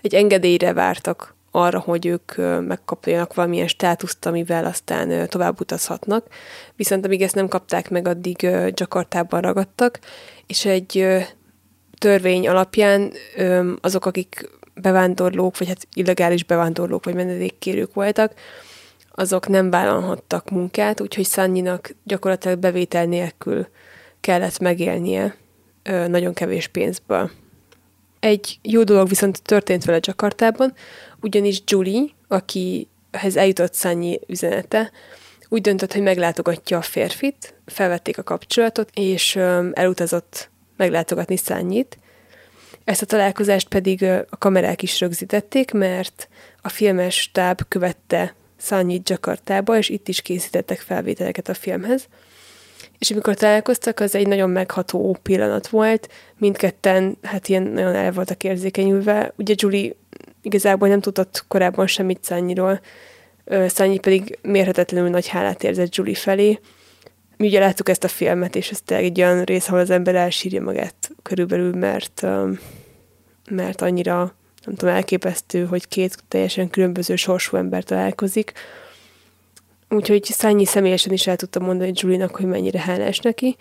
egy 0.00 0.14
engedélyre 0.14 0.72
vártak 0.72 1.36
arra, 1.50 1.78
hogy 1.78 2.06
ők 2.06 2.36
megkapjanak 2.66 3.34
valamilyen 3.34 3.68
státuszt, 3.68 4.26
amivel 4.26 4.64
aztán 4.64 5.28
tovább 5.28 5.60
utazhatnak. 5.60 6.26
Viszont 6.76 7.04
amíg 7.04 7.22
ezt 7.22 7.34
nem 7.34 7.48
kapták 7.48 7.90
meg, 7.90 8.08
addig 8.08 8.42
Jakartában 8.74 9.40
ragadtak, 9.40 9.98
és 10.46 10.64
egy 10.64 11.06
törvény 11.98 12.48
alapján 12.48 13.12
azok, 13.80 14.06
akik 14.06 14.50
bevándorlók, 14.74 15.58
vagy 15.58 15.68
hát 15.68 15.88
illegális 15.92 16.44
bevándorlók, 16.44 17.04
vagy 17.04 17.14
menedékkérők 17.14 17.94
voltak, 17.94 18.34
azok 19.10 19.48
nem 19.48 19.70
vállalhattak 19.70 20.50
munkát, 20.50 21.00
úgyhogy 21.00 21.24
Szannyinak 21.24 21.94
gyakorlatilag 22.04 22.58
bevétel 22.58 23.04
nélkül 23.04 23.66
kellett 24.20 24.58
megélnie 24.58 25.36
nagyon 25.82 26.34
kevés 26.34 26.68
pénzből. 26.68 27.30
Egy 28.20 28.58
jó 28.62 28.82
dolog 28.82 29.08
viszont 29.08 29.42
történt 29.42 29.84
vele 29.84 29.98
Jakartában, 30.02 30.74
ugyanis 31.20 31.62
Julie, 31.66 32.04
akihez 32.28 33.36
eljutott 33.36 33.74
Szannyi 33.74 34.20
üzenete, 34.26 34.90
úgy 35.48 35.60
döntött, 35.60 35.92
hogy 35.92 36.02
meglátogatja 36.02 36.78
a 36.78 36.82
férfit, 36.82 37.54
felvették 37.66 38.18
a 38.18 38.22
kapcsolatot, 38.22 38.90
és 38.94 39.36
elutazott 39.72 40.50
meglátogatni 40.76 41.36
Szányit. 41.36 41.98
Ezt 42.84 43.02
a 43.02 43.06
találkozást 43.06 43.68
pedig 43.68 44.02
a 44.30 44.36
kamerák 44.38 44.82
is 44.82 45.00
rögzítették, 45.00 45.72
mert 45.72 46.28
a 46.62 46.68
filmes 46.68 47.14
stáb 47.20 47.60
követte 47.68 48.34
Szányit 48.56 49.08
Jakartába, 49.08 49.76
és 49.76 49.88
itt 49.88 50.08
is 50.08 50.22
készítettek 50.22 50.80
felvételeket 50.80 51.48
a 51.48 51.54
filmhez. 51.54 52.08
És 52.98 53.10
amikor 53.10 53.34
találkoztak, 53.34 54.00
az 54.00 54.14
egy 54.14 54.26
nagyon 54.26 54.50
megható 54.50 55.18
pillanat 55.22 55.68
volt, 55.68 56.08
mindketten 56.38 57.18
hát 57.22 57.48
ilyen 57.48 57.62
nagyon 57.62 57.94
el 57.94 58.12
voltak 58.12 58.44
érzékenyülve. 58.44 59.32
Ugye 59.36 59.54
Julie 59.56 59.92
igazából 60.48 60.88
nem 60.88 61.00
tudott 61.00 61.44
korábban 61.48 61.86
semmit 61.86 62.24
Szányiról, 62.24 62.80
Szányi 63.66 63.98
pedig 63.98 64.38
mérhetetlenül 64.42 65.10
nagy 65.10 65.28
hálát 65.28 65.64
érzett 65.64 65.94
Julie 65.94 66.14
felé, 66.14 66.60
mi 67.36 67.46
ugye 67.46 67.60
láttuk 67.60 67.88
ezt 67.88 68.04
a 68.04 68.08
filmet, 68.08 68.56
és 68.56 68.70
ez 68.70 68.80
tényleg 68.80 69.06
egy 69.06 69.20
olyan 69.20 69.44
rész, 69.44 69.68
ahol 69.68 69.80
az 69.80 69.90
ember 69.90 70.14
elsírja 70.14 70.62
magát 70.62 71.10
körülbelül, 71.22 71.74
mert, 71.74 72.26
mert 73.50 73.80
annyira, 73.80 74.16
nem 74.64 74.74
tudom, 74.74 74.94
elképesztő, 74.94 75.64
hogy 75.64 75.88
két 75.88 76.22
teljesen 76.28 76.70
különböző 76.70 77.16
sorsú 77.16 77.56
ember 77.56 77.84
találkozik. 77.84 78.52
Úgyhogy 79.88 80.24
Szányi 80.24 80.64
személyesen 80.64 81.12
is 81.12 81.26
el 81.26 81.36
tudtam 81.36 81.64
mondani 81.64 81.92
Julie-nak, 81.94 82.36
hogy 82.36 82.46
mennyire 82.46 82.80
hálás 82.80 83.18
neki. 83.18 83.56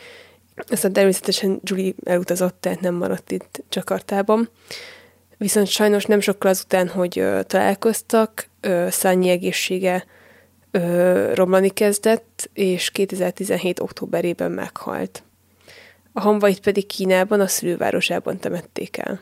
Aztán 0.68 0.94
természetesen 0.94 1.60
Julie 1.64 1.94
elutazott, 2.04 2.58
tehát 2.60 2.82
nem 2.82 2.96
maradt 2.96 3.32
itt 3.32 3.64
Csakartában. 3.70 4.50
Viszont 5.38 5.68
sajnos 5.68 6.06
nem 6.06 6.20
sokkal 6.20 6.52
azután, 6.52 6.88
hogy 6.88 7.24
találkoztak, 7.48 8.50
Szányi 8.90 9.30
egészsége 9.30 10.06
ö, 10.72 11.32
romlani 11.34 11.70
kezdett, 11.70 12.50
és 12.54 12.90
2017. 12.90 13.80
októberében 13.80 14.52
meghalt. 14.52 15.24
A 16.14 16.20
hamvait 16.20 16.60
pedig 16.60 16.86
Kínában, 16.86 17.40
a 17.40 17.48
szülővárosában 17.48 18.40
temették 18.40 18.98
el. 18.98 19.22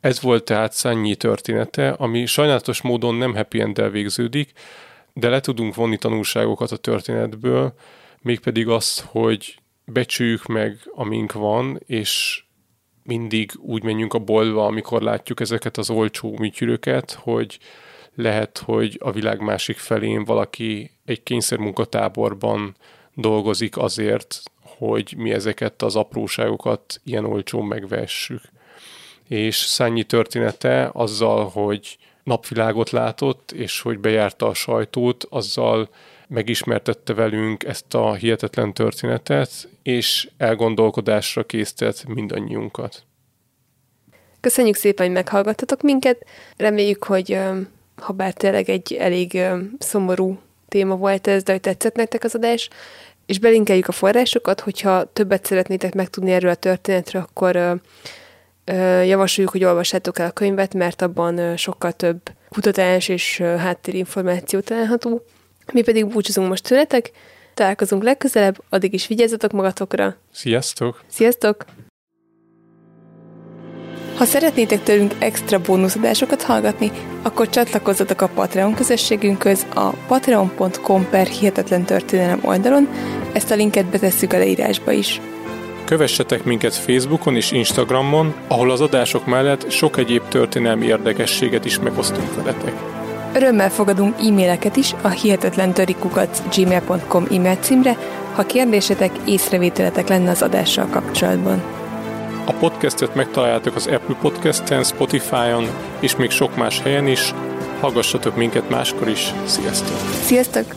Ez 0.00 0.20
volt 0.20 0.44
tehát 0.44 0.72
Szannyi 0.72 1.14
története, 1.14 1.88
ami 1.90 2.26
sajnálatos 2.26 2.82
módon 2.82 3.14
nem 3.14 3.34
happy 3.34 3.60
end 3.60 3.90
végződik, 3.90 4.52
de 5.12 5.28
le 5.28 5.40
tudunk 5.40 5.74
vonni 5.74 5.98
tanulságokat 5.98 6.70
a 6.70 6.76
történetből, 6.76 7.74
mégpedig 8.20 8.68
azt, 8.68 9.00
hogy 9.00 9.58
becsüljük 9.84 10.46
meg, 10.46 10.90
amink 10.94 11.32
van, 11.32 11.80
és 11.86 12.43
mindig 13.04 13.52
úgy 13.56 13.82
menjünk 13.82 14.14
a 14.14 14.18
boltba, 14.18 14.66
amikor 14.66 15.02
látjuk 15.02 15.40
ezeket 15.40 15.76
az 15.76 15.90
olcsó 15.90 16.36
műtyülöket, 16.38 17.12
hogy 17.12 17.58
lehet, 18.14 18.58
hogy 18.58 18.98
a 19.00 19.10
világ 19.10 19.40
másik 19.40 19.76
felén 19.76 20.24
valaki 20.24 20.90
egy 21.04 21.22
kényszermunkatáborban 21.22 22.76
dolgozik 23.14 23.76
azért, 23.76 24.42
hogy 24.60 25.14
mi 25.16 25.32
ezeket 25.32 25.82
az 25.82 25.96
apróságokat 25.96 27.00
ilyen 27.04 27.24
olcsón 27.24 27.66
megvessük. 27.66 28.42
És 29.28 29.56
Szányi 29.56 30.02
története 30.02 30.90
azzal, 30.92 31.48
hogy 31.48 31.98
napvilágot 32.22 32.90
látott, 32.90 33.52
és 33.52 33.80
hogy 33.80 33.98
bejárta 33.98 34.46
a 34.46 34.54
sajtót, 34.54 35.26
azzal 35.30 35.88
megismertette 36.28 37.14
velünk 37.14 37.64
ezt 37.64 37.94
a 37.94 38.14
hihetetlen 38.14 38.72
történetet, 38.72 39.68
és 39.82 40.28
elgondolkodásra 40.36 41.44
késztet 41.44 42.04
mindannyiunkat. 42.06 43.04
Köszönjük 44.40 44.76
szépen, 44.76 45.06
hogy 45.06 45.14
meghallgattatok 45.14 45.82
minket. 45.82 46.26
Reméljük, 46.56 47.04
hogy 47.04 47.38
ha 47.96 48.12
bár 48.12 48.32
tényleg 48.32 48.68
egy 48.68 48.94
elég 48.94 49.38
szomorú 49.78 50.38
téma 50.68 50.96
volt 50.96 51.26
ez, 51.26 51.42
de 51.42 51.52
hogy 51.52 51.60
tetszett 51.60 51.96
nektek 51.96 52.24
az 52.24 52.34
adás, 52.34 52.68
és 53.26 53.38
belinkeljük 53.38 53.88
a 53.88 53.92
forrásokat, 53.92 54.60
hogyha 54.60 55.12
többet 55.12 55.46
szeretnétek 55.46 55.94
megtudni 55.94 56.32
erről 56.32 56.50
a 56.50 56.54
történetről, 56.54 57.22
akkor 57.22 57.80
javasoljuk, 59.04 59.52
hogy 59.52 59.64
olvassátok 59.64 60.18
el 60.18 60.26
a 60.26 60.30
könyvet, 60.30 60.74
mert 60.74 61.02
abban 61.02 61.56
sokkal 61.56 61.92
több 61.92 62.20
kutatás 62.48 63.08
és 63.08 63.36
háttérinformáció 63.38 64.60
található. 64.60 65.24
Mi 65.72 65.82
pedig 65.82 66.06
búcsúzunk 66.06 66.48
most 66.48 66.68
tőletek, 66.68 67.10
találkozunk 67.54 68.02
legközelebb, 68.02 68.62
addig 68.68 68.92
is 68.92 69.06
vigyázzatok 69.06 69.52
magatokra. 69.52 70.16
Sziasztok! 70.32 71.04
Sziasztok! 71.06 71.64
Ha 74.16 74.24
szeretnétek 74.24 74.82
tőlünk 74.82 75.14
extra 75.18 75.60
bónuszadásokat 75.60 76.42
hallgatni, 76.42 76.90
akkor 77.22 77.48
csatlakozzatok 77.48 78.20
a 78.20 78.28
Patreon 78.28 78.74
közösségünkhöz 78.74 79.66
a 79.74 79.88
patreon.com 79.88 81.08
per 81.10 81.26
hihetetlen 81.26 81.84
történelem 81.84 82.40
oldalon, 82.44 82.88
ezt 83.32 83.50
a 83.50 83.54
linket 83.54 83.86
betesszük 83.86 84.32
a 84.32 84.38
leírásba 84.38 84.92
is. 84.92 85.20
Kövessetek 85.84 86.44
minket 86.44 86.74
Facebookon 86.74 87.36
és 87.36 87.52
Instagramon, 87.52 88.34
ahol 88.48 88.70
az 88.70 88.80
adások 88.80 89.26
mellett 89.26 89.70
sok 89.70 89.96
egyéb 89.96 90.28
történelmi 90.28 90.94
is 91.64 91.78
megosztunk 91.78 92.34
veletek. 92.34 92.93
Örömmel 93.34 93.70
fogadunk 93.70 94.14
e-maileket 94.18 94.76
is 94.76 94.92
a 95.02 95.08
hihetetlen 95.08 95.72
gmail.com 96.54 97.26
e-mail 97.30 97.56
címre, 97.56 97.96
ha 98.34 98.42
kérdésetek, 98.42 99.10
észrevételetek 99.26 100.08
lenne 100.08 100.30
az 100.30 100.42
adással 100.42 100.86
kapcsolatban. 100.86 101.62
A 102.46 102.52
podcastet 102.52 103.14
megtaláljátok 103.14 103.74
az 103.74 103.86
Apple 103.86 104.16
Podcast-en, 104.20 104.84
Spotify-on 104.84 105.66
és 106.00 106.16
még 106.16 106.30
sok 106.30 106.56
más 106.56 106.80
helyen 106.80 107.06
is. 107.06 107.34
Hallgassatok 107.80 108.36
minket 108.36 108.70
máskor 108.70 109.08
is. 109.08 109.32
Sziasztok! 109.46 109.96
Sziasztok! 110.22 110.74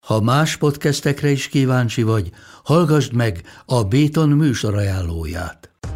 Ha 0.00 0.20
más 0.20 0.56
podcastekre 0.56 1.30
is 1.30 1.48
kíváncsi 1.48 2.02
vagy, 2.02 2.30
hallgassd 2.64 3.14
meg 3.14 3.40
a 3.66 3.82
Béton 3.82 4.28
műsor 4.28 4.76
ajánlóját. 4.76 5.71